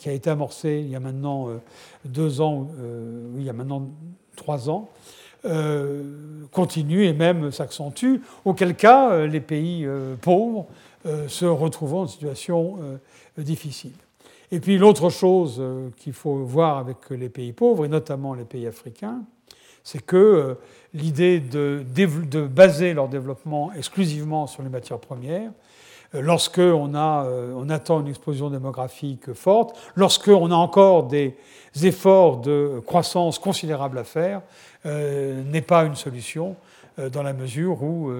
été 0.05 0.29
amorcée 0.29 0.81
il 0.83 0.89
y 0.89 0.95
a 0.95 0.99
maintenant 0.99 1.49
euh, 1.49 1.61
deux 2.05 2.41
ans, 2.41 2.67
il 3.37 3.43
y 3.43 3.49
a 3.49 3.53
maintenant 3.53 3.89
trois 4.35 4.69
ans, 4.69 4.89
continue 6.51 7.05
et 7.05 7.13
même 7.13 7.51
s'accentue, 7.51 8.17
auquel 8.45 8.75
cas 8.75 9.25
les 9.25 9.41
pays 9.41 9.87
pauvres 10.21 10.67
se 11.27 11.45
retrouveront 11.45 12.01
en 12.01 12.07
situation 12.07 12.77
difficile. 13.37 13.93
Et 14.51 14.59
puis 14.59 14.77
l'autre 14.77 15.09
chose 15.09 15.61
qu'il 15.97 16.13
faut 16.13 16.35
voir 16.43 16.77
avec 16.77 16.97
les 17.09 17.29
pays 17.29 17.53
pauvres, 17.53 17.85
et 17.85 17.89
notamment 17.89 18.33
les 18.33 18.45
pays 18.45 18.67
africains, 18.67 19.21
c'est 19.83 20.05
que 20.05 20.57
l'idée 20.93 21.39
de, 21.39 21.83
baser 22.47 22.93
leur 22.93 23.07
développement 23.07 23.71
exclusivement 23.73 24.47
sur 24.47 24.63
les 24.63 24.69
matières 24.69 24.99
premières, 24.99 25.51
euh, 25.51 25.70
lorsque 26.13 26.59
on, 26.59 26.93
a, 26.93 27.25
euh, 27.25 27.53
on 27.55 27.69
attend 27.69 28.01
une 28.01 28.07
explosion 28.07 28.49
démographique 28.49 29.33
forte, 29.33 29.77
lorsque 29.95 30.27
on 30.27 30.51
a 30.51 30.55
encore 30.55 31.03
des 31.03 31.35
efforts 31.81 32.37
de 32.37 32.81
croissance 32.85 33.39
considérables 33.39 33.97
à 33.97 34.03
faire, 34.03 34.41
euh, 34.85 35.43
n'est 35.43 35.61
pas 35.61 35.83
une 35.83 35.95
solution 35.95 36.55
dans 37.09 37.23
la 37.23 37.33
mesure 37.33 37.81
où 37.83 38.11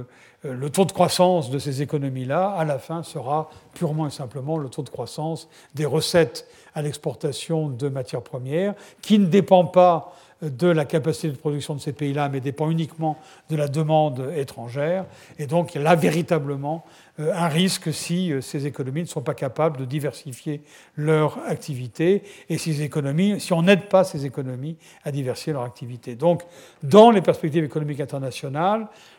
le 0.44 0.70
taux 0.70 0.86
de 0.86 0.92
croissance 0.92 1.50
de 1.52 1.60
ces 1.60 1.82
économies-là, 1.82 2.50
à 2.50 2.66
la 2.66 2.80
fin, 2.80 3.04
sera 3.04 3.50
purement 3.74 4.08
et 4.08 4.12
simplement 4.12 4.58
le 4.58 4.70
taux 4.70 4.84
de 4.84 4.90
croissance 4.90 5.50
des 5.76 5.86
recettes 5.86 6.48
à 6.74 6.82
l'exportation 6.82 7.70
de 7.70 7.90
matières 7.90 8.24
premières, 8.24 8.74
qui 9.02 9.20
ne 9.20 9.26
dépend 9.26 9.66
pas 9.66 10.14
de 10.42 10.68
la 10.68 10.86
capacité 10.86 11.30
de 11.30 11.38
production 11.38 11.76
de 11.76 11.80
ces 11.80 11.94
pays-là, 11.94 12.30
mais 12.30 12.40
dépend 12.40 12.70
uniquement 12.72 13.18
de 13.50 13.56
la 13.56 13.68
demande 13.68 14.32
étrangère. 14.36 15.06
Et 15.38 15.46
donc, 15.46 15.74
il 15.74 15.78
y 15.78 15.82
a 15.82 15.84
là 15.84 15.96
véritablement 15.96 16.84
euh, 17.20 17.32
un 17.34 17.48
risque 17.48 17.94
si 17.94 18.32
euh, 18.32 18.42
ces 18.42 18.66
économies 18.66 19.02
ne 19.02 19.08
sont 19.08 19.22
pas 19.22 19.36
capables 19.36 19.78
de 19.78 19.86
diversifier 19.86 20.64
leur 20.96 21.38
activité 21.48 22.24
et 22.50 22.58
si, 22.58 22.82
économies, 22.82 23.40
si 23.40 23.54
on 23.54 23.62
n'aide 23.62 23.88
pas 23.88 24.04
ces 24.04 24.26
économies 24.26 24.78
à 25.04 25.12
diversifier 25.12 25.54
leur 25.54 25.64
activité. 25.64 26.16
Donc, 26.16 26.42
dans 26.82 27.12
les 27.12 27.22
perspectives 27.22 27.64
économiques 27.64 28.00
internationales, 28.00 28.71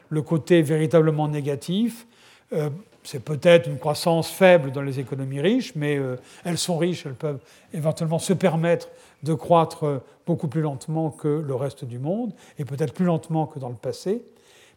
le 0.09 0.23
côté 0.23 0.63
véritablement 0.63 1.29
négatif, 1.29 2.07
euh, 2.53 2.71
c'est 3.03 3.25
peut-être 3.25 3.69
une 3.69 3.79
croissance 3.79 4.31
faible 4.31 4.71
dans 4.71 4.83
les 4.83 5.01
économies 5.01 5.41
riches, 5.41 5.75
mais 5.75 5.99
elles 6.45 6.59
sont 6.59 6.79
riches, 6.79 7.05
elles 7.05 7.15
peuvent 7.15 7.41
éventuellement 7.73 8.21
se 8.21 8.33
permettre 8.33 8.91
de 9.25 9.35
croître 9.35 10.03
beaucoup 10.25 10.47
plus 10.47 10.61
lentement 10.61 11.11
que 11.11 11.27
le 11.27 11.55
reste 11.57 11.85
du 11.85 11.99
monde, 11.99 12.33
et 12.59 12.65
peut-être 12.65 12.95
plus 12.95 13.05
lentement 13.05 13.47
que 13.47 13.59
dans 13.59 13.71
le 13.71 13.75
passé. 13.75 14.23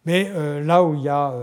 Mais 0.06 0.32
euh, 0.34 0.62
là 0.62 0.84
où 0.84 0.94
il 0.94 1.02
y 1.02 1.10
a 1.10 1.34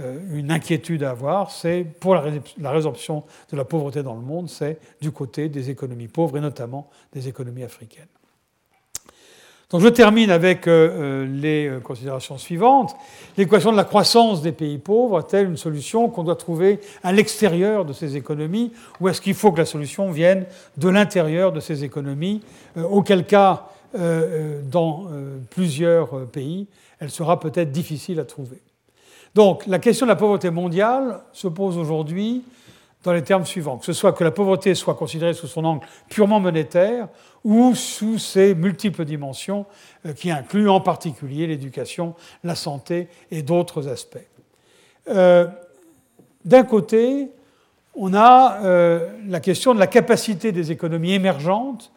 euh, 0.00 0.18
une 0.32 0.50
inquiétude 0.50 1.02
à 1.02 1.10
avoir, 1.10 1.50
c'est 1.50 1.84
pour 2.00 2.14
la, 2.14 2.70
résorption 2.70 3.24
de 3.50 3.56
la 3.56 3.64
pauvreté 3.64 4.02
dans 4.02 4.14
le 4.14 4.20
monde, 4.20 4.48
c'est 4.48 4.78
du 5.00 5.10
côté 5.10 5.48
des 5.48 5.70
économies 5.70 6.08
pauvres, 6.08 6.36
et 6.36 6.40
notamment 6.40 6.88
des 7.12 7.28
économies 7.28 7.64
africaines. 7.64 8.06
Donc 9.70 9.80
je 9.82 9.88
termine 9.88 10.30
avec 10.30 10.66
euh, 10.66 11.26
les 11.26 11.80
considérations 11.82 12.38
suivantes. 12.38 12.96
L'équation 13.36 13.70
de 13.70 13.76
la 13.76 13.84
croissance 13.84 14.42
des 14.42 14.52
pays 14.52 14.78
pauvres 14.78 15.20
est-elle 15.20 15.46
une 15.46 15.56
solution 15.56 16.08
qu'on 16.08 16.24
doit 16.24 16.36
trouver 16.36 16.80
à 17.02 17.12
l'extérieur 17.12 17.84
de 17.84 17.92
ces 17.92 18.16
économies 18.16 18.72
ou 19.00 19.08
est-ce 19.08 19.20
qu'il 19.20 19.34
faut 19.34 19.52
que 19.52 19.58
la 19.58 19.66
solution 19.66 20.10
vienne 20.10 20.46
de 20.76 20.88
l'intérieur 20.88 21.52
de 21.52 21.60
ces 21.60 21.84
économies 21.84 22.42
Auquel 22.90 23.24
cas, 23.24 23.66
dans 23.92 25.06
plusieurs 25.50 26.26
pays, 26.26 26.68
elle 27.00 27.10
sera 27.10 27.40
peut-être 27.40 27.72
difficile 27.72 28.20
à 28.20 28.24
trouver. 28.24 28.60
Donc 29.34 29.66
la 29.66 29.78
question 29.78 30.06
de 30.06 30.10
la 30.10 30.16
pauvreté 30.16 30.50
mondiale 30.50 31.20
se 31.32 31.48
pose 31.48 31.78
aujourd'hui 31.78 32.42
dans 33.02 33.12
les 33.12 33.22
termes 33.22 33.46
suivants, 33.46 33.78
que 33.78 33.86
ce 33.86 33.92
soit 33.92 34.12
que 34.12 34.24
la 34.24 34.30
pauvreté 34.30 34.74
soit 34.74 34.94
considérée 34.94 35.32
sous 35.32 35.46
son 35.46 35.64
angle 35.64 35.86
purement 36.08 36.40
monétaire 36.40 37.08
ou 37.44 37.74
sous 37.74 38.18
ses 38.18 38.54
multiples 38.54 39.04
dimensions 39.04 39.64
euh, 40.06 40.12
qui 40.12 40.30
incluent 40.30 40.68
en 40.68 40.80
particulier 40.80 41.46
l'éducation, 41.46 42.14
la 42.44 42.54
santé 42.54 43.08
et 43.30 43.42
d'autres 43.42 43.88
aspects. 43.88 44.18
Euh, 45.08 45.46
d'un 46.44 46.62
côté, 46.64 47.30
on 47.94 48.12
a 48.12 48.60
euh, 48.62 49.08
la 49.26 49.40
question 49.40 49.74
de 49.74 49.78
la 49.78 49.86
capacité 49.86 50.52
des 50.52 50.70
économies 50.70 51.14
émergentes 51.14 51.90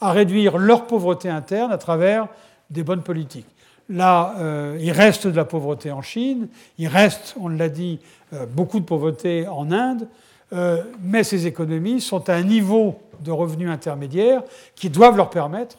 à 0.00 0.12
réduire 0.12 0.58
leur 0.58 0.86
pauvreté 0.86 1.30
interne 1.30 1.72
à 1.72 1.78
travers 1.78 2.28
des 2.68 2.82
bonnes 2.82 3.02
politiques. 3.02 3.46
Là, 3.88 4.34
il 4.80 4.90
reste 4.90 5.26
de 5.26 5.36
la 5.36 5.44
pauvreté 5.44 5.90
en 5.90 6.02
Chine, 6.02 6.48
il 6.78 6.88
reste, 6.88 7.34
on 7.38 7.48
l'a 7.48 7.68
dit, 7.68 8.00
beaucoup 8.48 8.80
de 8.80 8.84
pauvreté 8.84 9.46
en 9.46 9.70
Inde, 9.70 10.08
euh, 10.52 10.82
mais 11.02 11.24
ces 11.24 11.46
économies 11.46 12.00
sont 12.00 12.28
à 12.28 12.34
un 12.34 12.42
niveau 12.42 12.98
de 13.20 13.30
revenus 13.30 13.70
intermédiaire 13.70 14.42
qui 14.74 14.90
doivent 14.90 15.16
leur 15.16 15.30
permettre 15.30 15.78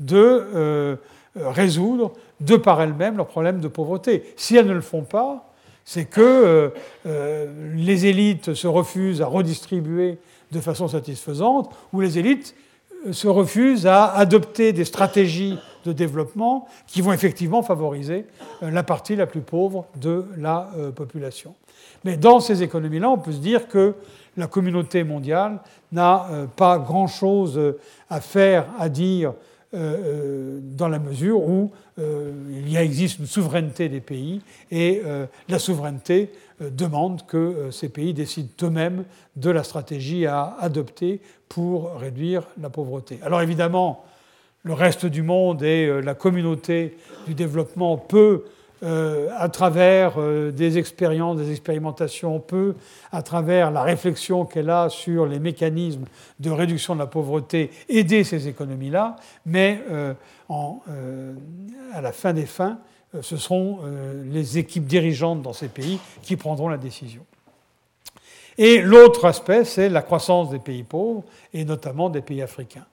de 0.00 0.16
euh, 0.16 0.96
résoudre 1.36 2.12
de 2.40 2.56
par 2.56 2.80
elles-mêmes 2.82 3.16
leurs 3.16 3.26
problèmes 3.26 3.60
de 3.60 3.68
pauvreté. 3.68 4.34
Si 4.36 4.56
elles 4.56 4.66
ne 4.66 4.74
le 4.74 4.80
font 4.80 5.02
pas, 5.02 5.48
C'est 5.84 6.04
que 6.04 6.70
les 7.04 8.06
élites 8.06 8.54
se 8.54 8.68
refusent 8.68 9.20
à 9.20 9.26
redistribuer 9.26 10.18
de 10.52 10.60
façon 10.60 10.86
satisfaisante, 10.86 11.72
ou 11.92 12.00
les 12.00 12.20
élites 12.20 12.54
se 13.10 13.26
refusent 13.26 13.86
à 13.86 14.04
adopter 14.14 14.72
des 14.72 14.84
stratégies 14.84 15.58
de 15.84 15.92
développement 15.92 16.66
qui 16.86 17.00
vont 17.00 17.12
effectivement 17.12 17.62
favoriser 17.62 18.26
la 18.60 18.82
partie 18.82 19.16
la 19.16 19.26
plus 19.26 19.40
pauvre 19.40 19.86
de 19.96 20.24
la 20.36 20.70
population. 20.94 21.54
Mais 22.04 22.16
dans 22.16 22.40
ces 22.40 22.62
économies-là, 22.62 23.10
on 23.10 23.18
peut 23.18 23.32
se 23.32 23.38
dire 23.38 23.68
que 23.68 23.94
la 24.36 24.46
communauté 24.46 25.04
mondiale 25.04 25.60
n'a 25.90 26.26
euh, 26.30 26.46
pas 26.46 26.78
grand-chose 26.78 27.58
euh, 27.58 27.78
à 28.08 28.20
faire, 28.20 28.66
à 28.78 28.88
dire, 28.88 29.34
euh, 29.74 30.58
dans 30.62 30.88
la 30.88 30.98
mesure 30.98 31.42
où 31.42 31.70
il 31.98 32.70
y 32.70 32.76
existe 32.76 33.18
une 33.18 33.26
souveraineté 33.26 33.90
des 33.90 34.00
pays 34.00 34.40
et 34.70 35.02
la 35.48 35.58
souveraineté 35.58 36.32
demande 36.58 37.26
que 37.26 37.68
ces 37.70 37.90
pays 37.90 38.14
décident 38.14 38.48
eux-mêmes 38.62 39.04
de 39.36 39.50
la 39.50 39.62
stratégie 39.62 40.24
à 40.26 40.56
adopter 40.58 41.20
pour 41.50 41.94
réduire 41.96 42.44
la 42.58 42.70
pauvreté. 42.70 43.20
Alors 43.22 43.42
évidemment, 43.42 44.04
le 44.62 44.74
reste 44.74 45.06
du 45.06 45.22
monde 45.22 45.62
et 45.62 46.02
la 46.02 46.14
communauté 46.14 46.96
du 47.26 47.34
développement 47.34 47.96
peut 47.96 48.44
euh, 48.84 49.28
à 49.38 49.48
travers 49.48 50.14
euh, 50.18 50.50
des 50.50 50.76
expériences, 50.76 51.36
des 51.36 51.52
expérimentations, 51.52 52.40
peut, 52.40 52.74
à 53.12 53.22
travers 53.22 53.70
la 53.70 53.82
réflexion 53.82 54.44
qu'elle 54.44 54.70
a 54.70 54.88
sur 54.88 55.24
les 55.26 55.38
mécanismes 55.38 56.06
de 56.40 56.50
réduction 56.50 56.94
de 56.94 56.98
la 56.98 57.06
pauvreté, 57.06 57.70
aider 57.88 58.24
ces 58.24 58.48
économies-là, 58.48 59.14
mais 59.46 59.80
euh, 59.92 60.14
à 61.92 62.00
la 62.00 62.10
fin 62.10 62.32
des 62.32 62.46
fins, 62.46 62.78
ce 63.20 63.36
seront 63.36 63.80
les 64.24 64.58
équipes 64.58 64.86
dirigeantes 64.86 65.42
dans 65.42 65.52
ces 65.52 65.68
pays 65.68 65.98
qui 66.22 66.36
prendront 66.36 66.68
la 66.68 66.76
décision. 66.76 67.24
Et 68.58 68.82
l'autre 68.82 69.24
aspect, 69.26 69.64
c'est 69.64 69.88
la 69.88 70.02
croissance 70.02 70.50
des 70.50 70.58
pays 70.58 70.82
pauvres, 70.82 71.22
et 71.54 71.64
notamment 71.64 72.10
des 72.10 72.20
pays 72.20 72.42
africains. 72.42 72.84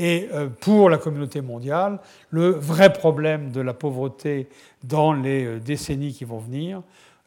Et 0.00 0.28
euh, 0.32 0.46
pour 0.48 0.88
la 0.88 0.96
communauté 0.96 1.40
mondiale, 1.40 1.98
le 2.30 2.50
vrai 2.50 2.92
problème 2.92 3.50
de 3.50 3.60
la 3.60 3.74
pauvreté 3.74 4.48
dans 4.84 5.12
les 5.12 5.44
euh, 5.44 5.58
décennies 5.58 6.12
qui 6.12 6.24
vont 6.24 6.38
venir, 6.38 6.82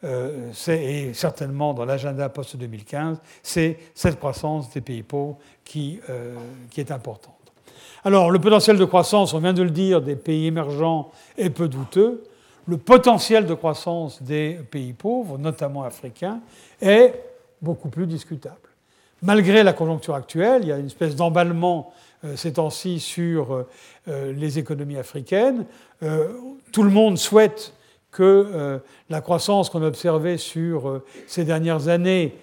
euh, 0.06 0.50
et 0.70 1.14
certainement 1.14 1.74
dans 1.74 1.84
l'agenda 1.84 2.30
post-2015, 2.30 3.18
c'est 3.44 3.78
cette 3.94 4.18
croissance 4.20 4.72
des 4.72 4.80
pays 4.80 5.04
pauvres 5.04 5.38
qui, 5.66 6.00
qui 6.72 6.80
est 6.80 6.92
importante. 6.92 7.36
Alors, 8.04 8.32
le 8.32 8.40
potentiel 8.40 8.78
de 8.78 8.86
croissance, 8.86 9.36
on 9.36 9.40
vient 9.40 9.54
de 9.54 9.62
le 9.62 9.70
dire, 9.70 10.02
des 10.02 10.16
pays 10.16 10.48
émergents 10.48 11.12
est 11.38 11.52
peu 11.52 11.68
douteux. 11.68 12.24
Le 12.68 12.78
potentiel 12.78 13.46
de 13.46 13.54
croissance 13.54 14.24
des 14.24 14.60
pays 14.72 14.94
pauvres, 14.94 15.38
notamment 15.38 15.84
africains, 15.84 16.40
est 16.82 17.14
beaucoup 17.62 17.90
plus 17.90 18.08
discutable. 18.08 18.58
Malgré 19.22 19.62
la 19.62 19.74
conjoncture 19.74 20.16
actuelle, 20.16 20.64
il 20.64 20.70
y 20.70 20.72
a 20.72 20.78
une 20.78 20.88
espèce 20.88 21.16
d'emballement 21.16 21.94
ces 22.36 22.54
temps-ci 22.54 23.00
sur 23.00 23.54
euh, 23.54 23.68
euh, 24.08 24.34
les 24.34 24.60
économies 24.60 24.98
africaines. 24.98 25.66
Tout 26.72 26.84
le 26.84 26.90
monde 26.90 27.18
souhaite 27.18 27.74
que 28.12 28.82
la 29.10 29.22
croissance 29.22 29.70
qu'on 29.70 29.84
a 29.84 29.88
observée 29.88 30.38
sur 30.38 31.04
ces 31.28 31.46
dernières 31.46 31.90
années 31.90 32.34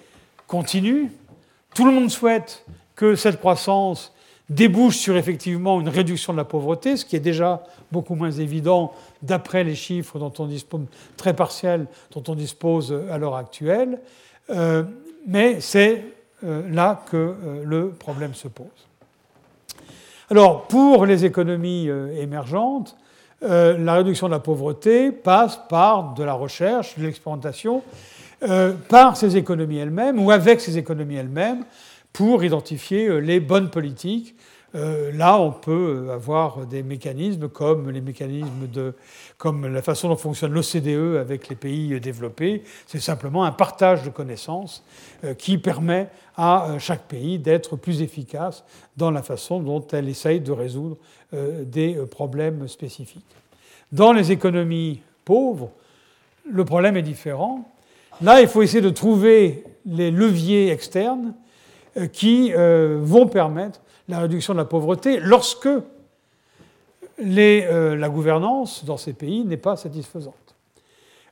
continue. 0.46 1.10
Tout 1.74 1.84
le 1.84 1.90
monde 1.90 2.08
souhaite 2.08 2.64
que 2.94 3.16
cette 3.16 3.40
croissance 3.40 4.14
débouche 4.48 4.96
sur 4.96 5.16
effectivement 5.16 5.80
une 5.80 5.88
réduction 5.88 6.32
de 6.32 6.38
la 6.38 6.44
pauvreté, 6.44 6.96
ce 6.96 7.04
qui 7.04 7.16
est 7.16 7.20
déjà 7.20 7.64
beaucoup 7.90 8.14
moins 8.14 8.30
évident 8.30 8.92
d'après 9.22 9.64
les 9.64 9.74
chiffres 9.74 10.20
dont 10.20 10.32
on 10.38 10.46
dispose, 10.46 10.82
très 11.16 11.34
partiels 11.34 11.86
dont 12.12 12.22
on 12.28 12.36
dispose 12.36 12.94
à 13.10 13.18
l'heure 13.18 13.34
actuelle. 13.34 13.98
mais 15.26 15.60
c'est 15.60 16.04
là 16.42 17.02
que 17.10 17.34
le 17.64 17.88
problème 17.88 18.34
se 18.34 18.46
pose. 18.46 18.87
Alors, 20.30 20.66
pour 20.66 21.06
les 21.06 21.24
économies 21.24 21.88
euh, 21.88 22.20
émergentes, 22.20 22.98
euh, 23.42 23.78
la 23.78 23.94
réduction 23.94 24.26
de 24.26 24.32
la 24.32 24.40
pauvreté 24.40 25.10
passe 25.10 25.58
par 25.70 26.12
de 26.12 26.22
la 26.22 26.34
recherche, 26.34 26.98
de 26.98 27.04
l'expérimentation, 27.04 27.82
euh, 28.42 28.74
par 28.90 29.16
ces 29.16 29.38
économies 29.38 29.78
elles-mêmes 29.78 30.22
ou 30.22 30.30
avec 30.30 30.60
ces 30.60 30.76
économies 30.76 31.16
elles-mêmes 31.16 31.64
pour 32.12 32.44
identifier 32.44 33.22
les 33.22 33.40
bonnes 33.40 33.70
politiques 33.70 34.34
euh, 34.74 35.10
là, 35.12 35.40
on 35.40 35.50
peut 35.50 36.08
avoir 36.12 36.66
des 36.66 36.82
mécanismes 36.82 37.48
comme 37.48 37.90
les 37.90 38.02
mécanismes 38.02 38.66
de, 38.70 38.94
comme 39.38 39.66
la 39.66 39.80
façon 39.80 40.08
dont 40.08 40.16
fonctionne 40.16 40.52
l'OCDE 40.52 41.16
avec 41.18 41.48
les 41.48 41.56
pays 41.56 41.98
développés. 42.00 42.62
C'est 42.86 43.00
simplement 43.00 43.44
un 43.44 43.52
partage 43.52 44.02
de 44.02 44.10
connaissances 44.10 44.84
euh, 45.24 45.32
qui 45.32 45.56
permet 45.56 46.08
à 46.36 46.68
euh, 46.68 46.78
chaque 46.78 47.04
pays 47.04 47.38
d'être 47.38 47.76
plus 47.76 48.02
efficace 48.02 48.62
dans 48.96 49.10
la 49.10 49.22
façon 49.22 49.60
dont 49.60 49.86
elle 49.92 50.08
essaye 50.08 50.40
de 50.40 50.52
résoudre 50.52 50.96
des 51.30 51.94
problèmes 52.10 52.68
spécifiques. 52.68 53.36
Dans 53.92 54.14
les 54.14 54.32
économies 54.32 55.02
pauvres, 55.26 55.70
le 56.50 56.64
problème 56.64 56.96
est 56.96 57.02
différent. 57.02 57.70
Là, 58.22 58.40
il 58.40 58.48
faut 58.48 58.62
essayer 58.62 58.80
de 58.80 58.88
trouver 58.88 59.62
les 59.84 60.10
leviers 60.10 60.70
externes 60.70 61.34
qui 62.14 62.50
vont 62.54 63.26
permettre 63.26 63.82
la 64.08 64.20
réduction 64.20 64.54
de 64.54 64.58
la 64.58 64.64
pauvreté 64.64 65.20
lorsque 65.20 65.68
euh, 67.20 67.96
la 67.96 68.08
gouvernance 68.08 68.84
dans 68.84 68.96
ces 68.96 69.12
pays 69.12 69.44
n'est 69.44 69.56
pas 69.56 69.76
satisfaisante. 69.76 70.34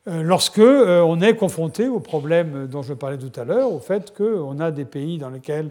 Euh, 0.08 0.22
lorsque 0.22 0.58
euh, 0.58 1.00
on 1.00 1.20
est 1.20 1.34
confronté 1.34 1.88
au 1.88 2.00
problème 2.00 2.68
dont 2.68 2.82
je 2.82 2.94
parlais 2.94 3.18
tout 3.18 3.32
à 3.40 3.44
l'heure, 3.44 3.72
au 3.72 3.80
fait 3.80 4.16
qu'on 4.16 4.60
a 4.60 4.70
des 4.70 4.84
pays 4.84 5.18
dans 5.18 5.30
lesquels 5.30 5.70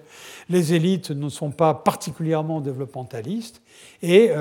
les 0.50 0.74
élites 0.74 1.12
ne 1.12 1.30
sont 1.30 1.52
pas 1.52 1.74
particulièrement 1.74 2.60
développementalistes, 2.60 3.62
et 4.02 4.32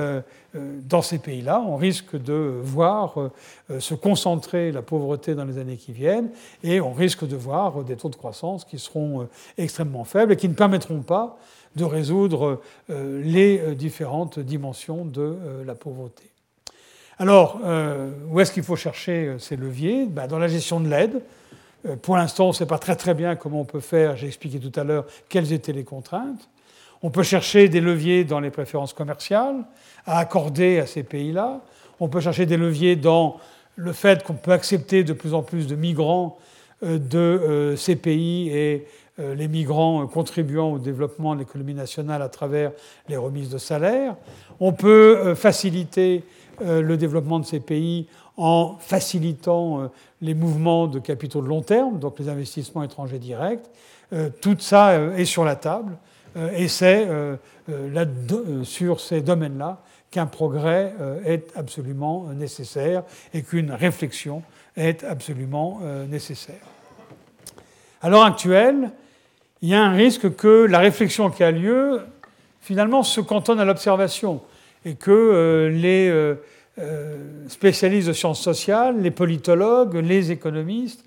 dans 0.55 1.03
ces 1.03 1.19
pays-là, 1.19 1.61
on 1.67 1.77
risque 1.77 2.21
de 2.21 2.61
voir 2.63 3.31
se 3.79 3.95
concentrer 3.95 4.71
la 4.71 4.83
pauvreté 4.83 5.35
dans 5.35 5.45
les 5.45 5.59
années 5.59 5.77
qui 5.77 5.93
viennent, 5.93 6.31
et 6.63 6.81
on 6.81 6.93
risque 6.93 7.27
de 7.27 7.35
voir 7.35 7.83
des 7.83 7.97
taux 7.97 8.11
de 8.11 8.17
croissance 8.17 8.65
qui 8.65 8.79
seront 8.79 9.29
extrêmement 9.59 10.05
faibles 10.05 10.33
et 10.33 10.37
qui 10.37 10.49
ne 10.49 10.55
permettront 10.55 11.01
pas 11.03 11.39
de 11.77 11.85
résoudre 11.85 12.61
euh, 12.91 13.23
les 13.23 13.59
euh, 13.59 13.75
différentes 13.75 14.39
dimensions 14.39 15.05
de 15.05 15.21
euh, 15.21 15.65
la 15.65 15.75
pauvreté. 15.75 16.25
Alors, 17.17 17.61
où 18.29 18.41
est-ce 18.41 18.51
qu'il 18.51 18.65
faut 18.65 18.75
chercher 18.75 19.37
ces 19.39 19.55
leviers? 19.55 20.05
Ben, 20.07 20.27
Dans 20.27 20.41
la 20.41 20.49
gestion 20.49 20.81
de 20.81 20.89
l'aide. 20.89 21.23
Pour 22.03 22.17
l'instant, 22.17 22.47
on 22.47 22.49
ne 22.49 22.55
sait 22.55 22.67
pas 22.67 22.79
très 22.79 22.97
très 22.97 23.15
bien 23.15 23.37
comment 23.37 23.61
on 23.61 23.65
peut 23.65 23.79
faire. 23.79 24.17
J'ai 24.17 24.27
expliqué 24.27 24.59
tout 24.59 24.73
à 24.75 24.83
l'heure 24.83 25.07
quelles 25.29 25.53
étaient 25.53 25.73
les 25.73 25.85
contraintes. 25.85 26.51
On 27.05 27.11
peut 27.11 27.23
chercher 27.23 27.69
des 27.69 27.81
leviers 27.81 28.25
dans 28.25 28.41
les 28.41 28.51
préférences 28.51 28.93
commerciales 28.93 29.63
à 30.07 30.19
accorder 30.19 30.81
à 30.81 30.89
ces 30.89 31.05
pays-là. 31.05 31.61
On 32.01 32.09
peut 32.09 32.19
chercher 32.19 32.47
des 32.47 32.57
leviers 32.57 32.97
dans 32.97 33.39
le 33.77 33.93
fait 33.93 34.25
qu'on 34.25 34.35
peut 34.35 34.51
accepter 34.51 35.05
de 35.05 35.13
plus 35.13 35.35
en 35.35 35.45
plus 35.45 35.69
de 35.69 35.77
migrants 35.77 36.37
de 36.83 37.75
ces 37.79 37.95
pays 37.95 38.49
et 38.49 38.89
les 39.19 39.49
migrants 39.49 40.07
contribuant 40.07 40.73
au 40.73 40.79
développement 40.79 41.35
de 41.35 41.41
l'économie 41.41 41.75
nationale 41.75 42.23
à 42.23 42.29
travers 42.29 42.73
les 43.09 43.17
remises 43.17 43.49
de 43.49 43.59
salaire. 43.59 44.17
On 44.61 44.73
peut 44.73 45.19
euh, 45.19 45.35
faciliter 45.35 46.25
euh, 46.63 46.83
le 46.83 46.97
développement 46.97 47.39
de 47.39 47.45
ces 47.45 47.61
pays 47.61 48.09
en 48.37 48.77
facilitant 48.81 49.89
les 50.21 50.35
mouvements 50.35 50.89
de 50.89 50.99
capitaux 50.99 51.41
de 51.41 51.47
long 51.47 51.63
terme, 51.63 52.01
donc 52.01 52.19
les 52.19 52.29
investissements 52.29 52.83
étrangers 52.83 53.21
directs. 53.21 53.71
Tout 54.41 54.57
ça 54.59 54.99
est 55.17 55.25
sur 55.25 55.45
la 55.45 55.55
table 55.55 55.97
et 56.53 56.67
c'est 56.67 57.07
sur 58.65 58.99
ces 58.99 59.21
domaines-là 59.21 59.83
qu'un 60.11 60.27
progrès 60.27 60.93
est 61.25 61.53
absolument 61.55 62.25
nécessaire 62.35 63.05
et 63.33 63.43
qu'une 63.43 63.71
réflexion 63.71 64.43
est 64.77 65.05
absolument 65.05 65.79
nécessaire. 66.09 66.67
À 68.03 68.09
l'heure 68.09 68.25
actuelle, 68.25 68.91
il 69.65 69.71
y 69.71 69.75
a 69.75 69.83
un 69.83 69.95
risque 69.95 70.37
que 70.37 70.67
la 70.67 70.79
réflexion 70.79 71.31
qui 71.31 71.43
a 71.43 71.51
lieu, 71.51 72.03
finalement, 72.61 73.03
se 73.03 73.23
cantonne 73.23 73.59
à 73.59 73.65
l'observation 73.65 74.43
et 74.85 74.95
que 74.95 75.11
euh, 75.11 75.71
les 75.71 76.07
euh, 76.11 76.35
euh, 76.79 77.17
spécialistes 77.49 78.09
de 78.09 78.13
sciences 78.13 78.43
sociales, 78.43 79.01
les 79.01 79.11
politologues, 79.11 79.95
les 79.95 80.31
économistes 80.31 81.03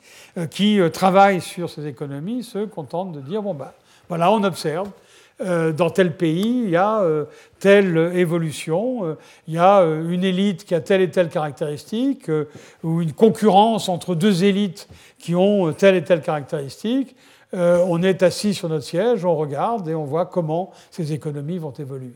qui 0.50 0.80
travaillent 0.92 1.42
sur 1.42 1.70
ces 1.70 1.86
économies 1.86 2.42
se 2.42 2.66
contentent 2.66 3.12
de 3.12 3.22
dire 3.22 3.44
bon, 3.44 3.54
ben 3.54 3.72
voilà, 4.10 4.32
on 4.32 4.44
observe. 4.44 4.90
Dans 5.40 5.92
tel 5.92 6.18
pays, 6.18 6.64
il 6.64 6.70
y 6.72 6.76
a 6.76 7.04
telle 7.60 8.12
évolution, 8.16 9.18
il 9.48 9.54
y 9.54 9.60
a 9.60 9.84
une 9.84 10.24
élite 10.24 10.66
qui 10.66 10.74
a 10.74 10.82
telle 10.82 11.02
et 11.02 11.12
telle 11.12 11.30
caractéristique, 11.30 12.32
ou 12.84 13.02
une 13.04 13.14
concurrence 13.14 13.88
entre 13.88 14.16
deux 14.16 14.44
élites 14.44 14.88
qui 15.20 15.36
ont 15.36 15.74
telle 15.74 15.96
et 15.96 16.04
telle 16.04 16.22
caractéristique. 16.22 17.16
Euh, 17.54 17.84
on 17.88 18.04
est 18.04 18.24
assis 18.24 18.54
sur 18.54 18.68
notre 18.68 18.84
siège, 18.84 19.24
on 19.24 19.36
regarde 19.36 19.88
et 19.88 19.96
on 19.96 20.04
voit 20.04 20.26
comment 20.26 20.72
ces 20.92 21.14
économies 21.14 21.58
vont 21.58 21.72
évoluer. 21.72 22.14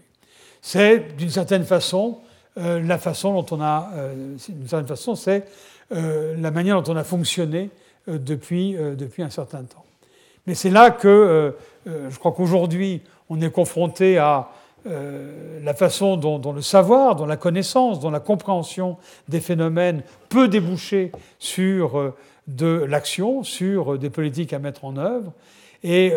C'est 0.62 1.16
d'une 1.16 1.30
certaine 1.30 1.64
façon 1.64 2.20
euh, 2.58 2.82
la 2.82 2.98
façon 2.98 3.34
dont 3.34 3.46
on 3.56 3.62
a, 3.62 3.90
euh, 3.96 4.36
d'une 4.50 4.68
certaine 4.68 4.88
façon, 4.88 5.16
c'est 5.16 5.46
la 5.94 6.52
manière 6.52 6.82
dont 6.82 6.94
on 6.94 6.96
a 6.96 7.04
fonctionné 7.04 7.70
depuis, 8.08 8.78
depuis 8.98 9.24
un 9.24 9.30
certain 9.30 9.64
temps. 9.64 9.84
Mais 10.48 10.56
c'est 10.56 10.70
là 10.70 10.90
que 10.90 11.54
je 11.86 12.18
crois 12.18 12.32
qu'aujourd'hui, 12.32 13.02
on 13.28 13.42
est 13.42 13.50
confronté 13.50 14.18
à 14.18 14.52
la 14.86 15.74
façon 15.74 16.16
dont, 16.16 16.40
dont, 16.40 16.54
le 16.54 16.62
savoir, 16.62 17.18
dont 17.18 17.26
la 17.26 17.36
connaissance, 17.36 18.00
dont 18.00 18.10
la 18.10 18.22
compréhension 18.22 18.96
des 19.28 19.42
phénomènes 19.42 20.02
peut 20.30 20.48
déboucher 20.48 21.12
sur 21.40 22.14
de 22.56 22.86
l'action, 22.88 23.44
sur 23.44 23.98
des 23.98 24.10
politiques 24.10 24.54
à 24.54 24.60
mettre 24.60 24.86
en 24.86 24.98
œuvre. 24.98 25.34
Et 25.84 26.14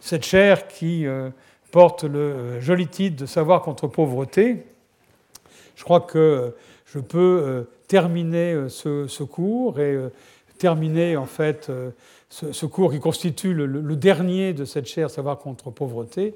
cette 0.00 0.24
chaire 0.24 0.68
qui 0.68 1.06
porte 1.72 2.04
le 2.04 2.60
joli 2.60 2.86
titre 2.86 3.16
de 3.16 3.26
Savoir 3.26 3.62
contre 3.62 3.88
pauvreté, 3.88 4.64
je 5.76 5.84
crois 5.84 6.00
que 6.00 6.54
je 6.86 7.00
peux 7.00 7.42
euh, 7.44 7.62
terminer 7.88 8.52
euh, 8.52 8.68
ce, 8.68 9.22
cours 9.22 9.80
et 9.80 9.94
euh, 9.94 10.12
terminer 10.58 11.16
en 11.16 11.26
fait 11.26 11.70
ce, 12.28 12.66
cours 12.66 12.92
qui 12.92 13.00
constitue 13.00 13.52
le, 13.52 13.96
dernier 13.96 14.52
de 14.52 14.64
cette 14.64 14.86
chaire 14.86 15.10
Savoir 15.10 15.38
contre 15.38 15.70
pauvreté 15.70 16.34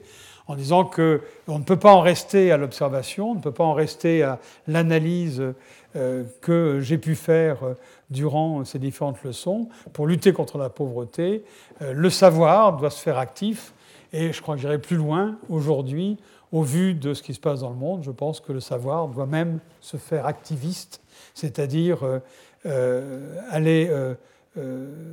en 0.48 0.56
disant 0.56 0.84
qu'on 0.84 1.58
ne 1.58 1.64
peut 1.64 1.78
pas 1.78 1.92
en 1.92 2.00
rester 2.00 2.50
à 2.50 2.56
l'observation, 2.56 3.30
on 3.30 3.34
ne 3.34 3.40
peut 3.40 3.52
pas 3.52 3.64
en 3.64 3.74
rester 3.74 4.22
à 4.22 4.40
l'analyse 4.66 5.42
que 5.92 6.80
j'ai 6.80 6.96
pu 6.96 7.14
faire 7.14 7.58
durant 8.10 8.64
ces 8.64 8.78
différentes 8.78 9.22
leçons. 9.22 9.68
Pour 9.92 10.06
lutter 10.06 10.32
contre 10.32 10.58
la 10.58 10.70
pauvreté, 10.70 11.44
le 11.80 12.10
savoir 12.10 12.76
doit 12.76 12.90
se 12.90 13.02
faire 13.02 13.18
actif 13.18 13.74
et 14.12 14.32
je 14.32 14.40
crois 14.40 14.54
que 14.54 14.60
j'irai 14.60 14.78
plus 14.78 14.96
loin 14.96 15.36
aujourd'hui 15.48 16.16
au 16.52 16.62
vu 16.62 16.94
de 16.94 17.14
ce 17.14 17.22
qui 17.22 17.34
se 17.34 17.40
passe 17.40 17.60
dans 17.60 17.70
le 17.70 17.76
monde, 17.76 18.02
je 18.02 18.10
pense 18.10 18.40
que 18.40 18.52
le 18.52 18.60
savoir 18.60 19.08
doit 19.08 19.26
même 19.26 19.60
se 19.80 19.96
faire 19.96 20.26
activiste, 20.26 21.00
c'est-à-dire 21.34 22.02
euh, 22.04 22.18
euh, 22.66 23.36
aller 23.50 23.88
euh, 23.90 24.14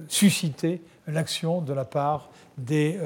susciter 0.07 0.81
l'action 1.07 1.61
de 1.61 1.73
la 1.73 1.85
part 1.85 2.29
des 2.57 2.97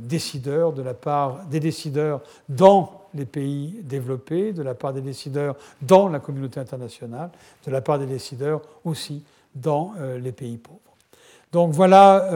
décideurs, 0.00 0.72
de 0.72 0.82
la 0.82 0.94
part 0.94 1.44
des 1.46 1.58
décideurs 1.58 2.22
dans 2.48 3.03
les 3.14 3.24
pays 3.24 3.76
développés, 3.82 4.52
de 4.52 4.62
la 4.62 4.74
part 4.74 4.92
des 4.92 5.00
décideurs 5.00 5.56
dans 5.82 6.08
la 6.08 6.20
communauté 6.20 6.60
internationale, 6.60 7.30
de 7.66 7.70
la 7.70 7.80
part 7.80 7.98
des 7.98 8.06
décideurs 8.06 8.62
aussi 8.84 9.24
dans 9.54 9.92
les 10.20 10.32
pays 10.32 10.58
pauvres. 10.58 10.80
Donc 11.52 11.72
voilà 11.72 12.28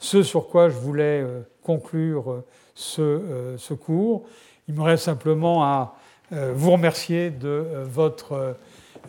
ce 0.00 0.24
sur 0.24 0.48
quoi 0.48 0.68
je 0.68 0.76
voulais 0.76 1.24
conclure 1.62 2.42
ce, 2.74 3.54
ce 3.56 3.74
cours. 3.74 4.24
Il 4.68 4.74
me 4.74 4.82
reste 4.82 5.04
simplement 5.04 5.62
à 5.62 5.94
euh, 6.32 6.52
vous 6.54 6.70
remercier 6.70 7.30
de 7.30 7.48
euh, 7.48 7.84
votre 7.86 8.56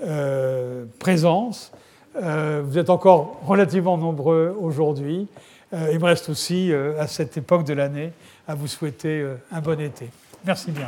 euh, 0.03 0.85
présence. 0.99 1.72
Vous 2.18 2.77
êtes 2.77 2.89
encore 2.89 3.41
relativement 3.45 3.97
nombreux 3.97 4.56
aujourd'hui. 4.57 5.27
Il 5.73 5.99
me 5.99 6.06
reste 6.06 6.30
aussi, 6.30 6.72
à 6.73 7.07
cette 7.07 7.35
époque 7.35 7.65
de 7.65 7.73
l'année, 7.73 8.14
à 8.47 8.56
vous 8.56 8.68
souhaiter 8.68 9.27
un 9.52 9.60
bon 9.60 9.81
été. 9.81 10.10
Merci 10.45 10.72
bien. 10.72 10.88